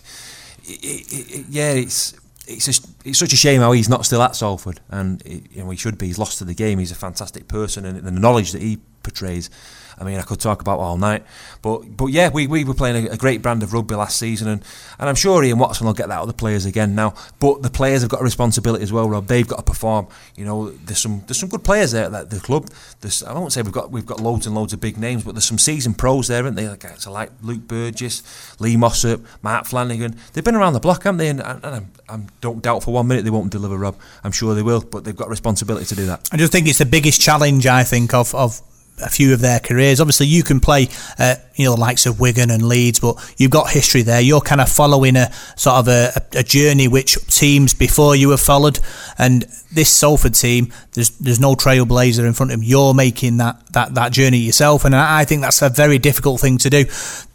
it, 0.63 1.12
it, 1.12 1.39
it, 1.39 1.45
yeah, 1.49 1.71
it's 1.71 2.13
it's 2.47 2.65
just, 2.65 2.88
it's 3.05 3.19
such 3.19 3.34
a 3.34 3.38
shame 3.38 3.62
how 3.62 3.71
he's 3.71 3.89
not 3.89 4.05
still 4.05 4.21
at 4.21 4.36
Salford, 4.36 4.79
and 4.89 5.21
it, 5.25 5.43
you 5.51 5.63
know 5.63 5.69
he 5.69 5.77
should 5.77 5.97
be. 5.97 6.08
He's 6.08 6.19
lost 6.19 6.38
to 6.39 6.45
the 6.45 6.53
game. 6.53 6.79
He's 6.79 6.91
a 6.91 6.95
fantastic 6.95 7.47
person, 7.47 7.86
and 7.86 7.99
the 7.99 8.12
knowledge 8.12 8.51
that 8.51 8.62
he 8.62 8.79
portrays. 9.06 9.50
I 9.98 10.04
mean, 10.04 10.20
I 10.20 10.24
could 10.24 10.39
talk 10.39 10.62
about 10.62 10.80
all 10.80 10.98
night, 10.98 11.24
but 11.62 11.96
but 11.96 12.08
yeah, 12.08 12.30
we, 12.30 12.48
we 12.48 12.65
were 12.65 12.74
playing 12.74 13.08
a, 13.08 13.12
a 13.12 13.18
great 13.18 13.41
brand 13.41 13.63
of 13.63 13.72
rugby 13.72 13.96
last 13.96 14.18
season, 14.18 14.48
and, 14.50 14.62
and 15.00 15.08
I'm 15.08 15.15
sure 15.15 15.44
Ian 15.44 15.58
Watson 15.58 15.86
will 15.86 15.94
get 15.94 16.10
that 16.10 16.15
out 16.15 16.24
of 16.24 16.28
the 16.28 16.34
players 16.34 16.65
again 16.65 16.96
now. 16.96 17.13
But 17.39 17.62
the 17.62 17.70
players 17.70 18.02
have 18.02 18.12
got 18.12 18.20
a 18.20 18.24
responsibility 18.24 18.84
as 18.84 18.91
well, 18.91 19.08
Rob. 19.08 19.28
They've 19.28 19.48
got 19.48 19.58
to 19.58 19.63
perform. 19.63 20.08
You 20.36 20.46
know, 20.46 20.70
there's 20.72 21.00
some 21.00 21.24
there's 21.28 21.39
some 21.39 21.50
good 21.50 21.63
players 21.63 21.91
there 21.94 22.13
at 22.13 22.30
the 22.30 22.39
club. 22.41 22.70
There's 23.00 23.24
I 23.24 23.34
won't 23.34 23.54
say 23.54 23.62
we've 23.62 23.72
got 23.72 23.89
we've 23.91 24.06
got 24.06 24.20
loads 24.20 24.46
and 24.46 24.56
loads 24.56 24.74
of 24.74 24.82
big 24.82 24.98
names, 24.98 25.24
but 25.24 25.34
there's 25.34 25.46
some 25.46 25.58
seasoned 25.58 25.98
pros 25.98 26.28
there, 26.28 26.44
aren't 26.44 26.58
they? 26.58 26.68
Like, 26.68 26.84
so 27.00 27.12
like 27.12 27.32
Luke 27.41 27.68
Burgess, 27.68 28.60
Lee 28.60 28.76
Mossop, 28.76 29.26
Mark 29.41 29.65
Flanagan. 29.65 30.18
They've 30.34 30.44
been 30.44 30.56
around 30.56 30.74
the 30.74 30.82
block, 30.82 31.04
haven't 31.04 31.20
they? 31.20 31.30
And, 31.30 31.41
and, 31.41 31.63
and 31.63 31.88
I 32.10 32.20
don't 32.41 32.62
doubt 32.62 32.84
for 32.84 32.94
one 32.94 33.08
minute 33.08 33.24
they 33.24 33.30
won't 33.30 33.52
deliver, 33.52 33.78
Rob. 33.78 33.98
I'm 34.26 34.34
sure 34.34 34.56
they 34.56 34.62
will, 34.62 34.82
but 34.82 35.06
they've 35.06 35.15
got 35.15 35.28
a 35.28 35.32
responsibility 35.32 35.86
to 35.86 35.96
do 35.96 36.06
that. 36.08 36.28
I 36.34 36.38
just 36.38 36.52
think 36.52 36.68
it's 36.68 36.80
the 36.80 36.86
biggest 36.86 37.22
challenge 37.22 37.65
I 37.65 37.84
think 37.84 38.13
of 38.13 38.36
of 38.36 38.62
a 39.01 39.10
few 39.10 39.34
of 39.34 39.41
their 39.41 39.60
careers. 39.60 39.99
Obviously, 39.99 40.27
you 40.27 40.43
can 40.43 40.60
play, 40.60 40.88
uh, 41.19 41.36
you 41.55 41.65
know, 41.65 41.75
the 41.75 41.81
likes 41.81 42.05
of 42.05 42.19
Wigan 42.19 42.49
and 42.49 42.67
Leeds, 42.67 42.99
but 42.99 43.17
you've 43.38 43.51
got 43.51 43.69
history 43.69 44.01
there. 44.01 44.21
You're 44.21 44.41
kind 44.41 44.62
of 44.62 44.69
following 44.69 45.15
a 45.15 45.31
sort 45.55 45.77
of 45.77 45.88
a, 45.88 46.12
a 46.34 46.43
journey 46.43 46.88
which 46.88 47.15
teams 47.27 47.73
before 47.73 48.15
you 48.15 48.29
have 48.29 48.39
followed, 48.39 48.79
and 49.17 49.43
this 49.71 49.89
Salford 49.89 50.36
team, 50.36 50.71
there's 50.93 51.12
there's 51.17 51.39
no 51.39 51.55
trailblazer 51.55 52.25
in 52.25 52.34
front 52.34 52.51
of 52.51 52.60
them. 52.60 52.63
You're 52.63 52.93
making 52.93 53.38
that 53.38 53.65
that 53.73 53.95
that 53.95 54.12
journey 54.12 54.38
yourself, 54.38 54.86
and 54.86 54.95
I 54.95 55.25
think 55.25 55.41
that's 55.41 55.62
a 55.62 55.69
very 55.69 55.99
difficult 55.99 56.39
thing 56.39 56.58
to 56.60 56.69
do. 56.69 56.86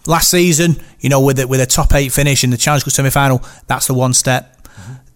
Last 0.06 0.30
season, 0.30 0.76
you 1.00 1.10
know, 1.10 1.20
with 1.20 1.38
a, 1.38 1.46
with 1.46 1.60
a 1.60 1.66
top 1.66 1.94
eight 1.94 2.10
finish 2.10 2.42
in 2.42 2.50
the 2.50 2.56
Challenge 2.56 2.84
Cup 2.84 2.92
semi 2.92 3.10
final, 3.10 3.44
that's 3.66 3.86
the 3.86 3.94
one 3.94 4.14
step 4.14 4.59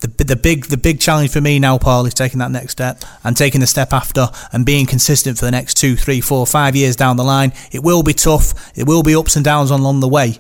the, 0.07 0.25
the 0.25 0.37
big 0.37 0.67
the 0.67 0.77
big 0.77 1.01
challenge 1.01 1.31
for 1.31 1.41
me 1.41 1.59
now, 1.59 1.79
Paul, 1.79 2.05
is 2.07 2.15
taking 2.15 2.39
that 2.41 2.51
next 2.51 2.73
step 2.73 3.03
and 3.23 3.37
taking 3.37 3.61
the 3.61 3.67
step 3.67 3.93
after 3.93 4.29
and 4.53 4.67
being 4.67 4.87
consistent 4.87 5.39
for 5.39 5.47
the 5.47 5.51
next 5.51 5.75
two, 5.75 5.97
three, 5.97 6.21
four, 6.21 6.47
five 6.47 6.77
years 6.77 6.97
down 6.97 7.17
the 7.17 7.25
line. 7.25 7.53
It 7.73 7.83
will 7.83 8.03
be 8.03 8.13
tough. 8.13 8.77
It 8.77 8.87
will 8.87 9.03
be 9.03 9.15
ups 9.17 9.37
and 9.37 9.45
downs 9.45 9.71
along 9.71 10.01
the 10.01 10.09
way, 10.09 10.39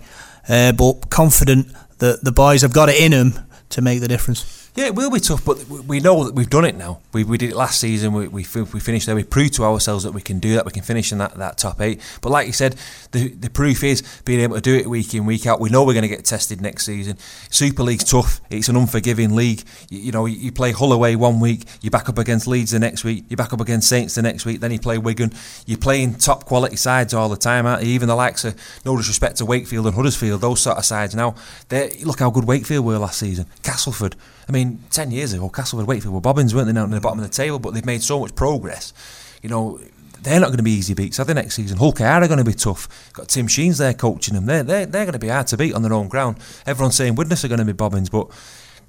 uh, 0.48 0.72
but 0.72 1.08
confident 1.10 1.68
that 1.98 2.22
the 2.22 2.32
boys 2.32 2.62
have 2.62 2.72
got 2.72 2.88
it 2.88 3.00
in 3.00 3.12
them 3.12 3.46
to 3.70 3.80
make 3.80 4.00
the 4.00 4.08
difference. 4.08 4.63
Yeah, 4.76 4.86
it 4.86 4.96
will 4.96 5.10
be 5.10 5.20
tough, 5.20 5.44
but 5.44 5.64
we 5.68 6.00
know 6.00 6.24
that 6.24 6.34
we've 6.34 6.50
done 6.50 6.64
it 6.64 6.74
now. 6.74 6.98
We, 7.12 7.22
we 7.22 7.38
did 7.38 7.50
it 7.50 7.54
last 7.54 7.78
season. 7.78 8.12
We, 8.12 8.26
we 8.26 8.44
we 8.54 8.80
finished 8.80 9.06
there. 9.06 9.14
We 9.14 9.22
proved 9.22 9.54
to 9.54 9.64
ourselves 9.64 10.02
that 10.02 10.10
we 10.10 10.20
can 10.20 10.40
do 10.40 10.54
that. 10.54 10.66
We 10.66 10.72
can 10.72 10.82
finish 10.82 11.12
in 11.12 11.18
that, 11.18 11.34
that 11.34 11.58
top 11.58 11.80
eight. 11.80 12.00
But 12.20 12.30
like 12.30 12.48
you 12.48 12.52
said, 12.52 12.74
the 13.12 13.28
the 13.28 13.50
proof 13.50 13.84
is 13.84 14.02
being 14.24 14.40
able 14.40 14.56
to 14.56 14.60
do 14.60 14.74
it 14.74 14.88
week 14.88 15.14
in 15.14 15.26
week 15.26 15.46
out. 15.46 15.60
We 15.60 15.70
know 15.70 15.84
we're 15.84 15.92
going 15.92 16.02
to 16.02 16.08
get 16.08 16.24
tested 16.24 16.60
next 16.60 16.86
season. 16.86 17.18
Super 17.50 17.84
League's 17.84 18.02
tough. 18.02 18.40
It's 18.50 18.68
an 18.68 18.74
unforgiving 18.74 19.36
league. 19.36 19.62
You, 19.90 20.00
you 20.00 20.12
know, 20.12 20.26
you, 20.26 20.50
play 20.50 20.72
Hull 20.72 20.92
away 20.92 21.14
one 21.14 21.38
week, 21.38 21.66
you 21.80 21.90
back 21.92 22.08
up 22.08 22.18
against 22.18 22.48
Leeds 22.48 22.72
the 22.72 22.80
next 22.80 23.04
week, 23.04 23.26
you 23.28 23.36
back 23.36 23.52
up 23.52 23.60
against 23.60 23.88
Saints 23.88 24.16
the 24.16 24.22
next 24.22 24.44
week, 24.44 24.58
then 24.58 24.72
you 24.72 24.80
play 24.80 24.98
Wigan. 24.98 25.32
You're 25.66 25.78
playing 25.78 26.16
top 26.16 26.46
quality 26.46 26.74
sides 26.74 27.14
all 27.14 27.28
the 27.28 27.36
time, 27.36 27.64
aren't 27.64 27.84
you? 27.84 27.90
Even 27.90 28.08
the 28.08 28.16
likes 28.16 28.44
of 28.44 28.56
no 28.84 28.96
disrespect 28.96 29.36
to 29.36 29.44
Wakefield 29.44 29.86
and 29.86 29.94
Huddersfield, 29.94 30.40
those 30.40 30.60
sort 30.60 30.78
of 30.78 30.84
sides. 30.84 31.14
Now, 31.14 31.36
look 32.02 32.18
how 32.18 32.30
good 32.30 32.44
Wakefield 32.44 32.84
were 32.84 32.98
last 32.98 33.20
season. 33.20 33.46
Castleford. 33.62 34.16
I 34.48 34.52
mean, 34.52 34.82
10 34.90 35.10
years 35.10 35.32
ago, 35.32 35.48
Castleford 35.48 35.86
Wakefield 35.86 36.14
were 36.14 36.20
bobbins, 36.20 36.54
weren't 36.54 36.66
they, 36.66 36.72
now 36.72 36.84
in 36.84 36.90
the 36.90 37.00
bottom 37.00 37.18
of 37.18 37.24
the 37.24 37.34
table, 37.34 37.58
but 37.58 37.74
they've 37.74 37.84
made 37.84 38.02
so 38.02 38.20
much 38.20 38.34
progress. 38.34 38.92
You 39.42 39.48
know, 39.48 39.80
they're 40.22 40.40
not 40.40 40.46
going 40.46 40.58
to 40.58 40.62
be 40.62 40.72
easy 40.72 40.94
beats, 40.94 41.20
are 41.20 41.24
they, 41.24 41.34
next 41.34 41.54
season? 41.54 41.78
Hull 41.78 41.92
KR 41.92 42.04
are 42.04 42.26
going 42.28 42.38
to 42.38 42.44
be 42.44 42.54
tough. 42.54 43.12
Got 43.12 43.28
Tim 43.28 43.46
Sheens 43.46 43.78
there 43.78 43.94
coaching 43.94 44.34
them. 44.34 44.46
They're, 44.46 44.62
they're, 44.62 44.86
they're 44.86 45.04
going 45.04 45.12
to 45.12 45.18
be 45.18 45.28
hard 45.28 45.46
to 45.48 45.56
beat 45.56 45.74
on 45.74 45.82
their 45.82 45.92
own 45.92 46.08
ground. 46.08 46.38
Everyone's 46.66 46.96
saying 46.96 47.14
Widnes 47.14 47.44
are 47.44 47.48
going 47.48 47.58
to 47.58 47.64
be 47.64 47.72
bobbins, 47.72 48.10
but 48.10 48.30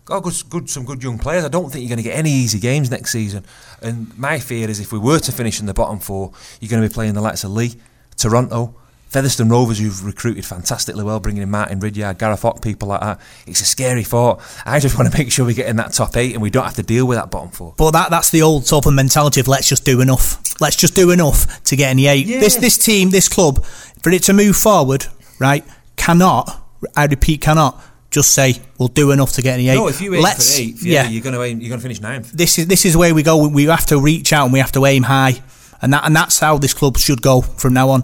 got 0.05 0.23
good, 0.23 0.35
good, 0.49 0.69
some 0.69 0.85
good 0.85 1.03
young 1.03 1.17
players. 1.17 1.43
I 1.43 1.49
don't 1.49 1.69
think 1.69 1.81
you're 1.81 1.89
going 1.89 2.03
to 2.03 2.09
get 2.09 2.17
any 2.17 2.31
easy 2.31 2.59
games 2.59 2.89
next 2.89 3.11
season. 3.11 3.45
And 3.81 4.17
my 4.17 4.39
fear 4.39 4.69
is 4.69 4.79
if 4.79 4.91
we 4.91 4.99
were 4.99 5.19
to 5.19 5.31
finish 5.31 5.59
in 5.59 5.65
the 5.65 5.73
bottom 5.73 5.99
four, 5.99 6.31
you're 6.59 6.69
going 6.69 6.81
to 6.81 6.87
be 6.87 6.93
playing 6.93 7.13
the 7.13 7.21
likes 7.21 7.43
of 7.43 7.51
Leigh, 7.51 7.75
Toronto, 8.15 8.75
Featherstone 9.07 9.49
Rovers, 9.49 9.79
who've 9.79 10.05
recruited 10.05 10.45
fantastically 10.45 11.03
well, 11.03 11.19
bringing 11.19 11.43
in 11.43 11.49
Martin 11.49 11.79
Ridyard, 11.79 12.17
Gareth 12.17 12.41
Hock, 12.41 12.61
people 12.61 12.89
like 12.89 13.01
that. 13.01 13.21
It's 13.47 13.61
a 13.61 13.65
scary 13.65 14.03
thought. 14.03 14.41
I 14.65 14.79
just 14.79 14.97
want 14.97 15.11
to 15.11 15.17
make 15.17 15.31
sure 15.31 15.45
we 15.45 15.53
get 15.53 15.67
in 15.67 15.77
that 15.77 15.93
top 15.93 16.17
eight 16.17 16.33
and 16.33 16.41
we 16.41 16.49
don't 16.49 16.65
have 16.65 16.75
to 16.75 16.83
deal 16.83 17.05
with 17.05 17.17
that 17.17 17.31
bottom 17.31 17.49
four. 17.49 17.75
But 17.77 17.91
that 17.91 18.09
that's 18.09 18.29
the 18.29 18.41
old 18.41 18.65
sort 18.65 18.85
of 18.85 18.93
mentality 18.93 19.39
of 19.39 19.47
let's 19.47 19.69
just 19.69 19.85
do 19.85 20.01
enough. 20.01 20.41
Let's 20.59 20.75
just 20.75 20.95
do 20.95 21.11
enough 21.11 21.63
to 21.63 21.75
get 21.75 21.91
in 21.91 21.97
the 21.97 22.07
eight. 22.07 22.27
Yeah. 22.27 22.39
This 22.39 22.55
this 22.55 22.77
team, 22.77 23.09
this 23.11 23.29
club, 23.29 23.63
for 24.03 24.11
it 24.11 24.23
to 24.23 24.33
move 24.33 24.55
forward, 24.55 25.05
right, 25.39 25.63
cannot. 25.95 26.61
I 26.95 27.05
repeat, 27.05 27.41
cannot 27.41 27.81
just 28.15 28.31
say 28.31 28.55
we'll 28.77 28.87
do 28.87 29.11
enough 29.11 29.33
to 29.33 29.41
get 29.41 29.59
in 29.59 29.65
the 29.65 29.71
eight. 29.71 29.75
No, 29.75 29.87
if 29.87 29.99
you 29.99 30.15
aim 30.15 30.21
let's, 30.21 30.55
for 30.55 30.61
eighth, 30.61 30.83
yeah, 30.83 31.09
you're 31.09 31.21
going 31.21 31.35
to 31.35 31.43
aim, 31.43 31.59
you're 31.59 31.69
going 31.69 31.79
to 31.79 31.83
finish 31.83 31.99
ninth. 31.99 32.31
this 32.31 32.57
is 32.57 32.67
this 32.67 32.85
is 32.85 32.95
where 32.95 33.13
we 33.13 33.23
go. 33.23 33.47
We 33.47 33.65
have 33.65 33.85
to 33.87 33.99
reach 33.99 34.31
out 34.31 34.45
and 34.45 34.53
we 34.53 34.59
have 34.59 34.71
to 34.73 34.85
aim 34.85 35.03
high, 35.03 35.41
and 35.81 35.91
that 35.93 36.05
and 36.05 36.15
that's 36.15 36.39
how 36.39 36.57
this 36.57 36.73
club 36.73 36.97
should 36.97 37.21
go 37.21 37.41
from 37.41 37.73
now 37.73 37.89
on. 37.89 38.03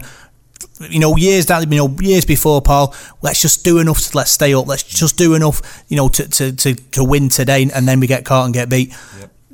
You 0.90 0.98
know, 0.98 1.16
years 1.16 1.46
down, 1.46 1.70
you 1.70 1.78
know, 1.78 1.96
years 2.00 2.24
before 2.24 2.60
Paul. 2.60 2.94
Let's 3.22 3.40
just 3.40 3.64
do 3.64 3.78
enough 3.78 4.00
to 4.00 4.16
let's 4.16 4.32
stay 4.32 4.54
up. 4.54 4.66
Let's 4.66 4.82
just 4.82 5.16
do 5.16 5.34
enough, 5.34 5.84
you 5.88 5.96
know, 5.96 6.08
to 6.08 6.28
to, 6.28 6.52
to, 6.52 6.74
to 6.74 7.04
win 7.04 7.28
today, 7.28 7.68
and 7.74 7.86
then 7.86 8.00
we 8.00 8.06
get 8.06 8.24
caught 8.24 8.44
and 8.44 8.54
get 8.54 8.68
beat. 8.68 8.94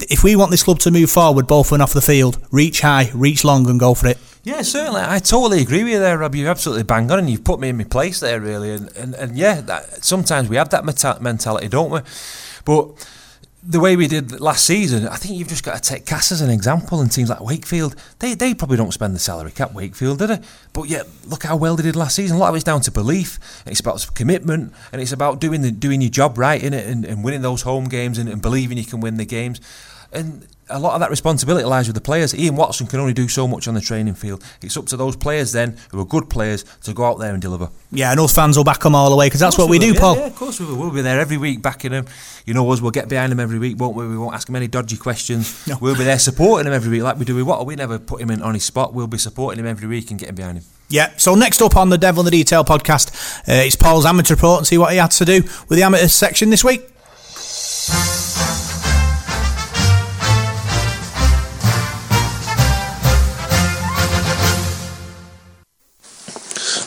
If 0.09 0.23
we 0.23 0.37
want 0.37 0.53
this 0.53 0.63
club 0.63 0.79
to 0.81 0.91
move 0.91 1.11
forward, 1.11 1.47
both 1.47 1.73
and 1.73 1.83
off 1.83 1.93
the 1.93 2.01
field, 2.01 2.39
reach 2.53 2.83
high, 2.83 3.11
reach 3.15 3.45
long, 3.45 3.69
and 3.69 3.81
go 3.81 3.95
for 3.95 4.07
it. 4.07 4.19
Yeah, 4.45 4.63
certainly. 4.63 5.03
I 5.03 5.19
totally 5.19 5.61
agree 5.61 5.83
with 5.83 5.93
you 5.93 5.99
there, 5.99 6.17
Rob. 6.17 6.35
You're 6.35 6.49
absolutely 6.49 6.85
bang 6.85 7.11
on, 7.11 7.19
and 7.19 7.29
you've 7.29 7.45
put 7.45 7.61
me 7.61 7.69
in 7.69 7.77
my 7.77 7.85
place 7.85 8.21
there, 8.21 8.41
really. 8.41 8.71
And 8.71 8.97
and, 8.97 9.15
and 9.15 9.37
yeah, 9.37 9.61
that, 9.63 10.05
sometimes 10.05 10.49
we 10.49 10.57
have 10.57 10.71
that 10.71 10.85
meta- 10.85 11.19
mentality, 11.21 11.69
don't 11.69 11.91
we? 11.91 12.01
But 12.65 13.07
the 13.63 13.81
way 13.81 13.97
we 13.97 14.07
did 14.07 14.41
last 14.41 14.65
season, 14.65 15.09
I 15.09 15.17
think 15.17 15.37
you've 15.37 15.49
just 15.49 15.65
got 15.65 15.83
to 15.83 15.89
take 15.89 16.07
Cas 16.07 16.31
as 16.31 16.41
an 16.41 16.51
example 16.51 17.01
and 17.01 17.11
teams 17.11 17.29
like 17.29 17.41
Wakefield. 17.41 17.97
They 18.21 18.35
they 18.35 18.55
probably 18.55 18.77
don't 18.77 18.93
spend 18.93 19.15
the 19.15 19.19
salary 19.19 19.51
cap 19.51 19.73
Wakefield, 19.75 20.21
do 20.21 20.27
they? 20.29 20.41
But 20.73 20.85
yet, 20.85 21.07
look 21.27 21.43
how 21.43 21.57
well 21.57 21.75
they 21.75 21.83
did 21.83 21.97
last 21.97 22.15
season. 22.15 22.37
A 22.37 22.41
lot 22.41 22.51
of 22.51 22.55
it's 22.55 22.65
down 22.65 22.83
to 22.83 22.91
belief. 22.93 23.39
It's 23.67 23.81
about 23.81 24.07
commitment, 24.15 24.73
and 24.93 25.03
it's 25.03 25.13
about 25.13 25.41
doing 25.41 25.63
the 25.63 25.73
doing 25.73 26.01
your 26.01 26.11
job 26.11 26.39
right 26.39 26.63
in 26.63 26.73
it 26.73 26.87
and, 26.87 27.05
and 27.05 27.25
winning 27.25 27.43
those 27.43 27.63
home 27.63 27.87
games 27.87 28.17
and, 28.17 28.29
and 28.29 28.41
believing 28.41 28.79
you 28.79 28.85
can 28.85 29.01
win 29.01 29.17
the 29.17 29.27
games. 29.27 29.61
And 30.13 30.47
a 30.71 30.79
lot 30.79 30.95
of 30.95 31.01
that 31.01 31.11
responsibility 31.11 31.65
lies 31.65 31.87
with 31.87 31.95
the 31.95 32.01
players. 32.01 32.35
Ian 32.35 32.57
Watson 32.57 32.87
can 32.87 33.01
only 33.01 33.13
do 33.13 33.29
so 33.29 33.49
much 33.49 33.69
on 33.69 33.75
the 33.75 33.81
training 33.81 34.15
field. 34.15 34.45
It's 34.63 34.77
up 34.77 34.87
to 34.87 34.97
those 34.97 35.17
players 35.17 35.53
then, 35.53 35.77
who 35.91 36.01
are 36.01 36.05
good 36.05 36.29
players, 36.29 36.65
to 36.83 36.93
go 36.93 37.05
out 37.05 37.19
there 37.19 37.33
and 37.33 37.41
deliver. 37.41 37.71
Yeah, 37.91 38.11
and 38.11 38.21
us 38.21 38.35
fans 38.35 38.57
will 38.57 38.65
back 38.65 38.81
them 38.81 38.95
all 38.95 39.11
the 39.11 39.17
way 39.17 39.27
because 39.27 39.41
that's 39.41 39.59
what 39.59 39.69
we 39.69 39.79
will, 39.79 39.89
do, 39.89 39.95
yeah, 39.95 40.01
Paul. 40.01 40.17
Yeah, 40.17 40.27
of 40.27 40.37
course 40.37 40.61
we 40.61 40.67
will. 40.67 40.77
We'll 40.77 40.91
be 40.91 41.03
there 41.03 41.21
every 41.21 41.37
week 41.37 41.63
backing 41.63 41.93
them. 41.93 42.07
You 42.45 42.55
know 42.55 42.71
us, 42.71 42.81
we'll 42.81 42.91
get 42.91 43.09
behind 43.09 43.33
them 43.33 43.41
every 43.41 43.59
week, 43.59 43.79
won't 43.79 43.97
we? 43.97 44.07
We 44.07 44.19
won't 44.19 44.35
ask 44.35 44.49
him 44.49 44.57
any 44.57 44.69
dodgy 44.69 44.97
questions. 44.97 45.67
No. 45.67 45.79
We'll 45.81 45.97
be 45.97 46.05
there 46.05 46.19
supporting 46.19 46.67
him 46.67 46.73
every 46.73 46.91
week 46.91 47.03
like 47.03 47.19
we 47.19 47.25
do 47.25 47.35
with 47.35 47.47
what? 47.47 47.65
We 47.67 47.77
never 47.77 47.99
put 47.99 48.21
him 48.21 48.31
in 48.31 48.43
on 48.43 48.55
his 48.55 48.65
spot. 48.65 48.95
We'll 48.95 49.07
be 49.07 49.19
supporting 49.19 49.61
him 49.61 49.67
every 49.67 49.89
week 49.89 50.11
and 50.11 50.19
getting 50.19 50.35
behind 50.35 50.59
him. 50.59 50.65
Yeah, 50.91 51.13
so 51.19 51.35
next 51.35 51.61
up 51.61 51.77
on 51.77 51.91
the 51.91 51.99
Devil 51.99 52.23
in 52.23 52.25
the 52.25 52.31
Detail 52.31 52.65
podcast, 52.65 53.11
uh, 53.47 53.65
it's 53.67 53.77
Paul's 53.77 54.07
amateur 54.07 54.35
report 54.35 54.61
and 54.61 54.67
see 54.67 54.79
what 54.79 54.93
he 54.93 54.99
had 54.99 55.11
to 55.13 55.25
do 55.25 55.43
with 55.43 55.77
the 55.77 55.83
amateur 55.83 56.09
section 56.09 56.49
this 56.49 56.65
week. 56.65 56.89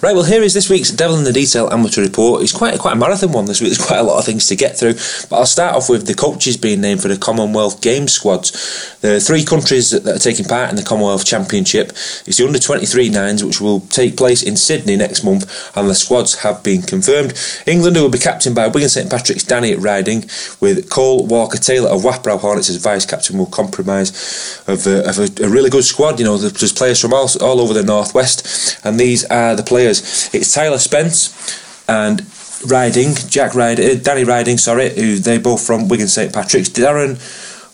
Right, 0.01 0.15
well, 0.15 0.23
here 0.23 0.41
is 0.41 0.55
this 0.55 0.67
week's 0.67 0.89
Devil 0.89 1.19
in 1.19 1.25
the 1.25 1.31
Detail 1.31 1.69
amateur 1.71 2.01
report. 2.01 2.41
It's 2.41 2.51
quite 2.51 2.79
quite 2.79 2.93
a 2.93 2.99
marathon 2.99 3.33
one 3.33 3.45
this 3.45 3.61
week. 3.61 3.69
There's 3.69 3.85
quite 3.85 3.99
a 3.99 4.03
lot 4.03 4.17
of 4.17 4.25
things 4.25 4.47
to 4.47 4.55
get 4.55 4.75
through. 4.75 4.95
But 5.29 5.35
I'll 5.37 5.45
start 5.45 5.75
off 5.75 5.89
with 5.89 6.07
the 6.07 6.15
coaches 6.15 6.57
being 6.57 6.81
named 6.81 7.03
for 7.03 7.07
the 7.07 7.17
Commonwealth 7.17 7.81
Games 7.81 8.11
squads. 8.11 8.97
There 9.01 9.15
are 9.15 9.19
three 9.19 9.45
countries 9.45 9.91
that, 9.91 10.03
that 10.05 10.15
are 10.15 10.19
taking 10.19 10.45
part 10.45 10.71
in 10.71 10.75
the 10.75 10.81
Commonwealth 10.81 11.23
Championship. 11.23 11.89
It's 12.25 12.37
the 12.37 12.47
under 12.47 12.57
23 12.57 13.09
nines, 13.09 13.43
which 13.43 13.61
will 13.61 13.81
take 13.81 14.17
place 14.17 14.41
in 14.41 14.57
Sydney 14.57 14.95
next 14.95 15.23
month, 15.23 15.45
and 15.77 15.87
the 15.87 15.93
squads 15.93 16.39
have 16.39 16.63
been 16.63 16.81
confirmed. 16.81 17.37
England 17.67 17.95
will 17.95 18.09
be 18.09 18.17
captained 18.17 18.55
by 18.55 18.69
Wigan 18.69 18.89
St 18.89 19.07
Patrick's 19.07 19.43
Danny 19.43 19.75
Riding, 19.75 20.21
with 20.59 20.89
Cole 20.89 21.27
Walker 21.27 21.59
Taylor 21.59 21.91
of 21.91 22.03
Wath 22.03 22.23
Brow 22.23 22.39
Hornets 22.39 22.71
as 22.71 22.77
vice 22.77 23.05
captain, 23.05 23.37
will 23.37 23.45
compromise 23.45 24.63
of, 24.65 24.87
a, 24.87 25.07
of 25.07 25.19
a, 25.19 25.45
a 25.45 25.47
really 25.47 25.69
good 25.69 25.83
squad. 25.83 26.17
You 26.17 26.25
know, 26.25 26.37
there's 26.37 26.73
players 26.73 26.99
from 26.99 27.13
all, 27.13 27.29
all 27.39 27.61
over 27.61 27.75
the 27.75 27.83
northwest, 27.83 28.79
and 28.83 28.99
these 28.99 29.25
are 29.25 29.55
the 29.55 29.61
players. 29.61 29.90
It's 29.99 30.53
Tyler 30.53 30.77
Spence 30.77 31.59
and 31.87 32.25
Riding, 32.65 33.15
Jack 33.27 33.55
Riding, 33.55 33.99
uh, 33.99 34.01
Danny 34.01 34.23
Riding, 34.23 34.57
sorry, 34.57 34.89
who 34.89 35.17
they 35.17 35.37
both 35.37 35.65
from 35.65 35.87
Wigan 35.87 36.07
St 36.07 36.33
Patrick's, 36.33 36.69
Darren 36.69 37.19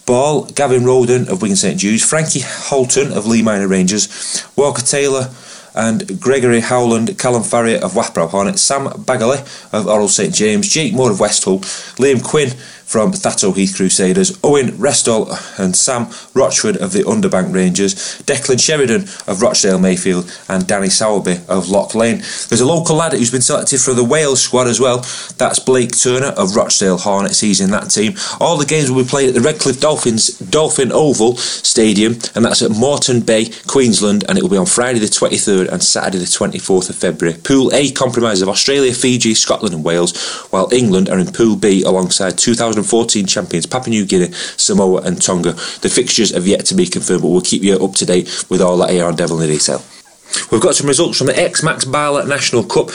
Ball, 0.05 0.45
Gavin 0.45 0.85
Roden 0.85 1.29
of 1.29 1.41
Wigan 1.41 1.57
St 1.57 1.77
Jude's, 1.77 2.03
Frankie 2.03 2.41
Holton 2.43 3.11
of 3.11 3.25
Leigh 3.25 3.41
Miners 3.41 3.69
Rangers, 3.69 4.47
Walker 4.55 4.81
Taylor 4.81 5.29
and 5.75 6.19
Gregory 6.19 6.61
Howland, 6.61 7.19
Callum 7.19 7.43
Farrier 7.43 7.77
of 7.83 7.95
Wath 7.95 8.13
Brow 8.13 8.27
Hornets, 8.27 8.61
Sam 8.61 9.03
Bagley 9.03 9.37
of 9.71 9.85
Orrell 9.85 10.09
St 10.09 10.33
James, 10.33 10.67
Jake 10.67 10.93
Moore 10.93 11.11
of 11.11 11.19
West 11.19 11.43
Hull, 11.43 11.59
Liam 11.99 12.23
Quinn 12.23 12.49
from 12.87 13.11
Thatto 13.11 13.51
Heath 13.51 13.75
Crusaders, 13.75 14.39
Owen 14.43 14.69
Restall 14.77 15.29
and 15.59 15.75
Sam 15.75 16.07
Rochford 16.33 16.77
of 16.77 16.93
the 16.93 17.03
Underbank 17.03 17.53
Rangers, 17.53 17.95
Declan 18.23 18.63
Sheridan 18.63 19.01
of 19.27 19.41
Rochdale 19.41 19.77
Mayfield, 19.77 20.33
and 20.47 20.65
Danny 20.65 20.87
Sowerby 20.87 21.41
of 21.49 21.69
Lock 21.69 21.93
Lane. 21.95 22.17
There's 22.47 22.61
a 22.61 22.65
local 22.65 22.95
lad 22.95 23.11
who's 23.11 23.29
been 23.29 23.41
selected 23.41 23.81
for 23.81 23.93
the 23.93 24.05
Wales 24.05 24.41
squad 24.41 24.67
as 24.67 24.79
well. 24.79 24.99
That's 25.37 25.59
Blake 25.59 25.97
Turner 25.97 26.27
of 26.27 26.55
Rochdale 26.55 26.97
Hornets. 26.97 27.41
He's 27.41 27.59
in 27.59 27.71
that 27.71 27.89
team. 27.89 28.15
All 28.39 28.57
the 28.57 28.65
games 28.65 28.89
will 28.89 29.03
be 29.03 29.09
played 29.09 29.27
at 29.27 29.35
the 29.35 29.41
Redcliffe 29.41 29.81
Dolphins 29.81 30.39
Dolphin 30.39 30.91
Oval 30.93 31.35
Stadium, 31.35 32.13
and 32.35 32.45
that's 32.45 32.61
at 32.61 32.71
Moreton 32.71 33.19
Bay, 33.21 33.49
Queensland, 33.67 34.23
and 34.29 34.37
it 34.37 34.41
will 34.41 34.49
be 34.49 34.57
on 34.57 34.65
Friday 34.65 34.99
the 34.99 35.07
23rd 35.07 35.67
and 35.69 35.83
Saturday 35.83 36.19
the 36.19 36.25
24th 36.25 36.89
of 36.89 36.95
February. 36.95 37.37
Pool 37.37 37.69
A 37.73 37.91
comprises 37.91 38.41
of 38.41 38.49
Australia, 38.49 38.93
Fiji, 38.93 39.33
Scotland, 39.33 39.75
and 39.75 39.83
Wales, 39.83 40.17
while 40.51 40.71
England 40.71 41.09
are 41.09 41.19
in 41.19 41.27
Pool 41.27 41.57
B 41.57 41.83
alongside 41.83 42.37
2014 42.83 43.25
champions 43.25 43.65
Papua 43.65 43.89
New 43.89 44.05
Guinea, 44.05 44.31
Samoa, 44.31 45.01
and 45.01 45.21
Tonga. 45.21 45.53
The 45.53 45.89
fixtures 45.89 46.31
have 46.31 46.47
yet 46.47 46.65
to 46.67 46.75
be 46.75 46.85
confirmed, 46.85 47.21
but 47.21 47.29
we'll 47.29 47.41
keep 47.41 47.63
you 47.63 47.75
up 47.75 47.93
to 47.95 48.05
date 48.05 48.45
with 48.49 48.61
all 48.61 48.77
that 48.77 48.91
here 48.91 49.05
on 49.05 49.15
Devil 49.15 49.41
in 49.41 49.47
the 49.47 49.53
Detail. 49.53 49.81
We've 50.51 50.61
got 50.61 50.75
some 50.75 50.87
results 50.87 51.17
from 51.17 51.27
the 51.27 51.37
X 51.37 51.63
Max 51.63 51.85
Barla 51.85 52.27
National 52.27 52.63
Cup. 52.63 52.89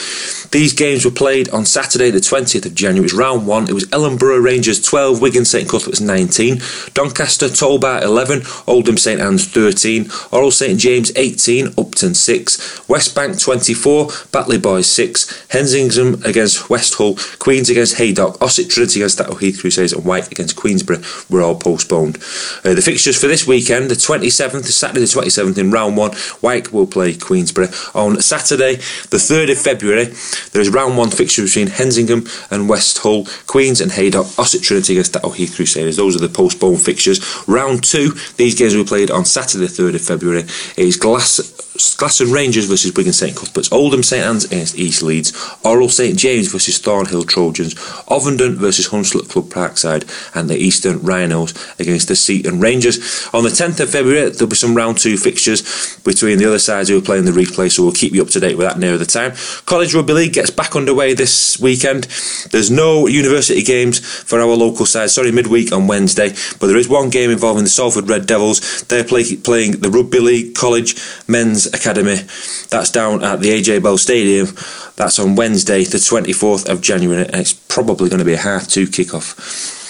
These 0.51 0.73
games 0.73 1.05
were 1.05 1.11
played 1.11 1.49
on 1.49 1.65
Saturday, 1.65 2.09
the 2.09 2.19
20th 2.19 2.65
of 2.65 2.75
January. 2.75 2.99
It 2.99 3.03
was 3.03 3.13
round 3.13 3.47
one. 3.47 3.69
It 3.69 3.73
was 3.73 3.85
Ellenborough 3.87 4.43
Rangers 4.43 4.81
12, 4.81 5.21
Wigan 5.21 5.45
St 5.45 5.67
Cuthbert's 5.67 6.01
19, 6.01 6.61
Doncaster 6.93 7.47
Tolbar 7.47 8.01
11, 8.01 8.43
Oldham 8.67 8.97
St 8.97 9.19
Anne's 9.19 9.47
13, 9.47 10.05
Orrell 10.05 10.51
St 10.51 10.79
James 10.79 11.11
18, 11.15 11.73
Upton 11.77 12.13
6, 12.13 12.87
West 12.87 13.15
Bank 13.15 13.39
24, 13.39 14.09
Batley 14.31 14.57
Boys 14.57 14.87
6, 14.87 15.47
Hensingham 15.49 16.23
against 16.23 16.69
West 16.69 16.95
Hull, 16.95 17.17
Queens 17.39 17.69
against 17.69 17.97
Haydock, 17.97 18.41
Ossett 18.41 18.69
Trinity 18.69 18.99
against 18.99 19.17
Thatto 19.17 19.35
Heath 19.35 19.59
Crusaders, 19.59 19.93
and 19.93 20.05
White 20.05 20.31
against 20.31 20.55
Queensbury 20.55 20.99
were 21.29 21.41
all 21.41 21.55
postponed. 21.55 22.17
Uh, 22.63 22.73
the 22.73 22.81
fixtures 22.81 23.19
for 23.19 23.27
this 23.27 23.47
weekend, 23.47 23.89
the 23.89 23.95
27th, 23.95 24.65
Saturday 24.65 25.01
the 25.01 25.07
27th 25.07 25.57
in 25.57 25.71
round 25.71 25.97
one, 25.97 26.11
White 26.41 26.71
will 26.71 26.87
play 26.87 27.15
Queensbury. 27.23 27.67
On 27.93 28.19
Saturday, 28.21 28.75
the 28.75 29.17
3rd 29.17 29.51
of 29.51 29.57
February, 29.57 30.05
there 30.51 30.61
is 30.61 30.69
round 30.69 30.97
one 30.97 31.09
fixture 31.09 31.43
between 31.43 31.67
Hensingham 31.67 32.25
and 32.51 32.69
West 32.69 32.99
Hull, 32.99 33.25
Queens 33.47 33.81
and 33.81 33.91
Haydock, 33.91 34.27
Ossett 34.37 34.63
Trinity 34.63 34.93
against 34.93 35.13
Thatto 35.13 35.29
Heath 35.29 35.55
Crusaders. 35.55 35.97
Those 35.97 36.15
are 36.15 36.25
the 36.25 36.29
postponed 36.29 36.81
fixtures. 36.81 37.19
Round 37.47 37.83
two, 37.83 38.11
these 38.37 38.55
games 38.55 38.75
will 38.75 38.83
be 38.83 38.89
played 38.89 39.11
on 39.11 39.25
Saturday, 39.25 39.67
the 39.67 39.83
3rd 39.83 39.95
of 39.95 40.01
February. 40.01 40.43
is 40.77 40.97
Glass. 40.97 41.62
Glasson 41.73 42.31
Rangers 42.31 42.65
versus 42.65 42.93
Wigan 42.93 43.13
St 43.13 43.35
Cuthberts, 43.35 43.71
Oldham 43.71 44.03
St 44.03 44.23
Anne's 44.23 44.45
against 44.45 44.77
East 44.77 45.01
Leeds, 45.01 45.31
Orrell 45.63 45.89
St 45.89 46.17
James 46.17 46.51
versus 46.51 46.77
Thornhill 46.77 47.23
Trojans, 47.23 47.73
Ovenden 48.05 48.57
versus 48.57 48.89
Hunslet 48.89 49.27
Club 49.27 49.45
Parkside, 49.45 50.05
and 50.35 50.49
the 50.49 50.57
Eastern 50.57 51.01
Rhinos 51.01 51.53
against 51.79 52.09
the 52.09 52.15
Seaton 52.15 52.59
Rangers. 52.59 53.27
On 53.33 53.43
the 53.43 53.49
10th 53.49 53.79
of 53.79 53.89
February, 53.89 54.29
there'll 54.29 54.47
be 54.47 54.55
some 54.55 54.75
round 54.75 54.99
two 54.99 55.17
fixtures 55.17 55.97
between 56.03 56.37
the 56.37 56.45
other 56.45 56.59
sides 56.59 56.89
who 56.89 56.97
are 56.97 57.01
playing 57.01 57.25
the 57.25 57.31
replay, 57.31 57.71
so 57.71 57.83
we'll 57.83 57.91
keep 57.91 58.13
you 58.13 58.21
up 58.21 58.29
to 58.29 58.39
date 58.39 58.55
with 58.55 58.67
that 58.67 58.77
nearer 58.77 58.97
the 58.97 59.05
time. 59.05 59.33
College 59.65 59.95
Rugby 59.95 60.13
League 60.13 60.33
gets 60.33 60.51
back 60.51 60.75
underway 60.75 61.15
this 61.15 61.59
weekend. 61.59 62.03
There's 62.51 62.69
no 62.69 63.07
university 63.07 63.63
games 63.63 63.99
for 63.99 64.39
our 64.39 64.55
local 64.55 64.85
side, 64.85 65.09
sorry, 65.09 65.31
midweek 65.31 65.71
on 65.71 65.87
Wednesday, 65.87 66.29
but 66.59 66.67
there 66.67 66.77
is 66.77 66.87
one 66.87 67.09
game 67.09 67.31
involving 67.31 67.63
the 67.63 67.69
Salford 67.69 68.07
Red 68.07 68.27
Devils. 68.27 68.83
They're 68.83 69.03
play, 69.03 69.35
playing 69.37 69.79
the 69.79 69.89
Rugby 69.89 70.19
League 70.19 70.55
College 70.55 70.95
Men's 71.27 71.62
Academy. 71.67 72.17
That's 72.69 72.91
down 72.91 73.23
at 73.23 73.39
the 73.39 73.49
AJ 73.49 73.83
Bell 73.83 73.97
Stadium. 73.97 74.47
That's 74.95 75.19
on 75.19 75.35
Wednesday, 75.35 75.83
the 75.83 75.97
24th 75.97 76.69
of 76.69 76.81
January, 76.81 77.25
and 77.25 77.35
it's 77.35 77.53
probably 77.53 78.09
going 78.09 78.19
to 78.19 78.25
be 78.25 78.33
a 78.33 78.37
half 78.37 78.67
two 78.67 78.85
kickoff. 78.85 79.82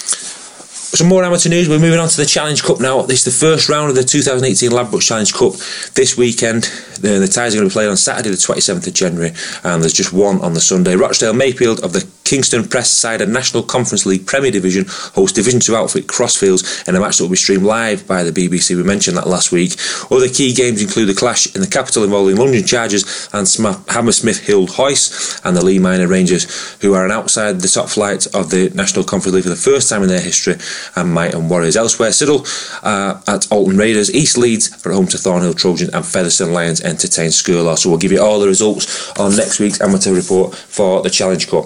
Some 0.96 1.08
more 1.08 1.24
amateur 1.24 1.50
news. 1.50 1.68
We're 1.68 1.80
moving 1.80 2.00
on 2.00 2.08
to 2.08 2.18
the 2.18 2.26
Challenge 2.26 2.62
Cup 2.62 2.80
now. 2.80 3.02
This 3.02 3.26
is 3.26 3.34
the 3.34 3.46
first 3.46 3.68
round 3.68 3.90
of 3.90 3.96
the 3.96 4.04
2018 4.04 4.70
Ladbrokes 4.70 5.08
Challenge 5.08 5.34
Cup 5.34 5.54
this 5.96 6.16
weekend. 6.16 6.66
The, 7.02 7.18
the 7.18 7.28
ties 7.28 7.56
are 7.56 7.58
going 7.58 7.68
to 7.68 7.74
be 7.74 7.74
played 7.74 7.90
on 7.90 7.98
Saturday, 7.98 8.30
the 8.30 8.36
27th 8.36 8.86
of 8.86 8.94
January, 8.94 9.32
and 9.64 9.82
there's 9.82 9.92
just 9.92 10.14
one 10.14 10.40
on 10.42 10.54
the 10.54 10.62
Sunday. 10.62 10.96
Rochdale 10.96 11.34
Mayfield 11.34 11.84
of 11.84 11.94
the 11.94 12.08
Kingston 12.24 12.68
Press 12.68 12.90
side 12.90 13.22
and 13.22 13.34
National 13.34 13.64
Conference 13.64 14.06
League 14.06 14.26
Premier 14.26 14.52
Division 14.52 14.86
host 14.88 15.36
Division 15.36 15.60
2 15.60 15.76
outfit 15.76 16.08
Crossfields 16.08 16.88
in 16.88 16.96
a 16.96 17.00
match 17.00 17.18
that 17.18 17.24
will 17.24 17.32
be 17.32 17.36
streamed 17.36 17.64
live 17.64 18.08
by 18.08 18.24
the 18.24 18.32
BBC. 18.32 18.76
We 18.78 18.84
mentioned 18.84 19.18
that 19.18 19.28
last 19.28 19.52
week. 19.52 19.74
Other 20.12 20.30
key 20.30 20.54
games 20.54 20.82
include 20.82 21.10
the 21.10 21.16
clash 21.16 21.54
in 21.54 21.62
the 21.62 21.68
capital 21.68 22.04
involving 22.04 22.38
London 22.38 22.66
Chargers 22.66 23.30
and 23.34 23.48
Sm- 23.48 23.84
Hammersmith 23.90 24.40
Hill 24.46 24.68
Hoist 24.68 25.42
and 25.44 25.58
the 25.58 25.66
Leigh 25.66 25.80
Miners 25.80 26.10
Rangers, 26.10 26.78
who 26.82 26.94
are 26.94 27.04
an 27.06 27.12
outside 27.12 27.60
the 27.62 27.68
top 27.68 27.90
flight 27.90 28.26
of 28.28 28.52
the 28.52 28.70
National 28.76 29.04
Conference 29.04 29.34
League 29.36 29.44
for 29.44 29.50
the 29.50 29.56
first 29.56 29.90
time 29.90 30.04
in 30.04 30.10
their 30.10 30.22
history, 30.22 30.56
and 30.96 31.16
Myton 31.16 31.50
Warriors. 31.50 31.76
Elsewhere, 31.76 32.10
Siddal 32.10 32.46
uh, 32.84 33.22
at 33.28 33.52
Alton 33.52 33.78
Raiders, 33.78 34.14
East 34.14 34.38
Leeds 34.38 34.86
are 34.86 34.92
home 34.92 35.08
to 35.08 35.18
Thornhill 35.18 35.54
Trojans, 35.54 35.90
and 35.92 36.06
Featherstone 36.06 36.54
Lions 36.54 36.82
entertain 36.82 37.30
Skirlaugh. 37.30 37.78
So 37.78 37.90
we'll 37.90 38.00
give 38.00 38.12
you 38.12 38.22
all 38.22 38.40
the 38.40 38.48
results 38.48 39.12
on 39.20 39.36
next 39.36 39.60
week's 39.60 39.82
amateur 39.82 40.14
report 40.14 40.56
for 40.56 41.02
the 41.02 41.10
Challenge 41.10 41.48
Cup. 41.48 41.66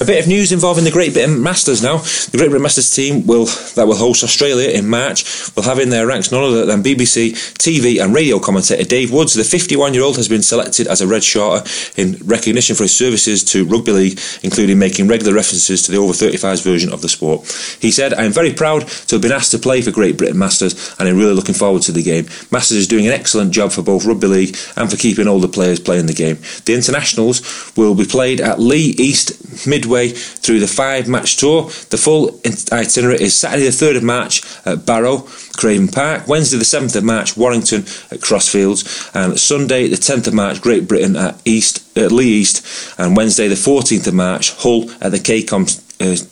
A 0.00 0.04
bit 0.04 0.20
of 0.20 0.28
news 0.28 0.52
involving 0.52 0.84
the 0.84 0.90
Great 0.90 1.12
Britain 1.12 1.42
Masters 1.42 1.82
now. 1.82 1.98
The 1.98 2.38
Great 2.38 2.50
Britain 2.50 2.62
Masters 2.62 2.94
team 2.94 3.26
will 3.26 3.46
that 3.74 3.86
will 3.86 3.96
host 3.96 4.22
Australia 4.22 4.70
in 4.70 4.88
March 4.88 5.24
will 5.56 5.64
have 5.64 5.78
in 5.78 5.90
their 5.90 6.06
ranks 6.06 6.30
none 6.30 6.42
other 6.42 6.66
than 6.66 6.82
BBC, 6.82 7.32
TV, 7.58 8.02
and 8.02 8.14
radio 8.14 8.38
commentator 8.38 8.84
Dave 8.84 9.12
Woods. 9.12 9.34
The 9.34 9.42
51-year-old 9.42 10.16
has 10.16 10.28
been 10.28 10.42
selected 10.42 10.86
as 10.86 11.00
a 11.00 11.06
red 11.06 11.24
shorter 11.24 11.64
in 11.96 12.16
recognition 12.24 12.76
for 12.76 12.84
his 12.84 12.96
services 12.96 13.42
to 13.44 13.64
rugby 13.64 13.92
league, 13.92 14.20
including 14.42 14.78
making 14.78 15.08
regular 15.08 15.34
references 15.34 15.82
to 15.82 15.92
the 15.92 15.98
over 15.98 16.12
35s 16.12 16.62
version 16.62 16.92
of 16.92 17.02
the 17.02 17.08
sport. 17.08 17.42
He 17.80 17.90
said, 17.90 18.14
"I 18.14 18.24
am 18.24 18.32
very 18.32 18.52
proud 18.52 18.86
to 18.88 19.16
have 19.16 19.22
been 19.22 19.32
asked 19.32 19.50
to 19.50 19.58
play 19.58 19.82
for 19.82 19.90
Great 19.90 20.16
Britain 20.16 20.38
Masters, 20.38 20.74
and 20.98 21.08
I'm 21.08 21.18
really 21.18 21.34
looking 21.34 21.54
forward 21.54 21.82
to 21.82 21.92
the 21.92 22.02
game. 22.02 22.26
Masters 22.50 22.78
is 22.78 22.86
doing 22.88 23.06
an 23.06 23.12
excellent 23.12 23.52
job 23.52 23.72
for 23.72 23.82
both 23.82 24.04
rugby 24.04 24.28
league 24.28 24.56
and 24.76 24.90
for 24.90 24.96
keeping 24.96 25.28
older 25.28 25.48
players 25.48 25.80
playing 25.80 26.06
the 26.06 26.14
game. 26.14 26.38
The 26.64 26.74
internationals 26.74 27.42
will 27.76 27.94
be 27.94 28.04
played 28.04 28.40
at 28.40 28.60
Leigh 28.60 28.94
East." 28.98 29.32
Midway 29.72 30.08
through 30.10 30.60
the 30.60 30.66
five 30.66 31.08
match 31.08 31.38
tour. 31.38 31.62
The 31.88 31.96
full 31.96 32.38
itinerary 32.70 33.22
is 33.22 33.34
Saturday, 33.34 33.64
the 33.64 33.70
3rd 33.70 33.96
of 33.96 34.02
March 34.02 34.42
at 34.66 34.84
Barrow, 34.84 35.26
Craven 35.56 35.88
Park, 35.88 36.28
Wednesday, 36.28 36.58
the 36.58 36.64
7th 36.64 36.94
of 36.94 37.04
March, 37.04 37.38
Warrington 37.38 37.80
at 38.10 38.20
Crossfields, 38.20 39.10
and 39.14 39.40
Sunday, 39.40 39.88
the 39.88 39.96
10th 39.96 40.26
of 40.26 40.34
March, 40.34 40.60
Great 40.60 40.86
Britain 40.86 41.16
at 41.16 41.40
East, 41.46 41.96
at 41.96 42.12
Leigh 42.12 42.42
East, 42.42 42.94
and 42.98 43.16
Wednesday, 43.16 43.48
the 43.48 43.54
14th 43.54 44.06
of 44.06 44.12
March, 44.12 44.52
Hull 44.56 44.90
at 45.00 45.10
the 45.10 45.18
KCOM. 45.18 45.64
Uh, 46.00 46.26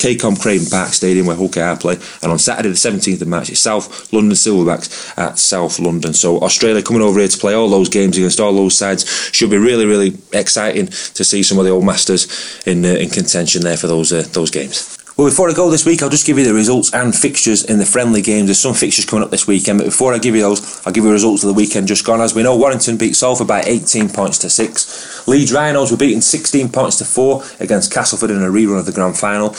KCOM 0.00 0.40
Craven 0.40 0.66
Park 0.68 0.88
Stadium 0.88 1.26
where 1.26 1.36
KR 1.36 1.78
play, 1.78 1.96
and 2.22 2.32
on 2.32 2.38
Saturday 2.38 2.70
the 2.70 2.74
17th 2.74 3.20
of 3.20 3.28
March 3.28 3.50
it's 3.50 3.60
South 3.60 4.12
London 4.12 4.34
Silverbacks 4.34 5.18
at 5.18 5.38
South 5.38 5.78
London. 5.78 6.14
So 6.14 6.40
Australia 6.40 6.82
coming 6.82 7.02
over 7.02 7.18
here 7.18 7.28
to 7.28 7.38
play 7.38 7.54
all 7.54 7.68
those 7.68 7.88
games 7.88 8.16
against 8.16 8.40
all 8.40 8.54
those 8.54 8.76
sides 8.76 9.08
should 9.32 9.50
be 9.50 9.58
really, 9.58 9.86
really 9.86 10.16
exciting 10.32 10.86
to 10.86 11.24
see 11.24 11.42
some 11.42 11.58
of 11.58 11.64
the 11.64 11.70
old 11.70 11.84
masters 11.84 12.26
in 12.66 12.84
uh, 12.84 12.88
in 12.88 13.10
contention 13.10 13.62
there 13.62 13.76
for 13.76 13.86
those 13.86 14.12
uh, 14.12 14.26
those 14.32 14.50
games. 14.50 14.99
Well, 15.20 15.28
before 15.28 15.50
I 15.50 15.52
go 15.52 15.68
this 15.68 15.84
week, 15.84 16.02
I'll 16.02 16.08
just 16.08 16.26
give 16.26 16.38
you 16.38 16.46
the 16.46 16.54
results 16.54 16.94
and 16.94 17.14
fixtures 17.14 17.62
in 17.62 17.78
the 17.78 17.84
friendly 17.84 18.22
games. 18.22 18.46
There's 18.46 18.58
some 18.58 18.72
fixtures 18.72 19.04
coming 19.04 19.22
up 19.22 19.30
this 19.30 19.46
weekend, 19.46 19.78
but 19.78 19.84
before 19.84 20.14
I 20.14 20.18
give 20.18 20.34
you 20.34 20.40
those, 20.40 20.80
I'll 20.86 20.94
give 20.94 21.04
you 21.04 21.10
the 21.10 21.12
results 21.12 21.44
of 21.44 21.48
the 21.48 21.52
weekend 21.52 21.88
just 21.88 22.06
gone. 22.06 22.22
As 22.22 22.34
we 22.34 22.42
know, 22.42 22.56
Warrington 22.56 22.96
beat 22.96 23.14
Salford 23.14 23.46
by 23.46 23.60
18 23.60 24.08
points 24.08 24.38
to 24.38 24.48
6. 24.48 25.28
Leeds 25.28 25.52
Rhinos 25.52 25.90
were 25.90 25.98
beaten 25.98 26.22
16 26.22 26.70
points 26.70 26.96
to 26.96 27.04
4 27.04 27.42
against 27.60 27.92
Castleford 27.92 28.30
in 28.30 28.42
a 28.42 28.46
rerun 28.46 28.78
of 28.78 28.86
the 28.86 28.92
grand 28.92 29.18
final. 29.18 29.54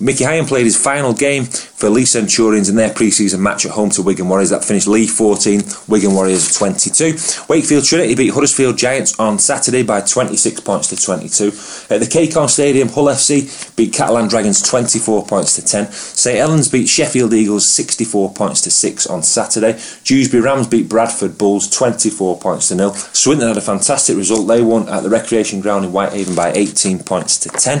Mickey 0.00 0.24
Higham 0.24 0.46
played 0.46 0.64
his 0.64 0.82
final 0.82 1.12
game 1.12 1.44
for 1.82 1.90
Leigh 1.90 2.04
Centurions 2.04 2.68
in 2.68 2.76
their 2.76 2.94
pre-season 2.94 3.42
match 3.42 3.66
at 3.66 3.72
home 3.72 3.90
to 3.90 4.02
Wigan 4.02 4.28
Warriors. 4.28 4.50
That 4.50 4.64
finished 4.64 4.86
Leigh 4.86 5.08
14, 5.08 5.62
Wigan 5.88 6.14
Warriors 6.14 6.56
22. 6.56 7.16
Wakefield 7.48 7.84
Trinity 7.84 8.14
beat 8.14 8.32
Huddersfield 8.32 8.78
Giants 8.78 9.18
on 9.18 9.36
Saturday 9.40 9.82
by 9.82 10.00
26 10.00 10.60
points 10.60 10.86
to 10.90 10.96
22. 10.96 11.48
At 11.92 11.98
the 11.98 12.06
KCOM 12.06 12.48
Stadium, 12.48 12.86
Hull 12.86 13.06
FC 13.06 13.74
beat 13.74 13.92
Catalan 13.92 14.28
Dragons 14.28 14.62
24 14.62 15.26
points 15.26 15.56
to 15.56 15.64
10. 15.64 15.90
St 15.90 16.36
Helens 16.36 16.68
beat 16.68 16.88
Sheffield 16.88 17.34
Eagles 17.34 17.68
64 17.68 18.32
points 18.32 18.60
to 18.60 18.70
6 18.70 19.08
on 19.08 19.24
Saturday. 19.24 19.72
Dewsbury 20.04 20.44
Rams 20.44 20.68
beat 20.68 20.88
Bradford 20.88 21.36
Bulls 21.36 21.68
24 21.68 22.38
points 22.38 22.68
to 22.68 22.76
nil. 22.76 22.94
Swinton 22.94 23.48
had 23.48 23.56
a 23.56 23.60
fantastic 23.60 24.16
result. 24.16 24.46
They 24.46 24.62
won 24.62 24.88
at 24.88 25.02
the 25.02 25.10
Recreation 25.10 25.60
Ground 25.60 25.84
in 25.84 25.90
Whitehaven 25.90 26.36
by 26.36 26.52
18 26.52 27.00
points 27.00 27.38
to 27.38 27.48
10. 27.48 27.80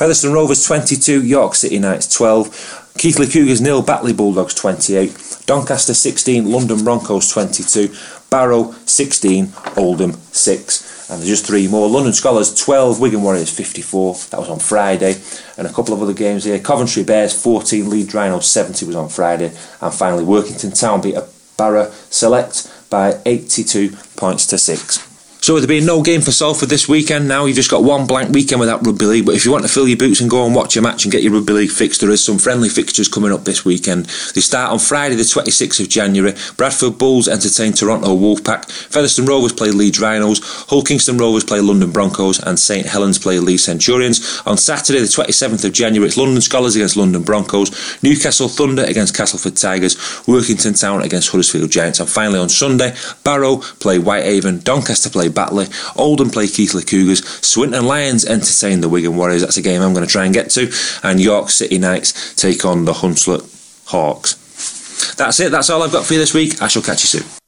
Featherstone 0.00 0.32
Rovers 0.32 0.64
22, 0.64 1.22
York 1.22 1.54
City 1.54 1.78
Knights 1.78 2.08
12, 2.08 2.79
Keighley 2.98 3.26
Cougars 3.26 3.60
nil, 3.60 3.82
Batley 3.82 4.12
Bulldogs 4.12 4.54
28, 4.54 5.44
Doncaster 5.46 5.94
16, 5.94 6.50
London 6.50 6.84
Broncos 6.84 7.30
22, 7.30 7.94
Barrow 8.30 8.72
16, 8.86 9.52
Oldham 9.76 10.12
6. 10.12 11.10
And 11.10 11.18
there's 11.18 11.28
just 11.28 11.46
three 11.46 11.66
more. 11.66 11.88
London 11.88 12.12
Skolars 12.12 12.56
12, 12.64 13.00
Wigan 13.00 13.22
Warriors 13.22 13.50
54. 13.50 14.14
That 14.30 14.38
was 14.38 14.48
on 14.48 14.60
Friday. 14.60 15.20
And 15.58 15.66
a 15.66 15.72
couple 15.72 15.92
of 15.92 16.00
other 16.00 16.12
games 16.12 16.44
here. 16.44 16.60
Coventry 16.60 17.02
Bears 17.02 17.42
14, 17.42 17.90
Leeds 17.90 18.14
Rhinos 18.14 18.46
70 18.46 18.86
was 18.86 18.94
on 18.94 19.08
Friday. 19.08 19.52
And 19.80 19.92
finally, 19.92 20.22
Workington 20.22 20.78
Town 20.78 21.00
beat 21.00 21.16
a 21.16 21.26
Barra 21.56 21.90
Select 22.10 22.70
by 22.90 23.20
82 23.26 23.90
points 24.16 24.46
to 24.46 24.56
6. 24.56 25.09
So 25.42 25.58
there 25.58 25.66
being 25.66 25.86
no 25.86 26.02
game 26.02 26.20
for 26.20 26.32
Salford 26.32 26.68
this 26.68 26.86
weekend 26.86 27.26
now, 27.26 27.46
you've 27.46 27.56
just 27.56 27.70
got 27.70 27.82
one 27.82 28.06
blank 28.06 28.30
weekend 28.30 28.60
without 28.60 28.84
rugby 28.86 29.06
league. 29.06 29.26
But 29.26 29.36
if 29.36 29.46
you 29.46 29.50
want 29.50 29.64
to 29.64 29.72
fill 29.72 29.88
your 29.88 29.96
boots 29.96 30.20
and 30.20 30.28
go 30.28 30.44
and 30.44 30.54
watch 30.54 30.76
a 30.76 30.82
match 30.82 31.04
and 31.04 31.12
get 31.12 31.22
your 31.22 31.32
rugby 31.32 31.54
league 31.54 31.70
fixed, 31.70 32.02
there 32.02 32.10
is 32.10 32.22
some 32.22 32.38
friendly 32.38 32.68
fixtures 32.68 33.08
coming 33.08 33.32
up 33.32 33.44
this 33.44 33.64
weekend. 33.64 34.04
They 34.34 34.42
start 34.42 34.70
on 34.70 34.78
Friday, 34.78 35.14
the 35.14 35.22
26th 35.22 35.80
of 35.80 35.88
January. 35.88 36.34
Bradford 36.58 36.98
Bulls 36.98 37.26
entertain 37.26 37.72
Toronto 37.72 38.14
Wolfpack. 38.16 38.70
Featherstone 38.70 39.26
Rovers 39.26 39.54
play 39.54 39.70
Leeds 39.70 39.98
Rhinos. 39.98 40.40
Hull 40.68 40.82
Kingston 40.82 41.16
Rovers 41.16 41.44
play 41.44 41.60
London 41.60 41.90
Broncos, 41.90 42.38
and 42.38 42.58
St 42.58 42.86
Helens 42.86 43.18
play 43.18 43.38
Leigh 43.38 43.56
Centurions. 43.56 44.42
On 44.44 44.58
Saturday, 44.58 45.00
the 45.00 45.06
27th 45.06 45.64
of 45.64 45.72
January, 45.72 46.08
it's 46.08 46.18
London 46.18 46.38
Skolars 46.38 46.76
against 46.76 46.98
London 46.98 47.22
Broncos. 47.22 48.02
Newcastle 48.02 48.48
Thunder 48.48 48.84
against 48.84 49.16
Castleford 49.16 49.56
Tigers. 49.56 49.96
Workington 50.26 50.78
Town 50.78 51.00
against 51.00 51.30
Huddersfield 51.30 51.70
Giants. 51.70 51.98
And 51.98 52.08
finally 52.08 52.38
on 52.38 52.50
Sunday, 52.50 52.94
Barrow 53.24 53.56
play 53.56 53.98
Whitehaven. 53.98 54.60
Doncaster 54.60 55.08
play 55.08 55.29
Batley. 55.32 55.66
Oldham 55.96 56.30
play 56.30 56.46
Keighley 56.46 56.82
Cougars. 56.82 57.26
Swinton 57.46 57.84
Lions 57.84 58.24
entertain 58.24 58.80
the 58.80 58.88
Wigan 58.88 59.16
Warriors. 59.16 59.42
That's 59.42 59.56
a 59.56 59.62
game 59.62 59.82
I'm 59.82 59.94
going 59.94 60.06
to 60.06 60.10
try 60.10 60.24
and 60.24 60.34
get 60.34 60.50
to. 60.50 60.70
And 61.02 61.20
York 61.20 61.50
City 61.50 61.78
Knights 61.78 62.34
take 62.34 62.64
on 62.64 62.84
the 62.84 62.92
Hunslet 62.92 63.42
Hawks. 63.88 65.14
That's 65.16 65.40
it. 65.40 65.50
That's 65.50 65.70
all 65.70 65.82
I've 65.82 65.92
got 65.92 66.04
for 66.04 66.14
you 66.14 66.18
this 66.20 66.34
week. 66.34 66.60
I 66.62 66.68
shall 66.68 66.82
catch 66.82 67.02
you 67.02 67.20
soon. 67.20 67.40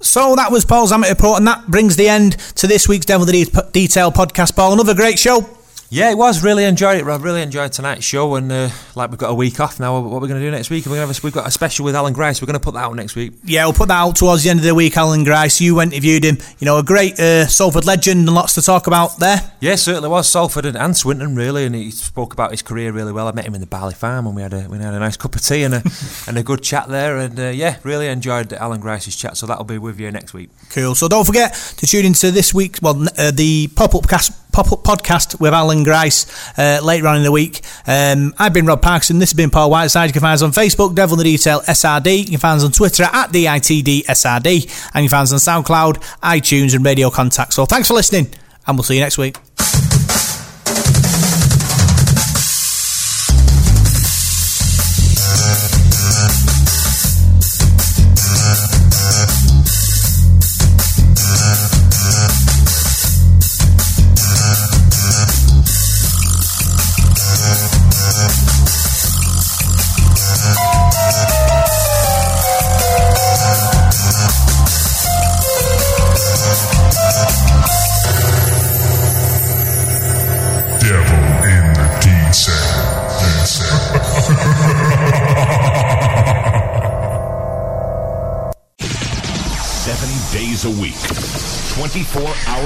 So 0.00 0.36
that 0.36 0.52
was 0.52 0.66
Paul's 0.66 0.92
amateur 0.92 1.14
report, 1.14 1.38
and 1.38 1.46
that 1.46 1.68
brings 1.68 1.96
the 1.96 2.06
end 2.06 2.32
to 2.56 2.66
this 2.66 2.86
week's 2.86 3.06
Devil 3.06 3.24
the 3.24 3.44
De- 3.44 3.70
Detail 3.72 4.12
podcast. 4.12 4.54
Paul, 4.54 4.74
another 4.74 4.94
great 4.94 5.18
show. 5.18 5.48
Yeah, 5.92 6.10
it 6.10 6.16
was. 6.16 6.42
Really 6.42 6.64
enjoyed 6.64 6.96
it. 6.96 7.04
I 7.04 7.16
really 7.16 7.42
enjoyed 7.42 7.70
tonight's 7.70 8.02
show, 8.02 8.36
and 8.36 8.50
uh, 8.50 8.70
like 8.94 9.10
we've 9.10 9.18
got 9.18 9.28
a 9.28 9.34
week 9.34 9.60
off 9.60 9.78
now. 9.78 10.00
What 10.00 10.22
we're 10.22 10.26
going 10.26 10.40
to 10.40 10.46
do 10.46 10.50
next 10.50 10.70
week? 10.70 10.86
We're 10.86 10.96
going 10.96 11.02
to 11.02 11.06
have 11.06 11.18
a, 11.18 11.20
we've 11.22 11.34
got 11.34 11.46
a 11.46 11.50
special 11.50 11.84
with 11.84 11.94
Alan 11.94 12.14
Grice. 12.14 12.40
We're 12.40 12.46
going 12.46 12.58
to 12.58 12.64
put 12.64 12.72
that 12.72 12.84
out 12.84 12.96
next 12.96 13.14
week. 13.14 13.34
Yeah, 13.44 13.66
we'll 13.66 13.74
put 13.74 13.88
that 13.88 13.98
out 13.98 14.16
towards 14.16 14.42
the 14.42 14.48
end 14.48 14.58
of 14.58 14.64
the 14.64 14.74
week. 14.74 14.96
Alan 14.96 15.22
Grice, 15.22 15.60
you 15.60 15.82
interviewed 15.82 16.24
him. 16.24 16.38
You 16.60 16.64
know, 16.64 16.78
a 16.78 16.82
great 16.82 17.20
uh, 17.20 17.46
Salford 17.46 17.84
legend, 17.84 18.20
and 18.20 18.34
lots 18.34 18.54
to 18.54 18.62
talk 18.62 18.86
about 18.86 19.18
there. 19.18 19.51
Yeah, 19.62 19.76
certainly 19.76 20.08
was 20.08 20.28
Salford 20.28 20.66
and, 20.66 20.76
and 20.76 20.96
Swinton 20.96 21.36
really, 21.36 21.64
and 21.64 21.72
he 21.72 21.92
spoke 21.92 22.32
about 22.32 22.50
his 22.50 22.62
career 22.62 22.90
really 22.90 23.12
well. 23.12 23.28
I 23.28 23.30
met 23.32 23.44
him 23.44 23.54
in 23.54 23.60
the 23.60 23.66
Barley 23.68 23.94
Farm, 23.94 24.26
and 24.26 24.34
we 24.34 24.42
had 24.42 24.52
a 24.52 24.66
we 24.68 24.76
had 24.78 24.92
a 24.92 24.98
nice 24.98 25.16
cup 25.16 25.36
of 25.36 25.40
tea 25.40 25.62
and 25.62 25.74
a 25.74 25.82
and 26.26 26.36
a 26.36 26.42
good 26.42 26.64
chat 26.64 26.88
there, 26.88 27.16
and 27.18 27.38
uh, 27.38 27.44
yeah, 27.50 27.76
really 27.84 28.08
enjoyed 28.08 28.52
Alan 28.52 28.80
Grice's 28.80 29.14
chat. 29.14 29.36
So 29.36 29.46
that'll 29.46 29.62
be 29.62 29.78
with 29.78 30.00
you 30.00 30.10
next 30.10 30.34
week. 30.34 30.50
Cool. 30.70 30.96
So 30.96 31.06
don't 31.06 31.24
forget 31.24 31.54
to 31.76 31.86
tune 31.86 32.04
into 32.04 32.32
this 32.32 32.52
week's 32.52 32.82
well 32.82 33.06
uh, 33.16 33.30
the 33.30 33.68
pop 33.76 33.94
up 33.94 34.08
cast 34.08 34.32
pop 34.50 34.72
up 34.72 34.82
podcast 34.82 35.38
with 35.38 35.54
Alan 35.54 35.84
Grice 35.84 36.26
uh, 36.58 36.80
later 36.82 37.06
on 37.06 37.18
in 37.18 37.22
the 37.22 37.30
week. 37.30 37.60
Um, 37.86 38.34
I've 38.40 38.52
been 38.52 38.66
Rob 38.66 38.82
Parkinson. 38.82 39.20
This 39.20 39.30
has 39.30 39.36
been 39.36 39.50
Paul 39.50 39.70
Whiteside. 39.70 40.08
You 40.08 40.12
can 40.12 40.22
find 40.22 40.34
us 40.34 40.42
on 40.42 40.50
Facebook, 40.50 40.96
Devil 40.96 41.14
in 41.14 41.18
the 41.18 41.36
Detail 41.36 41.60
SRD. 41.60 42.18
You 42.18 42.30
can 42.30 42.38
find 42.38 42.56
us 42.58 42.64
on 42.64 42.72
Twitter 42.72 43.04
at 43.04 43.30
DITD 43.30 44.06
SRD. 44.06 44.90
And 44.92 45.04
you 45.04 45.08
can 45.08 45.24
find 45.24 45.32
us 45.32 45.32
on 45.48 45.62
SoundCloud, 45.62 46.02
iTunes, 46.20 46.74
and 46.74 46.84
Radio 46.84 47.10
Contact. 47.10 47.54
So 47.54 47.64
thanks 47.64 47.86
for 47.86 47.94
listening, 47.94 48.26
and 48.66 48.76
we'll 48.76 48.82
see 48.82 48.96
you 48.96 49.00
next 49.00 49.18
week. 49.18 49.38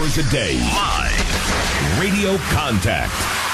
Hours 0.06 0.18
a 0.18 0.30
day. 0.30 0.58
Live. 0.60 1.98
Radio 2.00 2.36
Contact. 2.50 3.45